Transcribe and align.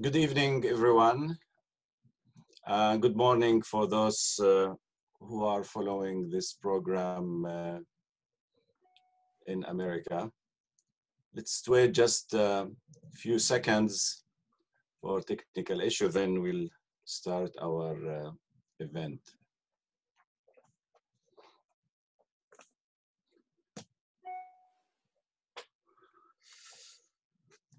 good 0.00 0.16
evening, 0.16 0.64
everyone. 0.64 1.36
Uh, 2.66 2.96
good 2.96 3.16
morning 3.16 3.62
for 3.62 3.86
those 3.86 4.40
uh, 4.42 4.72
who 5.20 5.44
are 5.44 5.62
following 5.62 6.30
this 6.30 6.54
program 6.54 7.44
uh, 7.44 7.78
in 9.46 9.64
America. 9.64 10.30
Let's 11.34 11.68
wait 11.68 11.92
just 11.92 12.32
a 12.34 12.68
few 13.14 13.38
seconds 13.38 14.24
for 15.00 15.20
technical 15.20 15.80
issue, 15.80 16.08
then 16.08 16.40
we'll 16.40 16.68
start 17.04 17.50
our 17.60 17.94
uh, 18.08 18.30
event. 18.78 19.20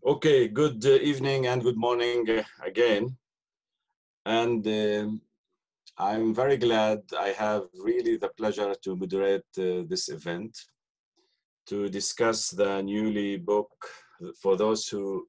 Okay, 0.03 0.47
good 0.47 0.83
uh, 0.83 0.93
evening 0.93 1.45
and 1.45 1.61
good 1.61 1.77
morning 1.77 2.27
uh, 2.27 2.41
again. 2.65 3.15
And 4.25 4.65
um 4.67 5.21
I'm 5.95 6.33
very 6.33 6.57
glad 6.57 7.01
I 7.19 7.29
have 7.37 7.65
really 7.75 8.17
the 8.17 8.29
pleasure 8.29 8.73
to 8.83 8.95
moderate 8.95 9.45
uh, 9.59 9.83
this 9.87 10.09
event 10.09 10.57
to 11.67 11.87
discuss 11.87 12.49
the 12.49 12.81
newly 12.81 13.37
book. 13.37 13.71
For 14.41 14.57
those 14.57 14.87
who 14.87 15.27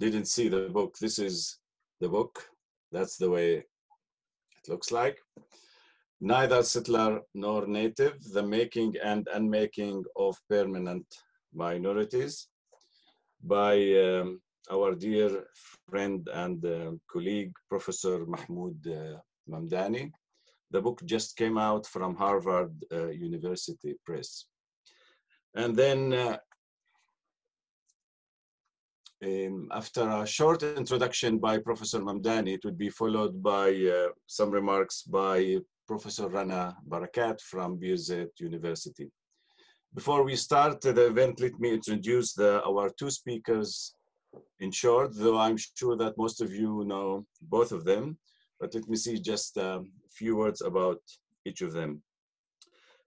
didn't 0.00 0.26
see 0.26 0.48
the 0.48 0.68
book, 0.68 0.98
this 0.98 1.20
is 1.20 1.60
the 2.00 2.08
book. 2.08 2.44
That's 2.90 3.16
the 3.18 3.30
way 3.30 3.48
it 3.58 4.68
looks 4.68 4.90
like. 4.90 5.18
Neither 6.20 6.64
settler 6.64 7.20
nor 7.34 7.68
native, 7.68 8.16
the 8.32 8.42
making 8.42 8.96
and 9.00 9.28
unmaking 9.32 10.02
of 10.16 10.36
permanent 10.48 11.06
minorities 11.54 12.48
by 13.42 13.74
um, 13.94 14.40
our 14.70 14.94
dear 14.94 15.44
friend 15.88 16.28
and 16.32 16.64
uh, 16.64 16.92
colleague, 17.10 17.52
Professor 17.68 18.24
Mahmoud 18.26 18.86
uh, 18.86 19.18
Mamdani. 19.48 20.10
The 20.70 20.80
book 20.80 21.02
just 21.04 21.36
came 21.36 21.58
out 21.58 21.86
from 21.86 22.16
Harvard 22.16 22.72
uh, 22.92 23.08
University 23.08 23.94
Press. 24.04 24.46
And 25.54 25.76
then 25.76 26.12
uh, 26.12 26.38
um, 29.22 29.68
after 29.72 30.08
a 30.08 30.26
short 30.26 30.62
introduction 30.62 31.38
by 31.38 31.58
Professor 31.58 32.00
Mamdani, 32.00 32.54
it 32.54 32.64
would 32.64 32.78
be 32.78 32.88
followed 32.88 33.42
by 33.42 33.68
uh, 33.70 34.08
some 34.26 34.50
remarks 34.50 35.02
by 35.02 35.58
Professor 35.86 36.28
Rana 36.28 36.76
Barakat 36.88 37.40
from 37.40 37.78
Birzeit 37.78 38.30
University. 38.38 39.10
Before 39.94 40.22
we 40.22 40.36
start 40.36 40.80
the 40.80 41.06
event, 41.06 41.38
let 41.38 41.60
me 41.60 41.74
introduce 41.74 42.32
the, 42.32 42.64
our 42.64 42.88
two 42.98 43.10
speakers 43.10 43.94
in 44.58 44.70
short, 44.70 45.10
though 45.14 45.38
I'm 45.38 45.58
sure 45.58 45.98
that 45.98 46.16
most 46.16 46.40
of 46.40 46.50
you 46.50 46.84
know 46.86 47.26
both 47.42 47.72
of 47.72 47.84
them, 47.84 48.16
but 48.58 48.74
let 48.74 48.88
me 48.88 48.96
see 48.96 49.20
just 49.20 49.58
a 49.58 49.84
few 50.10 50.36
words 50.36 50.62
about 50.62 51.02
each 51.44 51.60
of 51.60 51.74
them. 51.74 52.02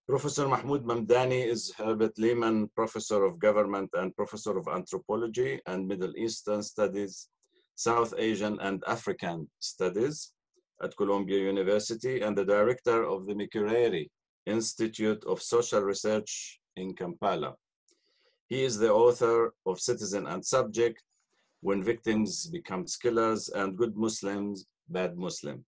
Professor 0.07 0.47
Mahmoud 0.47 0.85
Mamdani 0.85 1.43
is 1.43 1.73
Herbert 1.75 2.19
Lehman 2.19 2.69
Professor 2.75 3.23
of 3.23 3.39
Government 3.39 3.89
and 3.93 4.15
Professor 4.15 4.55
of 4.55 4.67
Anthropology 4.67 5.59
and 5.65 5.87
Middle 5.87 6.15
Eastern 6.15 6.61
Studies, 6.61 7.29
South 7.73 8.13
Asian 8.19 8.59
and 8.59 8.83
African 8.85 9.49
Studies 9.57 10.33
at 10.83 10.95
Columbia 10.97 11.39
University 11.39 12.21
and 12.21 12.37
the 12.37 12.45
Director 12.45 13.05
of 13.05 13.25
the 13.25 13.33
Makerere 13.33 14.07
Institute 14.45 15.23
of 15.25 15.41
Social 15.41 15.81
Research 15.81 16.59
in 16.75 16.93
Kampala. 16.93 17.55
He 18.47 18.63
is 18.63 18.77
the 18.77 18.91
author 18.91 19.53
of 19.65 19.79
Citizen 19.79 20.27
and 20.27 20.45
Subject, 20.45 21.01
When 21.61 21.81
Victims 21.83 22.47
Become 22.47 22.85
Killers 23.01 23.49
and 23.49 23.77
Good 23.77 23.95
Muslims, 23.97 24.65
Bad 24.87 25.17
Muslim. 25.17 25.65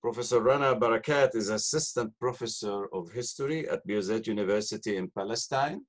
Professor 0.00 0.40
Rana 0.40 0.74
Barakat 0.76 1.34
is 1.34 1.50
Assistant 1.50 2.12
Professor 2.18 2.86
of 2.92 3.12
History 3.12 3.68
at 3.68 3.86
Birzeit 3.86 4.26
University 4.26 4.96
in 4.96 5.08
Palestine. 5.10 5.84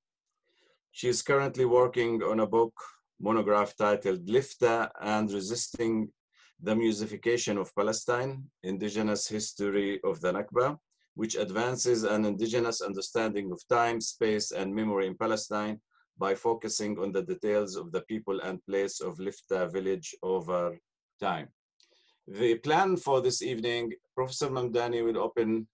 She 0.91 1.07
is 1.07 1.21
currently 1.21 1.65
working 1.65 2.21
on 2.23 2.39
a 2.39 2.47
book 2.47 2.73
monograph 3.19 3.75
titled 3.75 4.25
Lifta 4.27 4.89
and 5.01 5.31
Resisting 5.31 6.09
the 6.61 6.75
Musification 6.75 7.57
of 7.57 7.73
Palestine, 7.75 8.43
Indigenous 8.63 9.27
History 9.27 9.99
of 10.03 10.19
the 10.21 10.33
Nakba, 10.33 10.77
which 11.15 11.35
advances 11.35 12.03
an 12.03 12.25
indigenous 12.25 12.81
understanding 12.81 13.51
of 13.51 13.61
time, 13.67 13.99
space, 13.99 14.51
and 14.51 14.73
memory 14.73 15.07
in 15.07 15.15
Palestine 15.15 15.79
by 16.17 16.35
focusing 16.35 16.99
on 16.99 17.11
the 17.11 17.23
details 17.23 17.75
of 17.75 17.91
the 17.91 18.01
people 18.01 18.39
and 18.41 18.65
place 18.65 18.99
of 18.99 19.17
Lifta 19.19 19.71
village 19.71 20.15
over 20.21 20.77
time. 21.19 21.47
The 22.27 22.55
plan 22.55 22.97
for 22.97 23.21
this 23.21 23.41
evening, 23.41 23.93
Professor 24.15 24.49
Mamdani 24.49 25.03
will 25.03 25.17
open, 25.17 25.67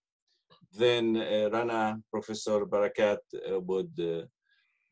then 0.72 1.18
uh, 1.18 1.50
Rana, 1.51 2.00
Professor 2.12 2.66
Barakat 2.66 3.18
uh, 3.35 3.59
would 3.59 3.91
uh, 4.00 4.25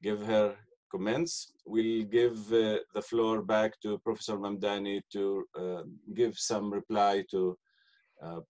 give 0.02 0.26
her 0.26 0.56
comments. 0.92 1.54
We'll 1.66 2.04
give 2.06 2.38
uh, 2.52 2.80
the 2.94 3.02
floor 3.02 3.42
back 3.42 3.80
to 3.82 3.98
Professor 4.00 4.38
Mamdani 4.38 5.02
to 5.14 5.46
uh, 5.58 5.84
give 6.14 6.38
some 6.38 6.72
reply 6.72 7.24
to 7.32 7.58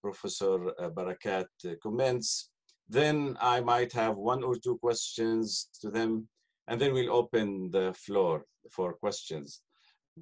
Professor 0.01 0.69
uh, 0.69 0.89
Barakat 0.89 1.47
uh, 1.66 1.73
comments. 1.81 2.50
Then 2.89 3.38
I 3.41 3.61
might 3.61 3.91
have 3.94 4.17
one 4.17 4.44
or 4.44 4.56
two 4.56 4.78
questions 4.78 5.69
to 5.81 5.89
them, 5.89 6.28
and 6.67 6.79
then 6.79 6.94
we'll 6.94 7.13
open 7.13 7.72
the 7.72 7.94
floor 7.94 8.45
for 8.72 8.94
questions. 8.94 9.62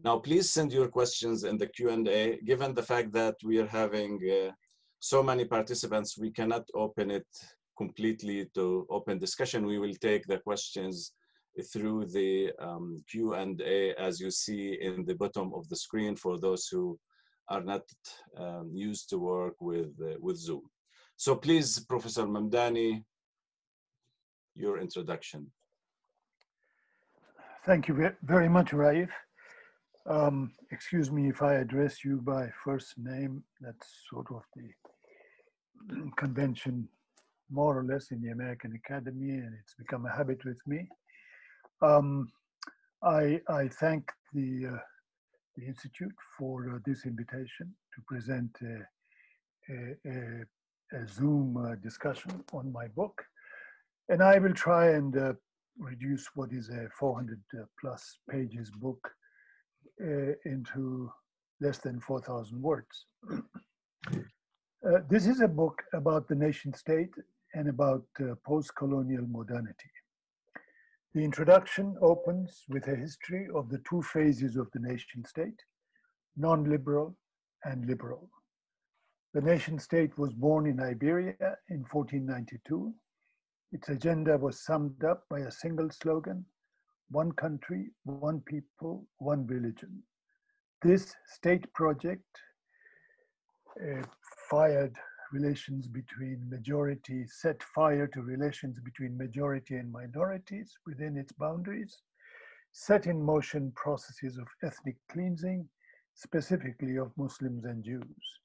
Now, 0.03 0.19
please 0.19 0.49
send 0.49 0.71
your 0.71 0.87
questions 0.87 1.43
in 1.43 1.57
the 1.57 1.67
Q&A. 1.67 2.39
Given 2.45 2.73
the 2.73 2.83
fact 2.83 3.11
that 3.13 3.35
we 3.43 3.59
are 3.59 3.67
having 3.67 4.19
uh, 4.29 4.51
so 4.99 5.21
many 5.21 5.45
participants, 5.45 6.17
we 6.17 6.31
cannot 6.31 6.65
open 6.73 7.11
it 7.11 7.27
completely 7.77 8.47
to 8.55 8.85
open 8.89 9.17
discussion. 9.17 9.65
We 9.65 9.79
will 9.79 9.95
take 9.95 10.25
the 10.27 10.37
questions 10.37 11.13
through 11.73 12.05
the 12.05 12.51
um, 12.59 13.03
Q&A 13.09 13.93
as 13.95 14.19
you 14.19 14.31
see 14.31 14.77
in 14.81 15.05
the 15.05 15.15
bottom 15.15 15.51
of 15.53 15.67
the 15.67 15.75
screen 15.75 16.15
for 16.15 16.39
those 16.39 16.67
who 16.67 16.97
are 17.51 17.61
not 17.61 17.83
um, 18.37 18.71
used 18.73 19.09
to 19.09 19.17
work 19.17 19.55
with, 19.59 19.91
uh, 20.01 20.15
with 20.21 20.37
Zoom. 20.37 20.63
So 21.17 21.35
please, 21.35 21.79
Professor 21.79 22.25
Mamdani, 22.25 23.03
your 24.55 24.79
introduction. 24.79 25.51
Thank 27.65 27.87
you 27.87 28.11
very 28.23 28.49
much, 28.49 28.71
Raif. 28.71 29.09
Um, 30.09 30.51
excuse 30.71 31.11
me 31.11 31.29
if 31.29 31.41
I 31.43 31.55
address 31.55 32.03
you 32.03 32.21
by 32.21 32.49
first 32.63 32.97
name. 32.97 33.43
That's 33.59 33.87
sort 34.09 34.27
of 34.31 34.41
the 34.55 36.01
convention, 36.17 36.87
more 37.51 37.77
or 37.77 37.83
less, 37.83 38.11
in 38.11 38.21
the 38.21 38.31
American 38.31 38.73
Academy, 38.81 39.31
and 39.43 39.53
it's 39.61 39.75
become 39.75 40.05
a 40.05 40.15
habit 40.15 40.43
with 40.45 40.61
me. 40.65 40.87
Um, 41.81 42.31
I, 43.03 43.41
I 43.47 43.67
thank 43.67 44.09
the 44.33 44.67
uh, 44.73 44.77
the 45.61 45.67
Institute 45.67 46.15
for 46.37 46.69
uh, 46.69 46.79
this 46.85 47.05
invitation 47.05 47.73
to 47.93 48.01
present 48.07 48.49
a, 49.69 50.09
a, 50.09 51.07
Zoom 51.07 51.55
uh, 51.55 51.75
discussion 51.75 52.43
on 52.51 52.71
my 52.71 52.87
book. 52.87 53.23
And 54.09 54.21
I 54.21 54.39
will 54.39 54.53
try 54.53 54.89
and 54.89 55.15
uh, 55.15 55.33
reduce 55.77 56.27
what 56.35 56.51
is 56.51 56.69
a 56.69 56.89
400 56.99 57.39
plus 57.79 58.17
pages 58.29 58.69
book 58.71 59.09
into 60.45 61.09
less 61.61 61.77
than 61.77 61.99
4,000 61.99 62.61
words. 62.61 63.05
Uh, 64.83 64.97
this 65.07 65.27
is 65.27 65.41
a 65.41 65.47
book 65.47 65.83
about 65.93 66.27
the 66.27 66.33
nation 66.33 66.73
state 66.73 67.13
and 67.53 67.69
about 67.69 68.03
uh, 68.19 68.33
post-colonial 68.43 69.27
modernity. 69.27 69.91
The 71.13 71.25
introduction 71.25 71.97
opens 72.01 72.63
with 72.69 72.87
a 72.87 72.95
history 72.95 73.47
of 73.53 73.67
the 73.69 73.79
two 73.79 74.01
phases 74.01 74.55
of 74.55 74.69
the 74.71 74.79
nation 74.79 75.25
state, 75.25 75.61
non-liberal 76.37 77.17
and 77.65 77.85
liberal. 77.85 78.29
The 79.33 79.41
nation 79.41 79.77
state 79.77 80.17
was 80.17 80.31
born 80.33 80.67
in 80.67 80.79
Iberia 80.79 81.35
in 81.69 81.83
1492. 81.91 82.93
Its 83.73 83.89
agenda 83.89 84.37
was 84.37 84.63
summed 84.63 85.03
up 85.03 85.25
by 85.29 85.39
a 85.39 85.51
single 85.51 85.89
slogan, 85.89 86.45
one 87.09 87.33
country, 87.33 87.91
one 88.03 88.39
people, 88.41 89.05
one 89.17 89.45
religion. 89.47 90.03
This 90.81 91.13
state 91.27 91.71
project 91.73 92.23
uh, 93.81 94.01
fired 94.49 94.95
relations 95.31 95.87
between 95.87 96.49
majority, 96.49 97.25
set 97.27 97.61
fire 97.63 98.07
to 98.07 98.21
relations 98.21 98.79
between 98.79 99.17
majority 99.17 99.75
and 99.75 99.91
minorities 99.91 100.77
within 100.85 101.17
its 101.17 101.31
boundaries, 101.31 102.01
set 102.71 103.07
in 103.07 103.21
motion 103.21 103.71
processes 103.75 104.37
of 104.37 104.47
ethnic 104.63 104.97
cleansing, 105.11 105.67
specifically 106.13 106.97
of 106.97 107.17
Muslims 107.17 107.65
and 107.65 107.83
Jews. 107.83 108.39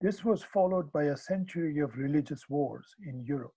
This 0.00 0.24
was 0.24 0.42
followed 0.42 0.90
by 0.92 1.04
a 1.04 1.16
century 1.16 1.78
of 1.78 1.96
religious 1.96 2.48
wars 2.48 2.86
in 3.06 3.24
Europe. 3.24 3.54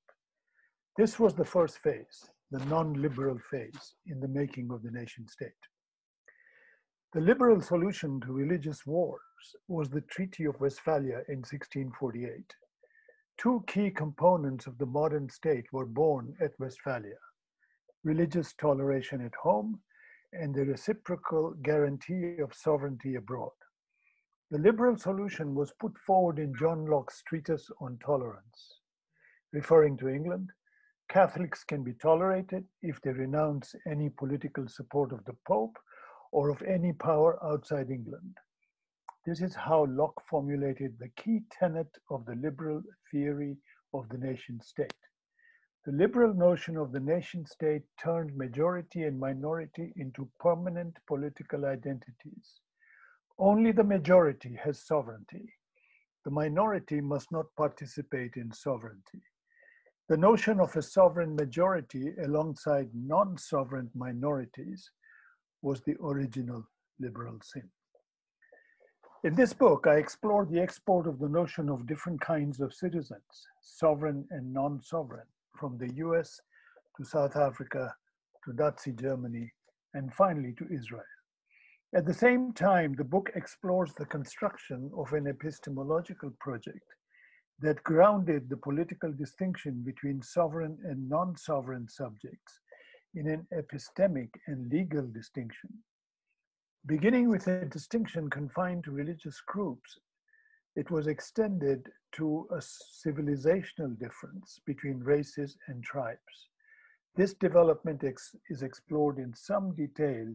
This 0.98 1.20
was 1.20 1.34
the 1.34 1.44
first 1.44 1.80
phase, 1.80 2.30
the 2.52 2.64
non 2.66 2.94
liberal 2.94 3.40
phase 3.52 3.96
in 4.06 4.20
the 4.20 4.28
making 4.28 4.72
of 4.72 4.84
the 4.84 4.92
nation 4.92 5.28
state. 5.28 5.52
The 7.16 7.22
liberal 7.22 7.62
solution 7.62 8.20
to 8.26 8.34
religious 8.34 8.86
wars 8.86 9.56
was 9.70 9.90
the 9.90 10.02
Treaty 10.02 10.44
of 10.44 10.60
Westphalia 10.60 11.24
in 11.30 11.38
1648. 11.38 12.54
Two 13.38 13.64
key 13.68 13.90
components 13.90 14.68
of 14.68 14.78
the 14.78 14.86
modern 14.86 15.30
state 15.30 15.72
were 15.72 15.86
born 15.86 16.36
at 16.42 16.60
Westphalia 16.60 17.16
religious 18.04 18.52
toleration 18.52 19.22
at 19.22 19.34
home 19.34 19.80
and 20.34 20.54
the 20.54 20.66
reciprocal 20.66 21.54
guarantee 21.64 22.40
of 22.40 22.54
sovereignty 22.54 23.16
abroad. 23.16 23.56
The 24.52 24.60
liberal 24.60 24.98
solution 24.98 25.56
was 25.56 25.72
put 25.80 25.98
forward 26.00 26.38
in 26.38 26.54
John 26.54 26.86
Locke's 26.86 27.24
treatise 27.26 27.72
on 27.80 27.98
tolerance. 28.06 28.82
Referring 29.54 29.96
to 30.00 30.10
England, 30.10 30.50
Catholics 31.08 31.64
can 31.64 31.82
be 31.82 31.94
tolerated 31.94 32.66
if 32.82 33.00
they 33.00 33.12
renounce 33.12 33.74
any 33.90 34.10
political 34.10 34.68
support 34.68 35.14
of 35.14 35.24
the 35.24 35.38
Pope 35.48 35.78
or 36.36 36.50
of 36.50 36.62
any 36.64 36.92
power 36.92 37.42
outside 37.46 37.90
England. 37.90 38.38
This 39.26 39.40
is 39.40 39.56
how 39.56 39.86
Locke 39.86 40.22
formulated 40.30 41.00
the 41.00 41.08
key 41.16 41.44
tenet 41.50 41.88
of 42.12 42.26
the 42.26 42.36
liberal 42.36 42.82
theory 43.10 43.56
of 43.94 44.10
the 44.10 44.18
nation 44.18 44.60
state. 44.62 45.02
The 45.86 45.94
liberal 45.94 46.34
notion 46.34 46.76
of 46.76 46.92
the 46.92 47.00
nation 47.00 47.46
state 47.46 47.84
turned 48.04 48.36
majority 48.36 49.04
and 49.04 49.18
minority 49.18 49.94
into 49.96 50.30
permanent 50.42 50.98
political 51.08 51.64
identities. 51.64 52.60
Only 53.40 53.72
the 53.72 53.86
majority 53.86 54.60
has 54.62 54.86
sovereignty. 54.86 55.54
The 56.26 56.32
minority 56.32 57.00
must 57.00 57.32
not 57.32 57.46
participate 57.56 58.34
in 58.36 58.52
sovereignty. 58.52 59.24
The 60.10 60.18
notion 60.18 60.60
of 60.60 60.76
a 60.76 60.82
sovereign 60.82 61.34
majority 61.34 62.12
alongside 62.26 62.90
non 62.94 63.38
sovereign 63.38 63.90
minorities 63.96 64.92
was 65.66 65.82
the 65.82 65.96
original 66.00 66.64
liberal 67.00 67.40
sin. 67.42 67.68
In 69.24 69.34
this 69.34 69.52
book, 69.52 69.88
I 69.88 69.96
explore 69.96 70.46
the 70.46 70.60
export 70.60 71.08
of 71.08 71.18
the 71.18 71.28
notion 71.28 71.70
of 71.70 71.88
different 71.88 72.22
kinds 72.22 72.60
of 72.60 72.72
citizens, 72.72 73.48
sovereign 73.62 74.28
and 74.30 74.54
non 74.54 74.80
sovereign, 74.84 75.26
from 75.60 75.80
the 75.80 75.92
US 76.06 76.40
to 76.96 77.04
South 77.04 77.36
Africa 77.36 77.92
to 78.44 78.54
Nazi 78.54 78.92
Germany, 78.92 79.52
and 79.96 80.14
finally 80.14 80.54
to 80.60 80.68
Israel. 80.72 81.12
At 81.96 82.06
the 82.06 82.14
same 82.14 82.54
time, 82.54 82.94
the 82.94 83.12
book 83.16 83.32
explores 83.34 83.92
the 83.94 84.06
construction 84.06 84.92
of 84.96 85.14
an 85.14 85.26
epistemological 85.26 86.32
project 86.40 86.88
that 87.60 87.84
grounded 87.84 88.50
the 88.50 88.58
political 88.58 89.12
distinction 89.12 89.82
between 89.84 90.22
sovereign 90.22 90.78
and 90.84 91.10
non 91.10 91.36
sovereign 91.36 91.88
subjects 91.90 92.60
in 93.16 93.28
an 93.28 93.48
epistemic 93.54 94.30
and 94.48 94.72
legal 94.72 95.08
distinction. 95.08 95.70
Beginning 96.86 97.30
with 97.30 97.48
a 97.48 97.66
distinction 97.66 98.30
confined 98.30 98.84
to 98.84 98.92
religious 98.92 99.42
groups, 99.48 100.00
it 100.76 100.92
was 100.92 101.08
extended 101.08 101.90
to 102.12 102.48
a 102.52 102.58
civilizational 102.58 103.98
difference 103.98 104.60
between 104.66 105.00
races 105.00 105.58
and 105.68 105.84
tribes. 105.84 106.50
This 107.16 107.34
development 107.34 108.04
ex 108.04 108.36
is 108.50 108.62
explored 108.62 109.18
in 109.18 109.34
some 109.34 109.74
detail 109.74 110.28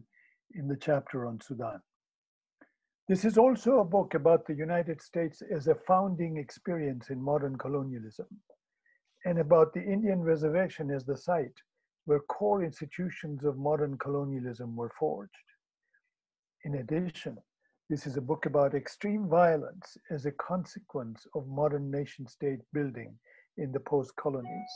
in 0.55 0.67
the 0.67 0.77
chapter 0.77 1.27
on 1.27 1.39
Sudan. 1.39 1.79
This 3.07 3.23
is 3.23 3.37
also 3.37 3.79
a 3.79 3.85
book 3.85 4.13
about 4.13 4.45
the 4.45 4.53
United 4.53 5.01
States 5.01 5.41
as 5.55 5.67
a 5.67 5.75
founding 5.75 6.37
experience 6.37 7.09
in 7.09 7.21
modern 7.21 7.57
colonialism 7.57 8.27
and 9.25 9.39
about 9.39 9.73
the 9.73 9.83
Indian 9.83 10.21
reservation 10.21 10.89
as 10.89 11.05
the 11.05 11.17
site 11.17 11.61
where 12.05 12.19
core 12.19 12.63
institutions 12.63 13.43
of 13.43 13.57
modern 13.57 13.97
colonialism 13.97 14.75
were 14.75 14.91
forged. 14.99 15.31
In 16.63 16.75
addition, 16.75 17.37
this 17.89 18.07
is 18.07 18.17
a 18.17 18.21
book 18.21 18.45
about 18.45 18.73
extreme 18.73 19.27
violence 19.27 19.97
as 20.09 20.25
a 20.25 20.31
consequence 20.31 21.27
of 21.35 21.47
modern 21.47 21.91
nation 21.91 22.27
state 22.27 22.59
building 22.73 23.17
in 23.57 23.71
the 23.71 23.79
post 23.79 24.15
colonies. 24.15 24.71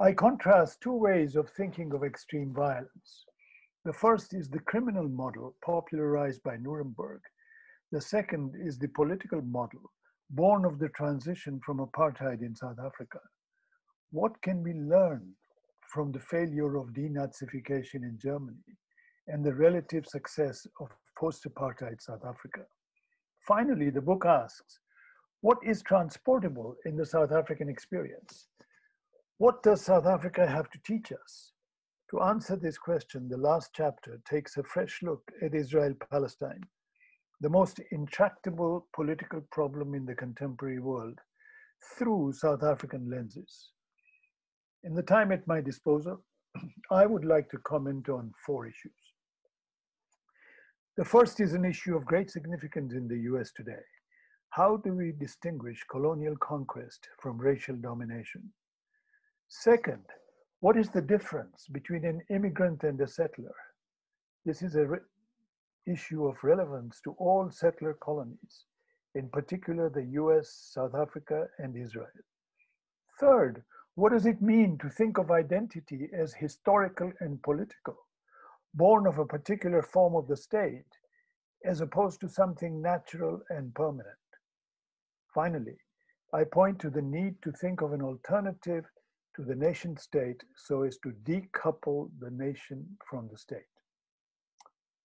I 0.00 0.12
contrast 0.12 0.80
two 0.80 0.94
ways 0.94 1.36
of 1.36 1.50
thinking 1.50 1.92
of 1.92 2.04
extreme 2.04 2.52
violence. 2.54 3.24
The 3.84 3.92
first 3.92 4.32
is 4.32 4.48
the 4.48 4.60
criminal 4.60 5.08
model 5.08 5.56
popularized 5.64 6.42
by 6.42 6.56
Nuremberg. 6.56 7.20
The 7.90 8.00
second 8.00 8.54
is 8.56 8.78
the 8.78 8.88
political 8.88 9.42
model 9.42 9.90
born 10.30 10.64
of 10.64 10.78
the 10.78 10.88
transition 10.90 11.60
from 11.64 11.78
apartheid 11.78 12.40
in 12.40 12.54
South 12.54 12.78
Africa. 12.78 13.20
What 14.10 14.40
can 14.40 14.62
we 14.62 14.72
learn 14.72 15.34
from 15.92 16.10
the 16.10 16.20
failure 16.20 16.76
of 16.76 16.94
denazification 16.94 18.02
in 18.02 18.18
Germany 18.18 18.78
and 19.28 19.44
the 19.44 19.52
relative 19.52 20.06
success 20.06 20.66
of 20.80 20.88
post-apartheid 21.18 22.00
South 22.00 22.24
Africa. 22.26 22.62
Finally, 23.46 23.90
the 23.90 24.00
book 24.00 24.24
asks, 24.24 24.78
what 25.42 25.58
is 25.62 25.82
transportable 25.82 26.76
in 26.86 26.96
the 26.96 27.04
South 27.04 27.30
African 27.30 27.68
experience? 27.68 28.48
What 29.36 29.62
does 29.62 29.82
South 29.82 30.06
Africa 30.06 30.46
have 30.46 30.70
to 30.70 30.78
teach 30.86 31.12
us? 31.12 31.52
To 32.10 32.22
answer 32.22 32.56
this 32.56 32.78
question, 32.78 33.28
the 33.28 33.36
last 33.36 33.70
chapter 33.74 34.20
takes 34.28 34.56
a 34.56 34.62
fresh 34.62 35.00
look 35.02 35.22
at 35.44 35.54
Israel-Palestine, 35.54 36.62
the 37.40 37.50
most 37.50 37.80
intractable 37.90 38.86
political 38.94 39.42
problem 39.50 39.94
in 39.94 40.06
the 40.06 40.14
contemporary 40.14 40.78
world, 40.78 41.18
through 41.98 42.32
South 42.32 42.62
African 42.62 43.10
lenses. 43.10 43.72
In 44.84 44.94
the 44.94 45.02
time 45.02 45.30
at 45.30 45.46
my 45.46 45.60
disposal, 45.60 46.20
I 46.90 47.06
would 47.06 47.24
like 47.24 47.48
to 47.50 47.58
comment 47.58 48.08
on 48.08 48.32
four 48.44 48.66
issues. 48.66 48.92
The 50.96 51.04
first 51.04 51.40
is 51.40 51.54
an 51.54 51.64
issue 51.64 51.96
of 51.96 52.04
great 52.04 52.30
significance 52.30 52.92
in 52.92 53.06
the 53.06 53.18
US 53.32 53.52
today. 53.52 53.84
How 54.50 54.76
do 54.76 54.92
we 54.92 55.12
distinguish 55.12 55.86
colonial 55.90 56.36
conquest 56.36 57.08
from 57.20 57.38
racial 57.38 57.76
domination? 57.76 58.42
Second, 59.48 60.04
what 60.60 60.76
is 60.76 60.90
the 60.90 61.00
difference 61.00 61.66
between 61.72 62.04
an 62.04 62.20
immigrant 62.28 62.82
and 62.82 63.00
a 63.00 63.06
settler? 63.06 63.54
This 64.44 64.62
is 64.62 64.74
an 64.74 65.00
issue 65.86 66.26
of 66.26 66.42
relevance 66.42 67.00
to 67.04 67.12
all 67.18 67.50
settler 67.50 67.94
colonies, 67.94 68.66
in 69.14 69.28
particular 69.28 69.88
the 69.88 70.04
US, 70.20 70.70
South 70.74 70.94
Africa, 70.94 71.46
and 71.58 71.76
Israel. 71.76 72.08
Third, 73.20 73.62
what 73.94 74.12
does 74.12 74.26
it 74.26 74.40
mean 74.40 74.78
to 74.78 74.88
think 74.88 75.18
of 75.18 75.30
identity 75.30 76.08
as 76.12 76.32
historical 76.32 77.12
and 77.20 77.42
political, 77.42 77.96
born 78.74 79.06
of 79.06 79.18
a 79.18 79.26
particular 79.26 79.82
form 79.82 80.14
of 80.14 80.26
the 80.28 80.36
state, 80.36 80.86
as 81.64 81.80
opposed 81.80 82.20
to 82.20 82.28
something 82.28 82.80
natural 82.80 83.42
and 83.50 83.74
permanent? 83.74 84.16
Finally, 85.34 85.76
I 86.32 86.44
point 86.44 86.78
to 86.80 86.90
the 86.90 87.02
need 87.02 87.34
to 87.42 87.52
think 87.52 87.82
of 87.82 87.92
an 87.92 88.00
alternative 88.00 88.84
to 89.36 89.42
the 89.42 89.54
nation 89.54 89.96
state 89.96 90.42
so 90.56 90.82
as 90.82 90.98
to 90.98 91.12
decouple 91.24 92.10
the 92.20 92.30
nation 92.30 92.86
from 93.08 93.28
the 93.30 93.38
state. 93.38 93.60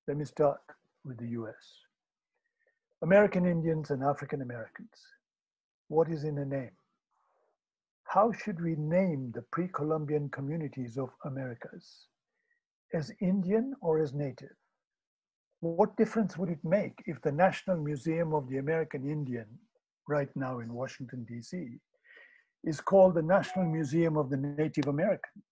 Let 0.07 0.17
me 0.17 0.25
start 0.25 0.61
with 1.03 1.17
the 1.17 1.29
US. 1.39 1.81
American 3.01 3.45
Indians 3.45 3.91
and 3.91 4.03
African 4.03 4.41
Americans. 4.41 4.97
What 5.89 6.09
is 6.09 6.23
in 6.23 6.37
a 6.37 6.45
name? 6.45 6.71
How 8.07 8.31
should 8.31 8.61
we 8.61 8.75
name 8.75 9.31
the 9.35 9.41
pre-Columbian 9.51 10.29
communities 10.29 10.97
of 10.97 11.09
Americas? 11.25 12.07
As 12.93 13.11
Indian 13.19 13.73
or 13.81 13.99
as 13.99 14.13
native? 14.13 14.55
What 15.59 15.97
difference 15.97 16.37
would 16.37 16.49
it 16.49 16.63
make 16.63 16.93
if 17.05 17.21
the 17.21 17.31
National 17.33 17.77
Museum 17.77 18.33
of 18.33 18.47
the 18.47 18.57
American 18.57 19.09
Indian, 19.09 19.47
right 20.07 20.29
now 20.35 20.59
in 20.59 20.73
Washington, 20.73 21.25
DC, 21.29 21.79
is 22.63 22.79
called 22.79 23.15
the 23.15 23.21
National 23.21 23.65
Museum 23.65 24.15
of 24.15 24.29
the 24.29 24.37
Native 24.37 24.87
American? 24.87 25.43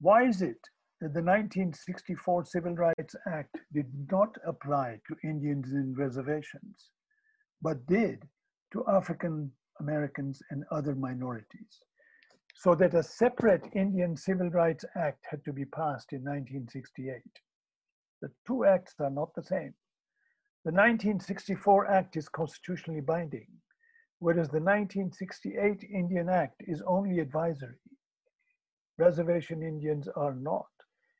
Why 0.00 0.24
is 0.24 0.42
it 0.42 0.60
that 1.00 1.14
the 1.14 1.22
1964 1.22 2.44
Civil 2.44 2.74
Rights 2.74 3.16
Act 3.26 3.56
did 3.72 3.86
not 4.10 4.36
apply 4.46 5.00
to 5.08 5.28
Indians 5.28 5.72
in 5.72 5.94
reservations, 5.96 6.90
but 7.62 7.86
did 7.86 8.28
to 8.72 8.84
African 8.86 9.50
Americans, 9.80 10.42
and 10.50 10.64
other 10.70 10.94
minorities. 10.94 11.82
So 12.54 12.74
that 12.76 12.94
a 12.94 13.02
separate 13.02 13.66
Indian 13.74 14.16
Civil 14.16 14.50
Rights 14.50 14.84
Act 14.94 15.24
had 15.28 15.44
to 15.44 15.52
be 15.52 15.64
passed 15.64 16.12
in 16.12 16.20
1968. 16.20 17.22
The 18.20 18.30
two 18.46 18.64
acts 18.64 18.94
are 19.00 19.10
not 19.10 19.34
the 19.34 19.42
same. 19.42 19.74
The 20.64 20.70
1964 20.70 21.90
Act 21.90 22.16
is 22.16 22.28
constitutionally 22.28 23.00
binding, 23.00 23.48
whereas 24.20 24.48
the 24.48 24.60
1968 24.60 25.82
Indian 25.92 26.28
Act 26.28 26.62
is 26.68 26.82
only 26.86 27.18
advisory. 27.18 27.80
Reservation 28.98 29.62
Indians 29.62 30.06
are 30.14 30.34
not 30.34 30.66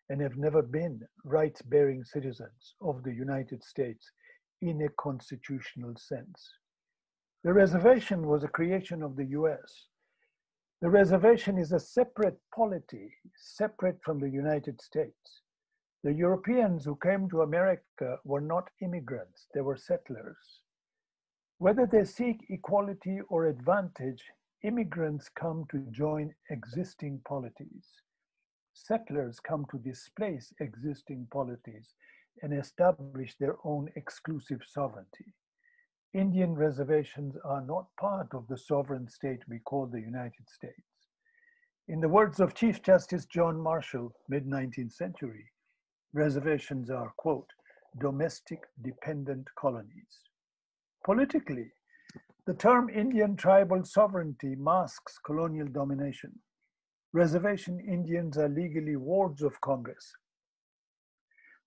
and 0.08 0.20
have 0.20 0.36
never 0.36 0.62
been 0.62 1.00
rights 1.24 1.62
bearing 1.62 2.04
citizens 2.04 2.74
of 2.80 3.02
the 3.02 3.12
United 3.12 3.64
States 3.64 4.12
in 4.60 4.82
a 4.82 4.88
constitutional 4.90 5.96
sense. 5.96 6.52
The 7.44 7.52
reservation 7.52 8.28
was 8.28 8.44
a 8.44 8.48
creation 8.48 9.02
of 9.02 9.16
the 9.16 9.24
US. 9.40 9.88
The 10.80 10.90
reservation 10.90 11.58
is 11.58 11.72
a 11.72 11.80
separate 11.80 12.38
polity, 12.54 13.12
separate 13.36 14.00
from 14.04 14.20
the 14.20 14.30
United 14.30 14.80
States. 14.80 15.42
The 16.04 16.12
Europeans 16.12 16.84
who 16.84 16.96
came 16.96 17.28
to 17.30 17.42
America 17.42 18.18
were 18.24 18.40
not 18.40 18.70
immigrants, 18.80 19.48
they 19.54 19.60
were 19.60 19.76
settlers. 19.76 20.60
Whether 21.58 21.86
they 21.86 22.04
seek 22.04 22.46
equality 22.48 23.20
or 23.28 23.46
advantage, 23.46 24.22
immigrants 24.62 25.28
come 25.28 25.64
to 25.70 25.78
join 25.90 26.34
existing 26.50 27.22
polities. 27.26 27.86
Settlers 28.72 29.40
come 29.40 29.66
to 29.70 29.78
displace 29.78 30.52
existing 30.60 31.26
polities 31.32 31.94
and 32.42 32.52
establish 32.52 33.36
their 33.36 33.56
own 33.64 33.90
exclusive 33.96 34.62
sovereignty. 34.66 35.34
Indian 36.14 36.54
reservations 36.54 37.36
are 37.42 37.62
not 37.62 37.86
part 37.98 38.34
of 38.34 38.46
the 38.46 38.58
sovereign 38.58 39.08
state 39.08 39.40
we 39.48 39.58
call 39.60 39.86
the 39.86 40.00
United 40.00 40.46
States. 40.46 41.08
In 41.88 42.00
the 42.00 42.08
words 42.08 42.38
of 42.38 42.54
Chief 42.54 42.82
Justice 42.82 43.24
John 43.24 43.58
Marshall, 43.58 44.12
mid 44.28 44.46
19th 44.46 44.92
century, 44.92 45.50
reservations 46.12 46.90
are, 46.90 47.12
quote, 47.16 47.48
domestic 47.98 48.60
dependent 48.82 49.48
colonies. 49.58 50.20
Politically, 51.04 51.72
the 52.46 52.54
term 52.54 52.90
Indian 52.90 53.34
tribal 53.34 53.84
sovereignty 53.84 54.54
masks 54.54 55.18
colonial 55.24 55.68
domination. 55.68 56.38
Reservation 57.14 57.80
Indians 57.80 58.36
are 58.36 58.48
legally 58.48 58.96
wards 58.96 59.42
of 59.42 59.60
Congress. 59.62 60.12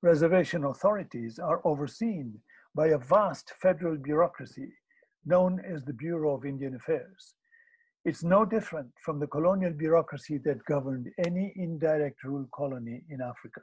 Reservation 0.02 0.66
authorities 0.66 1.40
are 1.40 1.62
overseen 1.66 2.40
by 2.76 2.88
a 2.88 2.98
vast 2.98 3.54
federal 3.62 3.98
bureaucracy 3.98 4.74
known 5.26 5.62
as 5.66 5.84
the 5.84 5.94
Bureau 5.94 6.36
of 6.36 6.46
Indian 6.46 6.76
Affairs. 6.76 7.36
It's 8.04 8.24
no 8.24 8.46
different 8.46 8.92
from 9.04 9.20
the 9.20 9.28
colonial 9.28 9.72
bureaucracy 9.72 10.38
that 10.40 10.66
governed 10.66 11.08
any 11.26 11.54
indirect 11.56 12.24
rule 12.24 12.48
colony 12.54 13.04
in 13.10 13.22
Africa. 13.22 13.62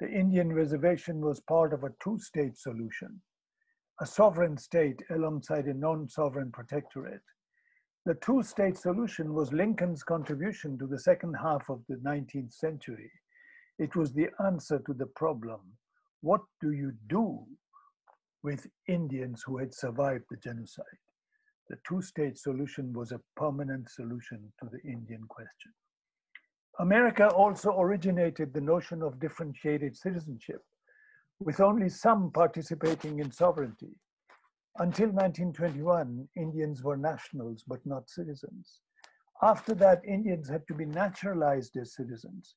The 0.00 0.08
Indian 0.08 0.52
reservation 0.52 1.20
was 1.20 1.40
part 1.40 1.72
of 1.74 1.84
a 1.84 1.92
two 2.02 2.18
state 2.18 2.56
solution 2.56 3.20
a 4.00 4.06
sovereign 4.06 4.56
state 4.56 5.02
alongside 5.10 5.66
a 5.66 5.74
non 5.74 6.08
sovereign 6.08 6.52
protectorate. 6.52 7.22
The 8.06 8.14
two 8.14 8.44
state 8.44 8.78
solution 8.78 9.34
was 9.34 9.52
Lincoln's 9.52 10.04
contribution 10.04 10.78
to 10.78 10.86
the 10.86 11.00
second 11.00 11.34
half 11.34 11.68
of 11.68 11.82
the 11.88 11.96
19th 11.96 12.52
century. 12.52 13.10
It 13.80 13.96
was 13.96 14.12
the 14.12 14.28
answer 14.44 14.78
to 14.86 14.94
the 14.94 15.06
problem 15.06 15.60
what 16.20 16.40
do 16.60 16.72
you 16.72 16.92
do 17.08 17.44
with 18.42 18.66
Indians 18.86 19.42
who 19.44 19.58
had 19.58 19.74
survived 19.74 20.24
the 20.30 20.36
genocide? 20.36 20.84
The 21.68 21.78
two 21.86 22.00
state 22.00 22.38
solution 22.38 22.92
was 22.92 23.12
a 23.12 23.20
permanent 23.36 23.90
solution 23.90 24.52
to 24.60 24.68
the 24.70 24.80
Indian 24.88 25.22
question. 25.28 25.72
America 26.78 27.28
also 27.28 27.78
originated 27.78 28.52
the 28.52 28.60
notion 28.60 29.02
of 29.02 29.20
differentiated 29.20 29.96
citizenship 29.96 30.62
with 31.40 31.60
only 31.60 31.88
some 31.88 32.30
participating 32.30 33.18
in 33.18 33.30
sovereignty. 33.30 33.94
Until 34.78 35.08
1921, 35.08 36.28
Indians 36.36 36.82
were 36.82 36.96
nationals 36.96 37.64
but 37.66 37.84
not 37.84 38.08
citizens. 38.08 38.80
After 39.42 39.74
that, 39.74 40.04
Indians 40.04 40.48
had 40.48 40.66
to 40.68 40.74
be 40.74 40.84
naturalized 40.84 41.76
as 41.76 41.94
citizens. 41.94 42.54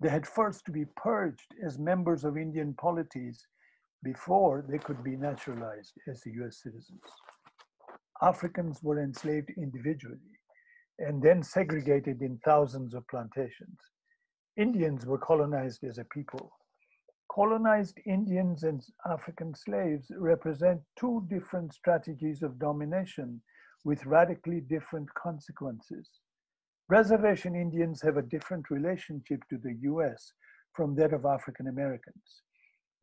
They 0.00 0.08
had 0.08 0.26
first 0.26 0.64
to 0.66 0.72
be 0.72 0.84
purged 0.96 1.54
as 1.64 1.78
members 1.78 2.24
of 2.24 2.36
Indian 2.36 2.74
polities 2.74 3.46
before 4.02 4.64
they 4.68 4.78
could 4.78 5.02
be 5.02 5.16
naturalized 5.16 5.92
as 6.08 6.22
US 6.26 6.62
citizens. 6.62 7.00
Africans 8.22 8.82
were 8.82 9.02
enslaved 9.02 9.50
individually 9.56 10.34
and 10.98 11.22
then 11.22 11.42
segregated 11.42 12.22
in 12.22 12.38
thousands 12.44 12.94
of 12.94 13.06
plantations. 13.08 13.78
Indians 14.56 15.06
were 15.06 15.18
colonized 15.18 15.84
as 15.84 15.98
a 15.98 16.04
people 16.04 16.52
colonized 17.38 18.00
Indians 18.04 18.64
and 18.64 18.82
African 19.08 19.54
slaves 19.54 20.10
represent 20.18 20.80
two 20.98 21.24
different 21.28 21.72
strategies 21.72 22.42
of 22.42 22.58
domination 22.58 23.40
with 23.84 24.06
radically 24.06 24.60
different 24.60 25.08
consequences. 25.14 26.08
Reservation 26.88 27.54
Indians 27.54 28.02
have 28.02 28.16
a 28.16 28.22
different 28.22 28.70
relationship 28.70 29.40
to 29.50 29.58
the 29.58 29.74
US 29.82 30.32
from 30.72 30.96
that 30.96 31.12
of 31.12 31.26
African 31.26 31.68
Americans. 31.68 32.42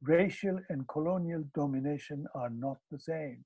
Racial 0.01 0.59
and 0.69 0.87
colonial 0.87 1.43
domination 1.55 2.27
are 2.35 2.49
not 2.49 2.77
the 2.91 2.99
same, 2.99 3.43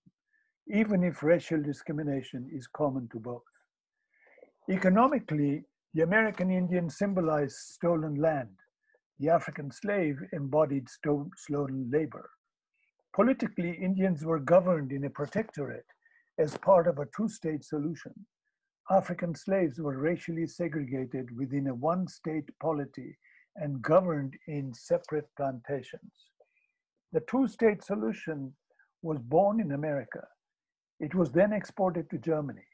even 0.67 1.03
if 1.03 1.23
racial 1.23 1.61
discrimination 1.61 2.49
is 2.51 2.67
common 2.67 3.07
to 3.09 3.19
both. 3.19 3.43
Economically, 4.69 5.63
the 5.93 6.03
American 6.03 6.51
Indian 6.51 6.89
symbolized 6.89 7.55
stolen 7.55 8.15
land, 8.15 8.55
the 9.19 9.29
African 9.29 9.71
slave 9.71 10.17
embodied 10.33 10.87
stolen 10.89 11.89
labor. 11.91 12.29
Politically, 13.15 13.71
Indians 13.81 14.25
were 14.25 14.39
governed 14.39 14.91
in 14.91 15.05
a 15.05 15.09
protectorate 15.09 15.87
as 16.37 16.57
part 16.57 16.87
of 16.87 16.99
a 16.99 17.07
two 17.15 17.27
state 17.27 17.63
solution. 17.63 18.13
African 18.91 19.35
slaves 19.35 19.79
were 19.79 19.97
racially 19.97 20.47
segregated 20.47 21.35
within 21.37 21.67
a 21.67 21.75
one 21.75 22.07
state 22.07 22.49
polity 22.61 23.17
and 23.55 23.81
governed 23.81 24.35
in 24.47 24.73
separate 24.73 25.27
plantations. 25.37 26.11
The 27.11 27.21
two 27.21 27.47
state 27.47 27.83
solution 27.83 28.53
was 29.01 29.17
born 29.19 29.59
in 29.59 29.71
America. 29.71 30.27
It 30.99 31.15
was 31.15 31.31
then 31.31 31.53
exported 31.53 32.09
to 32.09 32.17
Germany. 32.17 32.67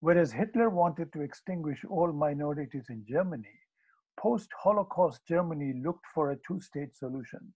Whereas 0.00 0.32
Hitler 0.32 0.70
wanted 0.70 1.12
to 1.12 1.20
extinguish 1.20 1.84
all 1.88 2.12
minorities 2.12 2.86
in 2.88 3.04
Germany, 3.06 3.58
post-Holocaust 4.18 5.20
Germany 5.26 5.74
looked 5.84 6.06
for 6.14 6.30
a 6.30 6.38
two-state 6.46 6.96
solution. 6.96 7.52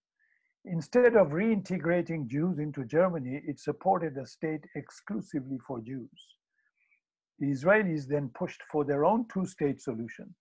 Instead 0.66 1.16
of 1.16 1.28
reintegrating 1.28 2.26
Jews 2.26 2.58
into 2.58 2.84
Germany, 2.84 3.42
it 3.46 3.58
supported 3.58 4.16
a 4.16 4.26
state 4.26 4.64
exclusively 4.76 5.58
for 5.66 5.80
Jews. 5.80 6.36
The 7.38 7.50
Israelis 7.50 8.06
then 8.06 8.30
pushed 8.34 8.62
for 8.70 8.84
their 8.84 9.04
own 9.04 9.26
two-state 9.32 9.80
solution, 9.80 10.34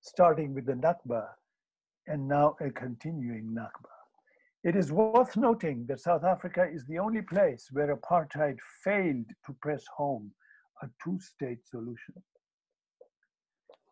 starting 0.00 0.54
with 0.54 0.66
the 0.66 0.74
Nakba 0.74 1.28
and 2.06 2.26
now 2.26 2.56
a 2.60 2.70
continuing 2.70 3.54
Nakba. 3.54 3.99
It 4.62 4.76
is 4.76 4.92
worth 4.92 5.38
noting 5.38 5.86
that 5.88 6.00
South 6.00 6.22
Africa 6.22 6.68
is 6.70 6.84
the 6.84 6.98
only 6.98 7.22
place 7.22 7.68
where 7.72 7.96
apartheid 7.96 8.58
failed 8.84 9.26
to 9.46 9.52
press 9.62 9.84
home 9.96 10.32
a 10.82 10.88
two-state 11.02 11.66
solution. 11.66 12.14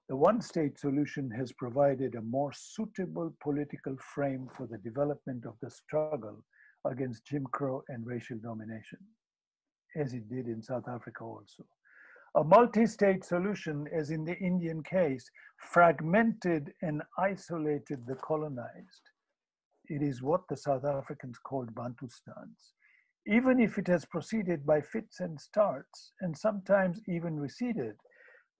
The 0.09 0.17
one 0.17 0.41
state 0.41 0.79
solution 0.79 1.31
has 1.31 1.53
provided 1.53 2.15
a 2.15 2.23
more 2.23 2.53
suitable 2.55 3.35
political 3.43 3.97
frame 4.15 4.49
for 4.55 4.67
the 4.67 4.79
development 4.79 5.45
of 5.47 5.55
the 5.63 5.71
struggle 5.71 6.45
against 6.87 7.27
Jim 7.27 7.47
Crow 7.53 7.83
and 7.89 8.07
racial 8.07 8.39
domination, 8.39 8.99
as 9.97 10.13
it 10.13 10.29
did 10.29 10.49
in 10.49 10.63
South 10.63 10.89
Africa 10.89 11.25
also. 11.25 11.65
A 12.35 12.45
multi 12.45 12.87
state 12.87 13.25
solution, 13.25 13.87
as 13.95 14.11
in 14.11 14.25
the 14.25 14.39
Indian 14.39 14.83
case, 14.83 15.31
fragmented 15.57 16.73
and 16.83 17.03
isolated 17.19 18.07
the 18.07 18.17
colonized. 18.17 19.11
It 19.89 20.03
is 20.03 20.23
what 20.23 20.43
the 20.49 20.57
South 20.57 20.85
Africans 20.85 21.39
called 21.39 21.75
Bantustans. 21.75 22.73
Even 23.27 23.59
if 23.59 23.79
it 23.79 23.87
has 23.87 24.05
proceeded 24.05 24.67
by 24.67 24.81
fits 24.81 25.21
and 25.21 25.41
starts, 25.41 26.13
and 26.21 26.37
sometimes 26.37 27.01
even 27.09 27.39
receded, 27.39 27.97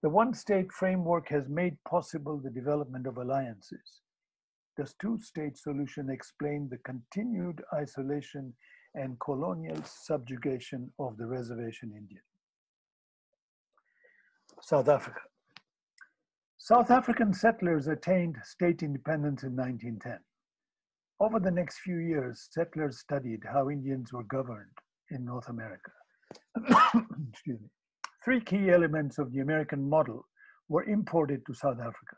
the 0.01 0.09
one 0.09 0.33
state 0.33 0.71
framework 0.71 1.29
has 1.29 1.49
made 1.49 1.77
possible 1.87 2.37
the 2.37 2.49
development 2.49 3.05
of 3.05 3.17
alliances. 3.17 4.01
The 4.77 4.91
two 5.01 5.19
state 5.19 5.57
solution 5.57 6.09
explained 6.09 6.69
the 6.69 6.77
continued 6.77 7.61
isolation 7.73 8.53
and 8.95 9.19
colonial 9.19 9.83
subjugation 9.83 10.91
of 10.99 11.17
the 11.17 11.25
reservation 11.25 11.91
Indian. 11.95 12.23
South 14.61 14.87
Africa. 14.87 15.21
South 16.57 16.91
African 16.91 17.33
settlers 17.33 17.87
attained 17.87 18.37
state 18.43 18.83
independence 18.83 19.43
in 19.43 19.55
1910. 19.55 20.19
Over 21.21 21.41
the 21.41 21.51
next 21.51 21.79
few 21.79 21.97
years, 21.97 22.47
settlers 22.49 22.99
studied 22.99 23.43
how 23.43 23.69
Indians 23.69 24.13
were 24.13 24.23
governed 24.23 24.71
in 25.11 25.25
North 25.25 25.49
America. 25.49 25.91
Excuse 27.29 27.59
me. 27.59 27.67
Three 28.23 28.39
key 28.39 28.69
elements 28.69 29.17
of 29.17 29.33
the 29.33 29.41
American 29.41 29.89
model 29.89 30.25
were 30.69 30.85
imported 30.85 31.45
to 31.45 31.53
South 31.53 31.79
Africa 31.79 32.15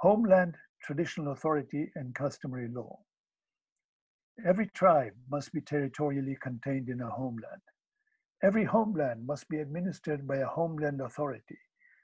homeland, 0.00 0.56
traditional 0.82 1.32
authority, 1.32 1.90
and 1.94 2.14
customary 2.16 2.68
law. 2.68 2.98
Every 4.44 4.66
tribe 4.74 5.14
must 5.30 5.52
be 5.52 5.60
territorially 5.60 6.36
contained 6.42 6.88
in 6.88 7.00
a 7.00 7.08
homeland. 7.08 7.62
Every 8.42 8.64
homeland 8.64 9.24
must 9.24 9.48
be 9.48 9.60
administered 9.60 10.26
by 10.26 10.38
a 10.38 10.46
homeland 10.46 11.00
authority, 11.00 11.58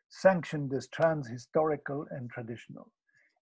sanctioned 0.09 0.73
as 0.73 0.87
trans-historical 0.89 2.07
and 2.11 2.31
traditional, 2.31 2.91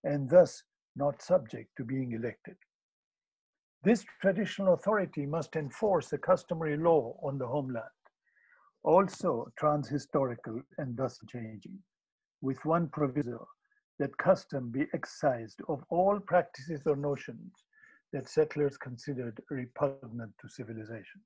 and 0.03 0.29
thus 0.29 0.63
not 0.95 1.21
subject 1.21 1.69
to 1.77 1.85
being 1.85 2.11
elected. 2.11 2.57
This 3.83 4.05
traditional 4.21 4.73
authority 4.73 5.25
must 5.25 5.55
enforce 5.55 6.09
the 6.09 6.17
customary 6.17 6.77
law 6.77 7.17
on 7.23 7.37
the 7.37 7.47
homeland 7.47 7.89
also 8.83 9.51
transhistorical 9.59 10.61
and 10.77 10.97
thus 10.97 11.19
changing, 11.27 11.77
with 12.41 12.63
one 12.65 12.87
proviso 12.87 13.47
that 13.99 14.17
custom 14.17 14.69
be 14.71 14.87
excised 14.93 15.61
of 15.67 15.83
all 15.89 16.19
practices 16.19 16.81
or 16.85 16.95
notions 16.95 17.53
that 18.11 18.27
settlers 18.27 18.77
considered 18.77 19.39
repugnant 19.49 20.31
to 20.39 20.49
civilization. 20.49 21.21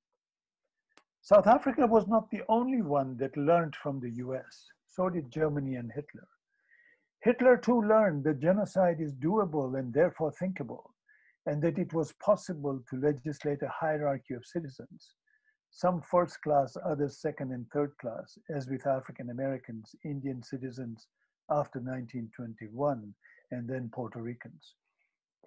South 1.21 1.47
Africa 1.47 1.88
was 1.88 2.07
not 2.07 2.29
the 2.29 2.41
only 2.50 2.81
one 2.81 3.17
that 3.17 3.35
learned 3.38 3.75
from 3.75 4.00
the 4.00 4.12
US. 4.12 4.65
So 4.85 5.09
did 5.09 5.31
Germany 5.31 5.75
and 5.75 5.91
Hitler. 5.91 6.27
Hitler 7.21 7.57
too 7.57 7.81
learned 7.81 8.24
that 8.25 8.39
genocide 8.39 9.00
is 9.00 9.13
doable 9.13 9.79
and 9.79 9.91
therefore 9.91 10.31
thinkable, 10.31 10.93
and 11.45 11.61
that 11.61 11.77
it 11.77 11.93
was 11.93 12.13
possible 12.13 12.81
to 12.89 12.99
legislate 12.99 13.61
a 13.61 13.69
hierarchy 13.69 14.33
of 14.33 14.45
citizens, 14.45 15.11
some 15.69 16.01
first 16.01 16.41
class, 16.41 16.77
others 16.85 17.19
second 17.19 17.51
and 17.51 17.65
third 17.69 17.91
class, 17.99 18.37
as 18.49 18.69
with 18.69 18.87
African 18.87 19.29
Americans, 19.29 19.93
Indian 20.05 20.41
citizens 20.41 21.07
after 21.49 21.79
1921, 21.79 23.13
and 23.51 23.69
then 23.69 23.89
Puerto 23.93 24.21
Ricans. 24.21 24.75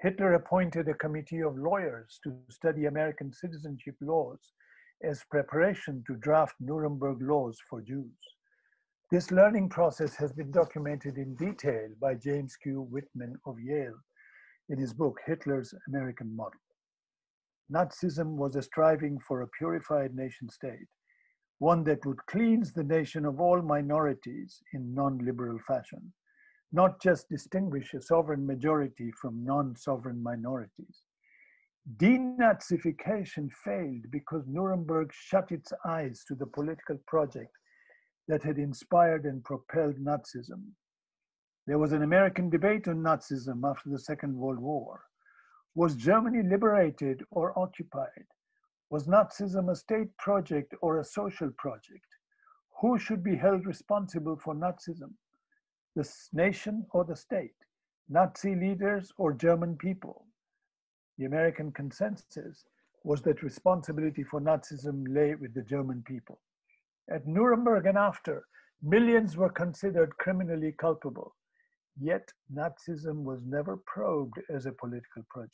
Hitler 0.00 0.34
appointed 0.34 0.86
a 0.88 0.94
committee 0.94 1.40
of 1.40 1.56
lawyers 1.56 2.20
to 2.22 2.36
study 2.50 2.84
American 2.84 3.32
citizenship 3.32 3.96
laws 4.00 4.52
as 5.02 5.24
preparation 5.30 6.04
to 6.06 6.14
draft 6.16 6.54
Nuremberg 6.60 7.20
laws 7.20 7.58
for 7.68 7.80
Jews. 7.80 8.18
This 9.10 9.30
learning 9.30 9.70
process 9.70 10.14
has 10.16 10.32
been 10.32 10.50
documented 10.50 11.16
in 11.16 11.34
detail 11.34 11.88
by 12.00 12.14
James 12.14 12.54
Q. 12.56 12.82
Whitman 12.82 13.36
of 13.46 13.58
Yale 13.58 13.98
in 14.68 14.78
his 14.78 14.92
book, 14.92 15.18
Hitler's 15.26 15.74
American 15.88 16.34
Model. 16.34 16.60
Nazism 17.72 18.36
was 18.36 18.56
a 18.56 18.62
striving 18.62 19.18
for 19.18 19.42
a 19.42 19.48
purified 19.48 20.14
nation 20.14 20.48
state, 20.48 20.88
one 21.58 21.84
that 21.84 22.04
would 22.06 22.24
cleanse 22.26 22.72
the 22.72 22.84
nation 22.84 23.24
of 23.24 23.40
all 23.40 23.60
minorities 23.60 24.62
in 24.72 24.94
non 24.94 25.18
liberal 25.18 25.58
fashion, 25.66 26.12
not 26.72 27.00
just 27.02 27.28
distinguish 27.28 27.92
a 27.94 28.00
sovereign 28.00 28.46
majority 28.46 29.12
from 29.20 29.44
non 29.44 29.76
sovereign 29.76 30.22
minorities. 30.22 31.02
Denazification 31.96 33.50
failed 33.64 34.10
because 34.10 34.46
Nuremberg 34.46 35.10
shut 35.12 35.50
its 35.50 35.72
eyes 35.86 36.22
to 36.28 36.34
the 36.34 36.46
political 36.46 36.98
project 37.06 37.52
that 38.28 38.42
had 38.42 38.58
inspired 38.58 39.24
and 39.24 39.42
propelled 39.42 39.96
Nazism. 39.96 40.62
There 41.68 41.78
was 41.78 41.92
an 41.92 42.02
American 42.02 42.48
debate 42.48 42.88
on 42.88 43.02
Nazism 43.02 43.60
after 43.62 43.90
the 43.90 43.98
Second 43.98 44.34
World 44.34 44.58
War. 44.58 45.02
Was 45.74 45.96
Germany 45.96 46.42
liberated 46.42 47.22
or 47.30 47.52
occupied? 47.58 48.24
Was 48.88 49.06
Nazism 49.06 49.70
a 49.70 49.76
state 49.76 50.16
project 50.16 50.74
or 50.80 50.98
a 50.98 51.04
social 51.04 51.50
project? 51.58 52.06
Who 52.80 52.98
should 52.98 53.22
be 53.22 53.36
held 53.36 53.66
responsible 53.66 54.38
for 54.42 54.54
Nazism? 54.54 55.12
The 55.94 56.10
nation 56.32 56.86
or 56.92 57.04
the 57.04 57.14
state? 57.14 57.58
Nazi 58.08 58.54
leaders 58.54 59.12
or 59.18 59.34
German 59.34 59.76
people? 59.76 60.24
The 61.18 61.26
American 61.26 61.70
consensus 61.72 62.64
was 63.04 63.20
that 63.24 63.42
responsibility 63.42 64.24
for 64.24 64.40
Nazism 64.40 65.04
lay 65.06 65.34
with 65.34 65.52
the 65.52 65.64
German 65.64 66.02
people. 66.06 66.40
At 67.10 67.26
Nuremberg 67.26 67.84
and 67.84 67.98
after, 67.98 68.46
millions 68.82 69.36
were 69.36 69.50
considered 69.50 70.16
criminally 70.16 70.72
culpable. 70.72 71.34
Yet 72.00 72.32
Nazism 72.52 73.24
was 73.24 73.44
never 73.44 73.76
probed 73.86 74.40
as 74.48 74.66
a 74.66 74.72
political 74.72 75.24
project. 75.30 75.52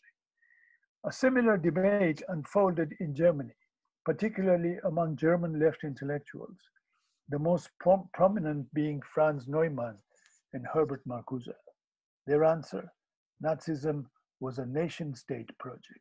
A 1.04 1.12
similar 1.12 1.56
debate 1.56 2.22
unfolded 2.28 2.94
in 3.00 3.14
Germany, 3.14 3.54
particularly 4.04 4.78
among 4.84 5.16
German 5.16 5.58
left 5.58 5.84
intellectuals, 5.84 6.58
the 7.28 7.38
most 7.38 7.70
prom 7.80 8.08
prominent 8.12 8.72
being 8.74 9.00
Franz 9.14 9.46
Neumann 9.48 9.98
and 10.52 10.66
Herbert 10.66 11.02
Marcuse. 11.06 11.48
Their 12.26 12.44
answer 12.44 12.92
Nazism 13.42 14.06
was 14.40 14.58
a 14.58 14.66
nation 14.66 15.14
state 15.14 15.50
project 15.58 16.00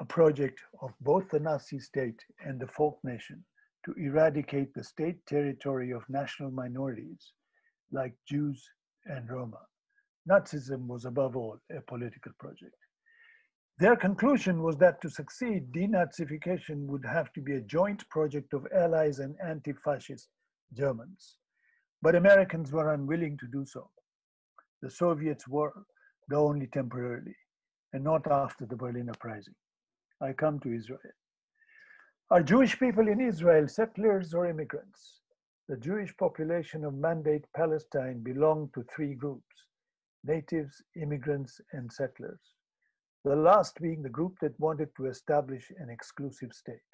a 0.00 0.04
project 0.04 0.58
of 0.80 0.92
both 1.02 1.28
the 1.28 1.38
Nazi 1.38 1.78
state 1.78 2.24
and 2.44 2.58
the 2.58 2.66
folk 2.66 2.98
nation 3.04 3.44
to 3.84 3.92
eradicate 3.98 4.72
the 4.72 4.82
state 4.82 5.24
territory 5.26 5.90
of 5.90 6.08
national 6.08 6.50
minorities 6.50 7.32
like 7.92 8.14
Jews 8.26 8.62
and 9.06 9.28
Roma. 9.30 9.60
Nazism 10.28 10.86
was 10.86 11.04
above 11.04 11.36
all 11.36 11.58
a 11.76 11.80
political 11.80 12.32
project. 12.38 12.74
Their 13.78 13.96
conclusion 13.96 14.62
was 14.62 14.76
that 14.76 15.00
to 15.00 15.08
succeed, 15.08 15.72
denazification 15.72 16.86
would 16.86 17.04
have 17.04 17.32
to 17.32 17.40
be 17.40 17.54
a 17.54 17.62
joint 17.62 18.06
project 18.10 18.52
of 18.52 18.66
allies 18.76 19.20
and 19.20 19.34
anti 19.42 19.72
fascist 19.72 20.28
Germans. 20.74 21.36
But 22.02 22.14
Americans 22.14 22.72
were 22.72 22.92
unwilling 22.92 23.38
to 23.38 23.46
do 23.46 23.64
so. 23.64 23.88
The 24.82 24.90
Soviets 24.90 25.48
were, 25.48 25.72
though 26.28 26.46
only 26.46 26.66
temporarily, 26.66 27.36
and 27.92 28.04
not 28.04 28.30
after 28.30 28.66
the 28.66 28.76
Berlin 28.76 29.08
Uprising. 29.08 29.54
I 30.20 30.34
come 30.34 30.60
to 30.60 30.74
Israel. 30.74 31.00
Are 32.30 32.42
Jewish 32.42 32.78
people 32.78 33.08
in 33.08 33.20
Israel 33.20 33.66
settlers 33.66 34.34
or 34.34 34.46
immigrants? 34.46 35.20
The 35.70 35.76
Jewish 35.76 36.16
population 36.16 36.84
of 36.84 36.94
Mandate 36.94 37.44
Palestine 37.54 38.24
belonged 38.24 38.74
to 38.74 38.82
three 38.92 39.14
groups 39.14 39.54
natives, 40.24 40.82
immigrants, 41.00 41.60
and 41.70 41.92
settlers. 41.92 42.40
The 43.24 43.36
last 43.36 43.80
being 43.80 44.02
the 44.02 44.08
group 44.08 44.34
that 44.40 44.58
wanted 44.58 44.88
to 44.96 45.06
establish 45.06 45.70
an 45.78 45.88
exclusive 45.88 46.52
state. 46.52 46.90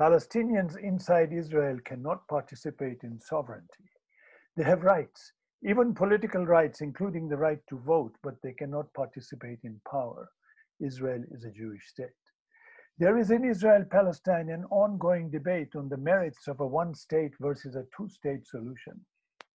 Palestinians 0.00 0.78
inside 0.78 1.30
Israel 1.30 1.78
cannot 1.84 2.26
participate 2.26 3.00
in 3.02 3.20
sovereignty. 3.20 3.90
They 4.56 4.64
have 4.64 4.82
rights, 4.82 5.32
even 5.62 5.92
political 5.94 6.46
rights, 6.46 6.80
including 6.80 7.28
the 7.28 7.36
right 7.36 7.60
to 7.68 7.76
vote, 7.80 8.16
but 8.22 8.40
they 8.42 8.54
cannot 8.54 8.94
participate 8.94 9.58
in 9.62 9.78
power. 9.90 10.30
Israel 10.80 11.22
is 11.32 11.44
a 11.44 11.50
Jewish 11.50 11.86
state. 11.88 12.23
There 12.96 13.18
is 13.18 13.32
in 13.32 13.44
Israel 13.44 13.84
Palestine 13.90 14.50
an 14.50 14.66
ongoing 14.66 15.28
debate 15.28 15.74
on 15.74 15.88
the 15.88 15.96
merits 15.96 16.46
of 16.46 16.60
a 16.60 16.66
one 16.66 16.94
state 16.94 17.32
versus 17.40 17.74
a 17.74 17.84
two 17.96 18.08
state 18.08 18.46
solution. 18.46 19.04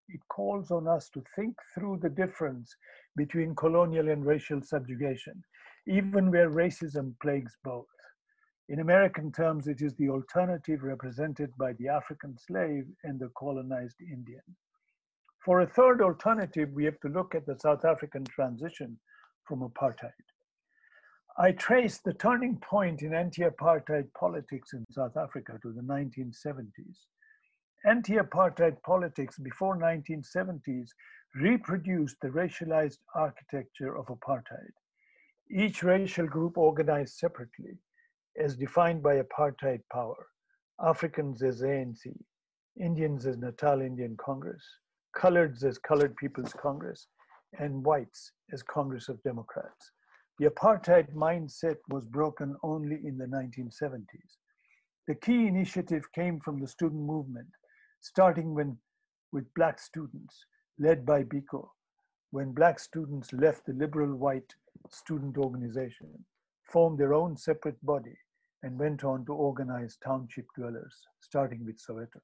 It 0.09 0.19
calls 0.27 0.71
on 0.71 0.89
us 0.89 1.09
to 1.11 1.23
think 1.37 1.55
through 1.73 1.99
the 2.01 2.09
difference 2.09 2.75
between 3.15 3.55
colonial 3.55 4.09
and 4.09 4.25
racial 4.25 4.61
subjugation, 4.61 5.41
even 5.87 6.31
where 6.31 6.49
racism 6.49 7.13
plagues 7.21 7.55
both. 7.63 7.87
In 8.67 8.81
American 8.81 9.31
terms, 9.31 9.69
it 9.69 9.81
is 9.81 9.95
the 9.95 10.09
alternative 10.09 10.83
represented 10.83 11.55
by 11.57 11.71
the 11.73 11.87
African 11.87 12.37
slave 12.37 12.87
and 13.05 13.17
the 13.19 13.31
colonized 13.37 14.01
Indian. 14.01 14.43
For 15.45 15.61
a 15.61 15.67
third 15.67 16.01
alternative, 16.01 16.73
we 16.73 16.83
have 16.83 16.99
to 16.99 17.07
look 17.07 17.35
at 17.35 17.45
the 17.45 17.57
South 17.57 17.85
African 17.85 18.25
transition 18.25 18.99
from 19.45 19.61
apartheid. 19.61 20.28
I 21.41 21.53
trace 21.53 21.99
the 21.99 22.13
turning 22.15 22.57
point 22.57 23.01
in 23.01 23.13
anti 23.13 23.43
apartheid 23.43 24.11
politics 24.13 24.73
in 24.73 24.83
South 24.91 25.15
Africa 25.15 25.57
to 25.61 25.71
the 25.71 25.81
1970s. 25.81 26.97
Anti 27.85 28.15
apartheid 28.15 28.81
politics 28.81 29.39
before 29.39 29.77
1970s 29.77 30.89
reproduced 31.35 32.17
the 32.21 32.27
racialized 32.27 32.97
architecture 33.15 33.95
of 33.97 34.07
apartheid. 34.07 34.73
Each 35.49 35.81
racial 35.81 36.27
group 36.27 36.57
organized 36.57 37.15
separately, 37.15 37.79
as 38.37 38.57
defined 38.57 39.01
by 39.01 39.21
apartheid 39.21 39.79
power 39.93 40.27
Africans 40.83 41.41
as 41.41 41.61
ANC, 41.61 42.03
Indians 42.77 43.25
as 43.25 43.37
Natal 43.37 43.79
Indian 43.79 44.17
Congress, 44.17 44.63
coloreds 45.15 45.63
as 45.63 45.77
Colored 45.77 46.17
People's 46.17 46.51
Congress, 46.51 47.07
and 47.57 47.85
whites 47.85 48.33
as 48.51 48.61
Congress 48.61 49.07
of 49.07 49.23
Democrats. 49.23 49.91
The 50.39 50.49
apartheid 50.49 51.13
mindset 51.13 51.75
was 51.89 52.05
broken 52.05 52.55
only 52.63 52.95
in 53.05 53.17
the 53.17 53.25
1970s. 53.25 54.37
The 55.05 55.15
key 55.15 55.47
initiative 55.47 56.09
came 56.13 56.39
from 56.39 56.61
the 56.61 56.67
student 56.67 57.01
movement, 57.01 57.49
starting 57.99 58.53
when, 58.53 58.77
with 59.33 59.53
black 59.53 59.79
students, 59.79 60.45
led 60.79 61.05
by 61.05 61.23
Biko, 61.23 61.67
when 62.31 62.53
black 62.53 62.79
students 62.79 63.33
left 63.33 63.65
the 63.65 63.73
liberal 63.73 64.15
white 64.15 64.55
student 64.89 65.37
organization, 65.37 66.07
formed 66.63 66.99
their 66.99 67.13
own 67.13 67.35
separate 67.35 67.83
body, 67.85 68.15
and 68.63 68.79
went 68.79 69.03
on 69.03 69.25
to 69.25 69.33
organize 69.33 69.97
township 70.01 70.45
dwellers, 70.57 70.95
starting 71.19 71.65
with 71.65 71.81
Soweto. 71.85 72.21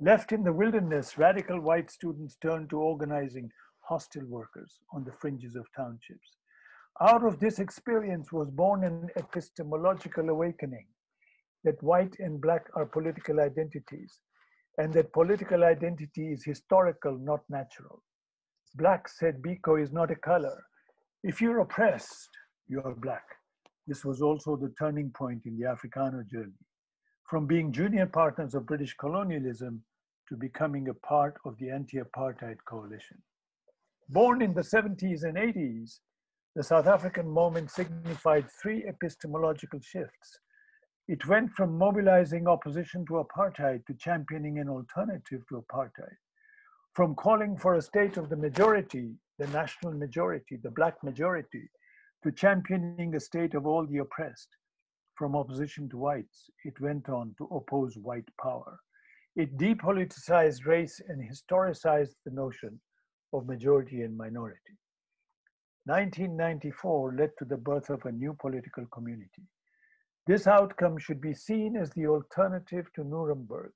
Left 0.00 0.32
in 0.32 0.44
the 0.44 0.52
wilderness, 0.52 1.16
radical 1.16 1.60
white 1.60 1.90
students 1.90 2.36
turned 2.42 2.68
to 2.70 2.78
organizing 2.78 3.50
hostel 3.80 4.26
workers 4.26 4.80
on 4.92 5.04
the 5.04 5.12
fringes 5.12 5.56
of 5.56 5.64
townships. 5.74 6.36
Out 7.00 7.24
of 7.24 7.40
this 7.40 7.58
experience 7.58 8.30
was 8.32 8.50
born 8.50 8.84
an 8.84 9.08
epistemological 9.16 10.28
awakening 10.28 10.86
that 11.64 11.82
white 11.82 12.16
and 12.18 12.40
black 12.40 12.66
are 12.74 12.86
political 12.86 13.40
identities 13.40 14.18
and 14.78 14.92
that 14.92 15.12
political 15.12 15.64
identity 15.64 16.32
is 16.32 16.44
historical, 16.44 17.16
not 17.18 17.40
natural. 17.48 18.02
Black, 18.76 19.08
said 19.08 19.42
Biko, 19.42 19.82
is 19.82 19.92
not 19.92 20.10
a 20.10 20.16
color. 20.16 20.62
If 21.22 21.40
you're 21.40 21.60
oppressed, 21.60 22.30
you're 22.68 22.96
black. 23.00 23.24
This 23.86 24.04
was 24.04 24.22
also 24.22 24.56
the 24.56 24.72
turning 24.78 25.10
point 25.10 25.42
in 25.44 25.58
the 25.58 25.66
Afrikaner 25.66 26.26
journey. 26.28 26.52
From 27.28 27.46
being 27.46 27.72
junior 27.72 28.06
partners 28.06 28.54
of 28.54 28.66
British 28.66 28.94
colonialism 28.94 29.82
to 30.28 30.36
becoming 30.36 30.88
a 30.88 30.94
part 30.94 31.36
of 31.44 31.56
the 31.58 31.70
anti-apartheid 31.70 32.56
coalition. 32.66 33.20
Born 34.08 34.40
in 34.42 34.54
the 34.54 34.62
70s 34.62 35.24
and 35.24 35.36
80s, 35.36 35.98
the 36.54 36.62
South 36.62 36.86
African 36.86 37.26
moment 37.26 37.70
signified 37.70 38.44
three 38.60 38.84
epistemological 38.84 39.80
shifts. 39.80 40.38
It 41.08 41.26
went 41.26 41.50
from 41.52 41.78
mobilizing 41.78 42.46
opposition 42.46 43.06
to 43.06 43.24
apartheid 43.24 43.86
to 43.86 43.94
championing 43.94 44.58
an 44.58 44.68
alternative 44.68 45.42
to 45.48 45.64
apartheid, 45.64 46.16
from 46.92 47.14
calling 47.14 47.56
for 47.56 47.74
a 47.74 47.82
state 47.82 48.18
of 48.18 48.28
the 48.28 48.36
majority, 48.36 49.14
the 49.38 49.46
national 49.46 49.94
majority, 49.94 50.58
the 50.62 50.70
black 50.70 51.02
majority, 51.02 51.70
to 52.22 52.30
championing 52.30 53.14
a 53.14 53.20
state 53.20 53.54
of 53.54 53.66
all 53.66 53.86
the 53.86 53.98
oppressed. 53.98 54.48
From 55.14 55.34
opposition 55.34 55.88
to 55.88 55.96
whites, 55.96 56.50
it 56.64 56.78
went 56.80 57.08
on 57.08 57.34
to 57.38 57.44
oppose 57.46 57.96
white 57.96 58.28
power. 58.40 58.78
It 59.36 59.56
depoliticized 59.56 60.66
race 60.66 61.00
and 61.08 61.22
historicized 61.22 62.16
the 62.26 62.32
notion 62.32 62.78
of 63.32 63.46
majority 63.46 64.02
and 64.02 64.14
minority. 64.16 64.76
1994 65.84 67.14
led 67.18 67.30
to 67.38 67.44
the 67.44 67.56
birth 67.56 67.90
of 67.90 68.04
a 68.04 68.12
new 68.12 68.34
political 68.40 68.86
community. 68.92 69.42
This 70.26 70.46
outcome 70.46 70.98
should 70.98 71.20
be 71.20 71.34
seen 71.34 71.76
as 71.76 71.90
the 71.90 72.06
alternative 72.06 72.86
to 72.94 73.02
Nuremberg, 73.02 73.72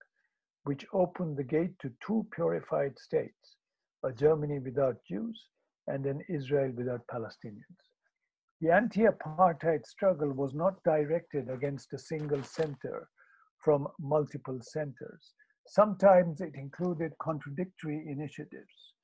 which 0.63 0.87
opened 0.93 1.37
the 1.37 1.45
gate 1.45 1.77
to 1.81 1.93
two 2.07 2.25
purified 2.33 2.97
states, 2.99 3.57
a 4.05 4.13
Germany 4.13 4.61
without 4.61 4.97
Jews 5.09 5.49
and 5.89 6.07
an 6.07 6.23
Israel 6.29 6.73
without 6.77 7.07
Palestinians. 7.09 7.83
The 8.61 8.71
anti-apartheid 8.71 9.85
struggle 9.85 10.33
was 10.33 10.55
not 10.55 10.83
directed 10.85 11.51
against 11.51 11.93
a 11.93 11.99
single 11.99 12.43
center 12.43 13.09
from 13.59 13.89
multiple 13.99 14.61
centers. 14.63 15.35
Sometimes 15.67 16.41
it 16.41 16.55
included 16.55 17.13
contradictory 17.21 18.07
initiatives. 18.09 18.95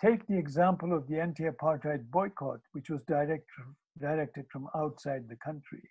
Take 0.00 0.26
the 0.28 0.38
example 0.38 0.92
of 0.96 1.08
the 1.08 1.20
anti-apartheid 1.20 2.08
boycott, 2.10 2.60
which 2.72 2.88
was 2.88 3.02
direct, 3.08 3.48
directed 3.98 4.46
from 4.52 4.68
outside 4.76 5.28
the 5.28 5.36
country, 5.36 5.82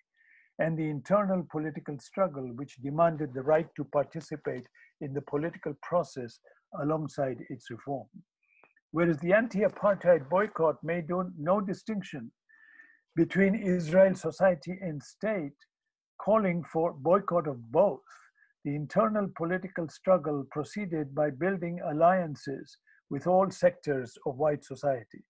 and 0.58 0.78
the 0.78 0.88
internal 0.88 1.46
political 1.50 1.98
struggle, 1.98 2.50
which 2.54 2.76
demanded 2.76 3.34
the 3.34 3.42
right 3.42 3.68
to 3.76 3.84
participate 3.84 4.66
in 5.02 5.12
the 5.12 5.22
political 5.22 5.74
process 5.82 6.40
alongside 6.80 7.44
its 7.50 7.70
reform. 7.70 8.08
Whereas 8.92 9.18
the 9.18 9.34
anti-apartheid 9.34 10.30
boycott 10.30 10.82
made 10.82 11.10
no 11.38 11.60
distinction 11.60 12.32
between 13.14 13.54
Israel 13.54 14.14
society 14.14 14.78
and 14.80 15.02
state, 15.02 15.56
calling 16.18 16.64
for 16.64 16.94
boycott 16.94 17.46
of 17.46 17.70
both, 17.70 18.00
the 18.64 18.74
internal 18.74 19.28
political 19.36 19.88
struggle 19.88 20.46
proceeded 20.50 21.14
by 21.14 21.28
building 21.30 21.78
alliances 21.90 22.78
with 23.10 23.26
all 23.26 23.50
sectors 23.50 24.16
of 24.26 24.36
white 24.36 24.64
society, 24.64 25.24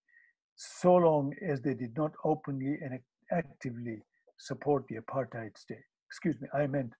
so 0.57 0.95
long 0.97 1.33
as 1.47 1.61
they 1.61 1.75
did 1.75 1.97
not 1.97 2.13
openly 2.25 2.79
and 2.83 2.99
actively 3.31 4.03
support 4.39 4.85
the 4.89 4.97
apartheid 4.97 5.57
state. 5.57 5.85
Excuse 6.09 6.41
me, 6.41 6.49
I 6.53 6.67
meant 6.67 6.93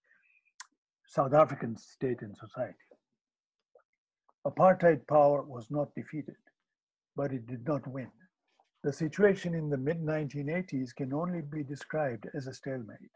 South 1.07 1.33
African 1.33 1.77
state 1.77 2.23
and 2.23 2.37
society. 2.37 2.77
Apartheid 4.47 5.07
power 5.09 5.43
was 5.43 5.71
not 5.71 5.95
defeated, 5.95 6.37
but 7.17 7.33
it 7.33 7.47
did 7.47 7.67
not 7.67 7.87
win. 7.87 8.11
The 8.85 8.93
situation 8.93 9.55
in 9.55 9.69
the 9.69 9.77
mid 9.77 10.01
1980s 10.01 10.95
can 10.95 11.13
only 11.13 11.41
be 11.41 11.65
described 11.65 12.29
as 12.35 12.47
a 12.47 12.55
stalemate. 12.55 13.11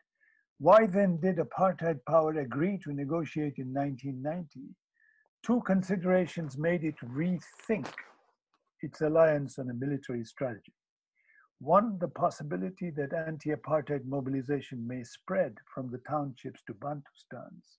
Why 0.58 0.86
then 0.86 1.18
did 1.20 1.36
apartheid 1.36 2.00
power 2.08 2.38
agree 2.38 2.78
to 2.78 2.92
negotiate 2.92 3.58
in 3.58 3.72
1990 3.72 4.74
two 5.44 5.60
considerations 5.66 6.56
made 6.56 6.84
it 6.84 6.96
rethink 7.02 7.92
its 8.80 9.00
alliance 9.00 9.58
on 9.58 9.70
a 9.70 9.74
military 9.74 10.24
strategy. 10.24 10.74
One, 11.60 11.98
the 12.00 12.08
possibility 12.08 12.90
that 12.90 13.12
anti 13.12 13.50
apartheid 13.50 14.04
mobilization 14.04 14.86
may 14.86 15.04
spread 15.04 15.56
from 15.72 15.90
the 15.90 15.98
townships 15.98 16.60
to 16.66 16.74
Bantustans. 16.74 17.78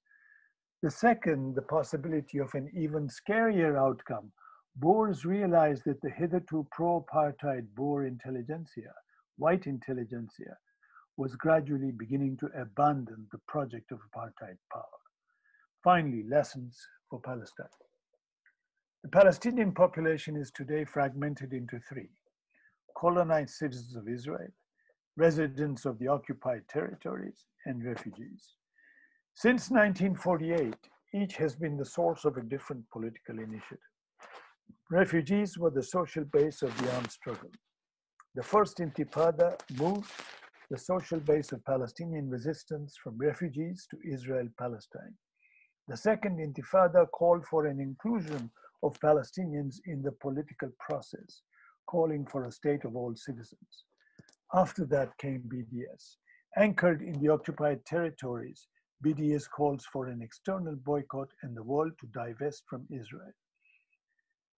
The 0.82 0.90
second, 0.92 1.56
the 1.56 1.62
possibility 1.62 2.38
of 2.40 2.54
an 2.54 2.70
even 2.74 3.10
scarier 3.10 3.78
outcome. 3.78 4.32
Boers 4.78 5.26
realized 5.26 5.84
that 5.86 6.02
the 6.02 6.10
hitherto 6.10 6.66
pro 6.72 7.02
apartheid 7.02 7.68
Boer 7.76 8.06
intelligentsia, 8.06 8.94
white 9.38 9.68
intelligentsia, 9.68 10.58
was 11.18 11.36
gradually 11.36 11.92
beginning 11.92 12.38
to 12.38 12.48
abandon 12.60 13.28
the 13.32 13.40
project 13.48 13.92
of 13.92 14.00
apartheid 14.00 14.58
power. 14.72 15.00
Finally, 15.84 16.24
lessons 16.24 16.88
for 17.14 17.20
Palestine. 17.20 17.68
The 19.04 19.10
Palestinian 19.10 19.72
population 19.72 20.36
is 20.36 20.50
today 20.50 20.84
fragmented 20.84 21.54
into 21.54 21.80
three 21.88 22.10
colonized 22.98 23.52
citizens 23.52 23.96
of 23.96 24.08
Israel, 24.08 24.48
residents 25.16 25.86
of 25.86 26.00
the 26.00 26.08
occupied 26.08 26.64
territories, 26.68 27.46
and 27.68 27.86
refugees. 27.86 28.56
Since 29.36 29.70
1948, 29.70 30.74
each 31.14 31.36
has 31.36 31.56
been 31.56 31.78
the 31.78 31.86
source 31.86 32.26
of 32.26 32.38
a 32.38 32.42
different 32.42 32.84
political 32.92 33.38
initiative. 33.38 33.92
Refugees 34.90 35.56
were 35.56 35.70
the 35.70 35.84
social 35.84 36.24
base 36.24 36.64
of 36.64 36.76
the 36.80 36.96
armed 36.96 37.12
struggle. 37.12 37.52
The 38.34 38.42
first 38.42 38.78
intifada 38.80 39.60
moved 39.78 40.12
the 40.72 40.80
social 40.80 41.20
base 41.20 41.52
of 41.52 41.64
Palestinian 41.66 42.28
resistance 42.28 42.98
from 43.04 43.20
refugees 43.20 43.88
to 43.92 43.98
Israel 44.04 44.48
Palestine. 44.58 45.14
The 45.88 45.98
second 45.98 46.40
intifada 46.40 47.10
called 47.12 47.46
for 47.46 47.66
an 47.66 47.80
inclusion 47.80 48.50
of 48.84 49.00
Palestinians 49.02 49.82
in 49.86 50.02
the 50.02 50.14
political 50.14 50.70
process, 50.80 51.42
calling 51.88 52.26
for 52.26 52.46
a 52.46 52.52
state 52.52 52.86
of 52.86 52.96
all 52.96 53.14
citizens. 53.16 53.84
After 54.54 54.86
that 54.86 55.18
came 55.18 55.42
BDS. 55.42 56.18
Anchored 56.56 57.02
in 57.02 57.20
the 57.20 57.30
occupied 57.30 57.86
territories, 57.86 58.68
BDS 59.04 59.50
calls 59.50 59.86
for 59.86 60.08
an 60.08 60.22
external 60.22 60.76
boycott 60.76 61.28
and 61.42 61.56
the 61.56 61.64
world 61.64 61.92
to 62.00 62.08
divest 62.08 62.64
from 62.70 62.88
Israel. 62.90 63.34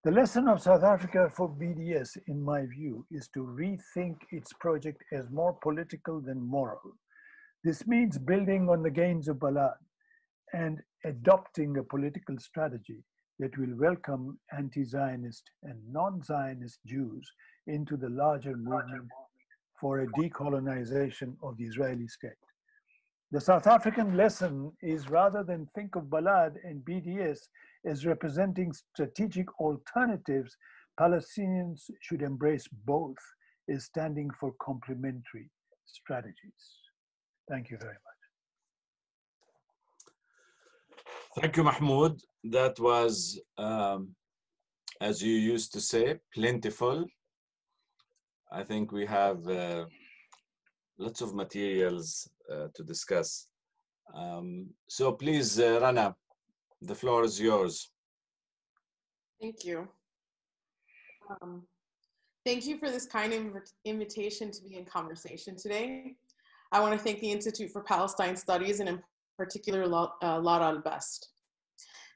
The 0.03 0.11
lesson 0.11 0.47
of 0.47 0.61
South 0.61 0.83
Africa 0.83 1.31
for 1.35 1.49
BDS, 1.49 2.17
in 2.27 2.39
my 2.39 2.67
view, 2.67 3.03
is 3.09 3.27
to 3.29 3.39
rethink 3.39 4.17
its 4.29 4.53
project 4.53 5.03
as 5.11 5.31
more 5.31 5.53
political 5.53 6.21
than 6.21 6.39
moral. 6.39 6.95
This 7.63 7.88
means 7.88 8.19
building 8.19 8.69
on 8.69 8.83
the 8.83 8.91
gains 8.91 9.27
of 9.27 9.38
Balad 9.38 9.77
and 10.53 10.79
adopting 11.03 11.77
a 11.77 11.84
political 11.84 12.38
strategy 12.39 13.03
that 13.39 13.58
will 13.58 13.75
welcome 13.77 14.39
anti-Zionist 14.58 15.43
and 15.63 15.77
non-Zionist 15.91 16.79
Jews 16.86 17.29
into 17.67 17.97
the 17.97 18.10
larger 18.10 18.55
movement 18.55 19.10
for 19.79 19.99
a 19.99 20.08
decolonization 20.08 21.36
of 21.43 21.58
the 21.58 21.65
Israeli 21.65 22.08
state. 22.08 22.31
The 23.31 23.41
South 23.41 23.67
African 23.67 24.15
lesson 24.15 24.71
is 24.81 25.10
rather 25.10 25.43
than 25.43 25.67
think 25.75 25.95
of 25.95 26.03
Balad 26.03 26.53
and 26.63 26.86
BDS 26.86 27.39
as 27.86 28.05
representing 28.05 28.71
strategic 28.71 29.47
alternatives, 29.60 30.55
Palestinians 30.99 31.81
should 32.01 32.21
embrace 32.21 32.67
both 32.86 33.17
as 33.69 33.86
standing 33.86 34.29
for 34.39 34.53
complementary 34.62 35.49
strategies. 35.86 36.79
Thank 37.49 37.69
you 37.69 37.77
very 37.79 37.93
much. 37.93 38.14
Thank 41.39 41.57
you, 41.57 41.65
Mahmoud. 41.65 42.21
That 42.45 42.79
was, 42.79 43.41
um, 43.57 44.15
as 45.01 45.21
you 45.21 45.33
used 45.33 45.73
to 45.73 45.81
say, 45.81 46.15
plentiful. 46.33 47.05
I 48.51 48.63
think 48.63 48.93
we 48.93 49.05
have 49.05 49.45
uh, 49.45 49.85
lots 50.97 51.19
of 51.19 51.35
materials 51.35 52.29
uh, 52.49 52.67
to 52.73 52.83
discuss. 52.83 53.47
Um, 54.15 54.69
so 54.87 55.11
please, 55.11 55.59
uh, 55.59 55.79
Rana, 55.81 56.15
the 56.81 56.95
floor 56.95 57.25
is 57.25 57.41
yours. 57.41 57.91
Thank 59.41 59.65
you. 59.65 59.89
Um, 61.29 61.63
thank 62.45 62.65
you 62.65 62.77
for 62.77 62.89
this 62.89 63.07
kind 63.07 63.33
of 63.33 63.61
invitation 63.83 64.51
to 64.51 64.63
be 64.63 64.77
in 64.77 64.85
conversation 64.85 65.57
today. 65.57 66.15
I 66.71 66.79
want 66.79 66.93
to 66.93 66.99
thank 66.99 67.19
the 67.19 67.31
Institute 67.31 67.71
for 67.71 67.81
Palestine 67.81 68.37
Studies 68.37 68.79
and 68.79 69.01
particular 69.37 69.83
uh, 69.83 70.39
Lara 70.39 70.65
al-Best. 70.65 71.29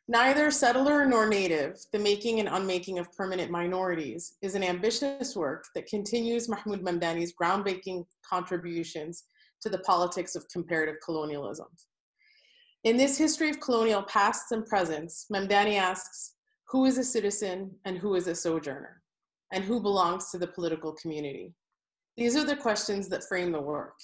Neither 0.07 0.49
settler 0.49 1.05
nor 1.05 1.27
native, 1.27 1.77
the 1.93 1.99
making 1.99 2.39
and 2.39 2.49
unmaking 2.49 2.97
of 2.97 3.11
permanent 3.13 3.51
minorities, 3.51 4.37
is 4.41 4.55
an 4.55 4.63
ambitious 4.63 5.35
work 5.35 5.65
that 5.75 5.85
continues 5.85 6.49
Mahmoud 6.49 6.81
Mamdani's 6.81 7.33
groundbreaking 7.39 8.05
contributions 8.27 9.25
to 9.61 9.69
the 9.69 9.79
politics 9.79 10.35
of 10.35 10.47
comparative 10.51 10.95
colonialism. 11.05 11.67
In 12.85 12.97
this 12.97 13.17
history 13.17 13.49
of 13.49 13.59
colonial 13.59 14.01
pasts 14.03 14.51
and 14.51 14.65
presents, 14.65 15.27
Mamdani 15.31 15.77
asks, 15.77 16.35
who 16.69 16.85
is 16.85 16.97
a 16.97 17.03
citizen 17.03 17.71
and 17.85 17.97
who 17.97 18.15
is 18.15 18.27
a 18.27 18.33
sojourner? 18.33 19.01
And 19.51 19.63
who 19.63 19.79
belongs 19.81 20.31
to 20.31 20.37
the 20.37 20.47
political 20.47 20.93
community? 20.93 21.53
These 22.17 22.35
are 22.35 22.45
the 22.45 22.55
questions 22.55 23.09
that 23.09 23.23
frame 23.25 23.51
the 23.51 23.61
work. 23.61 23.95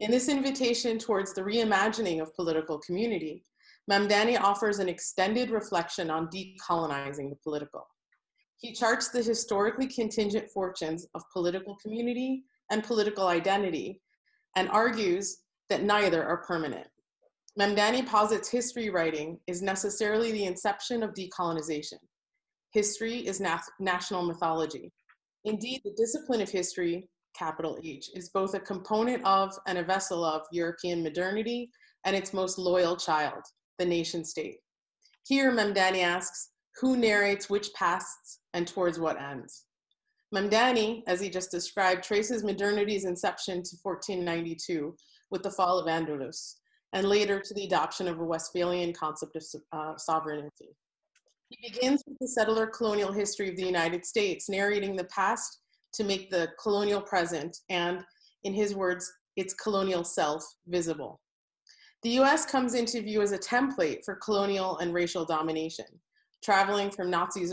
In 0.00 0.10
this 0.10 0.30
invitation 0.30 0.98
towards 0.98 1.34
the 1.34 1.42
reimagining 1.42 2.22
of 2.22 2.34
political 2.34 2.78
community, 2.78 3.44
Mamdani 3.90 4.40
offers 4.40 4.78
an 4.78 4.88
extended 4.88 5.50
reflection 5.50 6.10
on 6.10 6.28
decolonizing 6.28 7.28
the 7.28 7.36
political. 7.44 7.86
He 8.56 8.72
charts 8.72 9.08
the 9.08 9.22
historically 9.22 9.86
contingent 9.86 10.50
fortunes 10.50 11.06
of 11.14 11.22
political 11.32 11.76
community 11.76 12.44
and 12.70 12.82
political 12.82 13.28
identity 13.28 14.00
and 14.56 14.70
argues 14.70 15.38
that 15.68 15.82
neither 15.82 16.24
are 16.24 16.44
permanent. 16.44 16.86
Mamdani 17.58 18.06
posits 18.06 18.48
history 18.48 18.88
writing 18.88 19.38
is 19.46 19.60
necessarily 19.60 20.32
the 20.32 20.44
inception 20.44 21.02
of 21.02 21.12
decolonization. 21.12 21.98
History 22.72 23.26
is 23.26 23.38
na 23.38 23.58
national 23.80 24.22
mythology. 24.22 24.92
Indeed, 25.44 25.82
the 25.84 25.94
discipline 25.96 26.40
of 26.40 26.48
history, 26.48 27.08
capital 27.34 27.78
H, 27.82 28.10
is 28.14 28.28
both 28.30 28.54
a 28.54 28.60
component 28.60 29.24
of 29.24 29.56
and 29.66 29.78
a 29.78 29.84
vessel 29.84 30.24
of 30.24 30.42
European 30.52 31.02
modernity 31.02 31.70
and 32.04 32.16
its 32.16 32.32
most 32.32 32.58
loyal 32.58 32.96
child, 32.96 33.42
the 33.78 33.84
nation 33.84 34.24
state. 34.24 34.58
Here, 35.26 35.52
Mamdani 35.52 36.02
asks, 36.02 36.50
who 36.80 36.96
narrates 36.96 37.50
which 37.50 37.72
pasts 37.74 38.40
and 38.54 38.66
towards 38.66 38.98
what 38.98 39.20
ends? 39.20 39.64
Mamdani, 40.34 41.02
as 41.06 41.20
he 41.20 41.28
just 41.28 41.50
described, 41.50 42.04
traces 42.04 42.44
modernity's 42.44 43.04
inception 43.04 43.62
to 43.62 43.76
1492 43.82 44.94
with 45.30 45.42
the 45.42 45.50
fall 45.50 45.78
of 45.78 45.86
Andalus, 45.86 46.56
and 46.92 47.08
later 47.08 47.40
to 47.40 47.54
the 47.54 47.64
adoption 47.64 48.08
of 48.08 48.20
a 48.20 48.24
Westphalian 48.24 48.92
concept 48.92 49.36
of 49.36 49.44
uh, 49.72 49.96
sovereignty. 49.96 50.76
He 51.48 51.68
begins 51.68 52.02
with 52.06 52.16
the 52.20 52.28
settler 52.28 52.66
colonial 52.66 53.12
history 53.12 53.48
of 53.48 53.56
the 53.56 53.64
United 53.64 54.06
States, 54.06 54.48
narrating 54.48 54.94
the 54.94 55.04
past 55.04 55.58
to 55.94 56.04
make 56.04 56.30
the 56.30 56.48
colonial 56.62 57.00
present 57.00 57.56
and, 57.68 58.04
in 58.44 58.54
his 58.54 58.74
words, 58.74 59.10
its 59.36 59.54
colonial 59.54 60.04
self 60.04 60.44
visible. 60.66 61.20
The 62.02 62.10
US 62.20 62.46
comes 62.46 62.74
into 62.74 63.02
view 63.02 63.20
as 63.20 63.32
a 63.32 63.38
template 63.38 64.04
for 64.04 64.14
colonial 64.16 64.78
and 64.78 64.94
racial 64.94 65.24
domination, 65.24 65.86
traveling 66.42 66.90
from 66.90 67.10
Nazi 67.10 67.46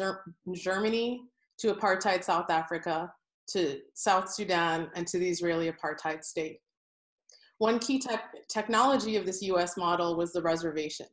Germany 0.54 1.21
to 1.60 1.73
apartheid 1.73 2.23
South 2.23 2.50
Africa 2.50 3.12
to 3.50 3.80
South 3.93 4.32
Sudan 4.32 4.89
and 4.95 5.08
to 5.08 5.17
the 5.17 5.30
Israeli 5.30 5.71
apartheid 5.71 6.23
state. 6.23 6.60
One 7.60 7.80
key 7.80 8.00
te 8.00 8.15
technology 8.50 9.15
of 9.15 9.26
this 9.26 9.41
US 9.41 9.78
model 9.78 10.15
was 10.15 10.32
the 10.32 10.41
reservation, 10.41 11.08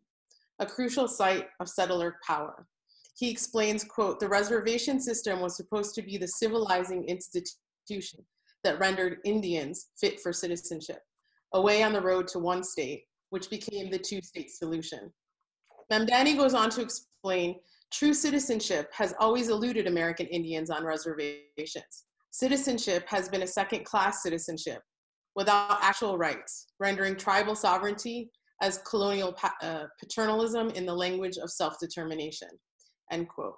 a 0.59 0.67
crucial 0.67 1.09
site 1.09 1.49
of 1.61 1.69
settler 1.69 2.17
power. 2.27 2.67
He 3.17 3.31
explains, 3.31 3.85
quote, 3.85 4.19
the 4.19 4.29
reservation 4.29 5.01
system 5.01 5.41
was 5.41 5.57
supposed 5.57 5.95
to 5.95 6.03
be 6.03 6.19
the 6.19 6.29
civilizing 6.29 7.05
institution 7.05 8.25
that 8.65 8.79
rendered 8.81 9.19
Indians 9.25 9.89
fit 10.01 10.21
for 10.21 10.33
citizenship, 10.33 11.01
away 11.53 11.83
on 11.83 11.93
the 11.93 12.01
road 12.01 12.27
to 12.29 12.39
one 12.39 12.65
state, 12.65 13.05
which 13.31 13.51
became 13.51 13.91
the 13.91 13.99
two-state 13.99 14.51
solution. 14.51 15.13
Mamdani 15.93 16.37
goes 16.37 16.55
on 16.55 16.71
to 16.71 16.83
explain, 16.83 17.61
true 17.93 18.15
citizenship 18.15 18.91
has 18.93 19.15
always 19.21 19.49
eluded 19.49 19.87
American 19.87 20.27
Indians 20.27 20.71
on 20.71 20.85
reservations. 20.85 22.05
Citizenship 22.31 23.05
has 23.07 23.29
been 23.29 23.43
a 23.43 23.47
second-class 23.47 24.23
citizenship, 24.23 24.83
without 25.37 25.79
actual 25.83 26.17
rights, 26.17 26.67
rendering 26.81 27.17
tribal 27.17 27.55
sovereignty 27.55 28.31
as 28.63 28.79
colonial 28.79 29.37
uh, 29.63 29.85
paternalism 30.01 30.71
in 30.71 30.87
the 30.87 30.95
language 30.95 31.37
of 31.39 31.51
self-determination, 31.51 32.49
end 33.11 33.29
quote. 33.29 33.57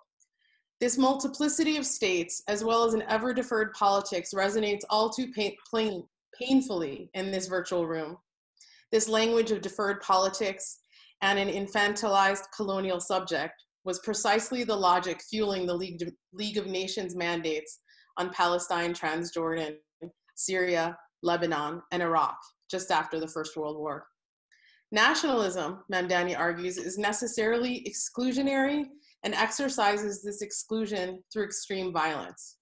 This 0.80 0.98
multiplicity 0.98 1.78
of 1.78 1.86
states, 1.86 2.42
as 2.48 2.62
well 2.62 2.84
as 2.84 2.92
an 2.92 3.02
ever-deferred 3.08 3.72
politics, 3.72 4.34
resonates 4.34 4.82
all 4.90 5.08
too 5.08 5.32
pain, 5.32 5.56
plain, 5.68 6.04
painfully 6.38 7.10
in 7.14 7.30
this 7.30 7.46
virtual 7.46 7.86
room. 7.86 8.18
This 8.92 9.08
language 9.08 9.50
of 9.50 9.62
deferred 9.62 10.02
politics 10.02 10.78
and 11.22 11.38
an 11.38 11.48
infantilized 11.48 12.44
colonial 12.54 13.00
subject 13.00 13.54
was 13.84 14.00
precisely 14.00 14.64
the 14.64 14.76
logic 14.76 15.22
fueling 15.30 15.66
the 15.66 15.74
League, 15.74 16.02
League 16.32 16.58
of 16.58 16.66
Nations 16.66 17.16
mandates 17.16 17.80
on 18.18 18.30
Palestine, 18.30 18.92
Transjordan, 18.92 19.76
Syria, 20.34 20.96
Lebanon, 21.22 21.80
and 21.92 22.02
Iraq 22.02 22.36
just 22.70 22.90
after 22.90 23.18
the 23.18 23.28
First 23.28 23.56
World 23.56 23.78
War. 23.78 24.06
Nationalism, 24.92 25.84
Mamdani 25.92 26.38
argues, 26.38 26.76
is 26.76 26.98
necessarily 26.98 27.86
exclusionary 27.88 28.84
and 29.26 29.34
exercises 29.34 30.22
this 30.22 30.40
exclusion 30.40 31.20
through 31.32 31.42
extreme 31.42 31.92
violence. 31.92 32.58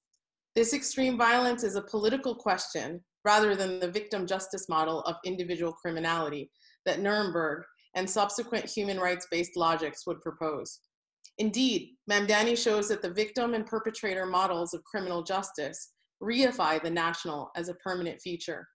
This 0.54 0.72
extreme 0.72 1.18
violence 1.18 1.62
is 1.62 1.76
a 1.76 1.82
political 1.82 2.34
question 2.34 3.04
rather 3.22 3.54
than 3.54 3.80
the 3.80 3.90
victim 3.90 4.26
justice 4.26 4.66
model 4.66 5.02
of 5.02 5.16
individual 5.26 5.74
criminality 5.74 6.50
that 6.86 7.00
Nuremberg 7.00 7.64
and 7.96 8.08
subsequent 8.08 8.64
human 8.64 8.98
rights-based 8.98 9.58
logics 9.58 10.06
would 10.06 10.22
propose. 10.22 10.80
Indeed, 11.36 11.90
Mamdani 12.10 12.56
shows 12.56 12.88
that 12.88 13.02
the 13.02 13.12
victim 13.12 13.52
and 13.52 13.66
perpetrator 13.66 14.24
models 14.24 14.72
of 14.72 14.82
criminal 14.84 15.22
justice 15.22 15.92
reify 16.22 16.82
the 16.82 16.90
national 16.90 17.50
as 17.56 17.68
a 17.68 17.74
permanent 17.74 18.22
feature. 18.22 18.66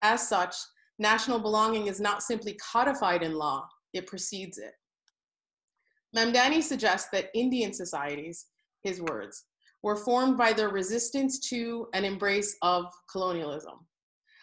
As 0.00 0.26
such, 0.26 0.56
national 0.98 1.38
belonging 1.38 1.86
is 1.86 2.00
not 2.00 2.22
simply 2.22 2.58
codified 2.72 3.22
in 3.22 3.34
law, 3.34 3.68
it 3.92 4.06
precedes 4.06 4.56
it. 4.56 4.72
Mamdani 6.16 6.62
suggests 6.62 7.08
that 7.12 7.30
Indian 7.34 7.72
societies, 7.72 8.46
his 8.82 9.00
words, 9.00 9.44
were 9.82 9.96
formed 9.96 10.36
by 10.36 10.52
their 10.52 10.68
resistance 10.68 11.38
to 11.48 11.88
and 11.94 12.04
embrace 12.04 12.56
of 12.62 12.86
colonialism. 13.10 13.86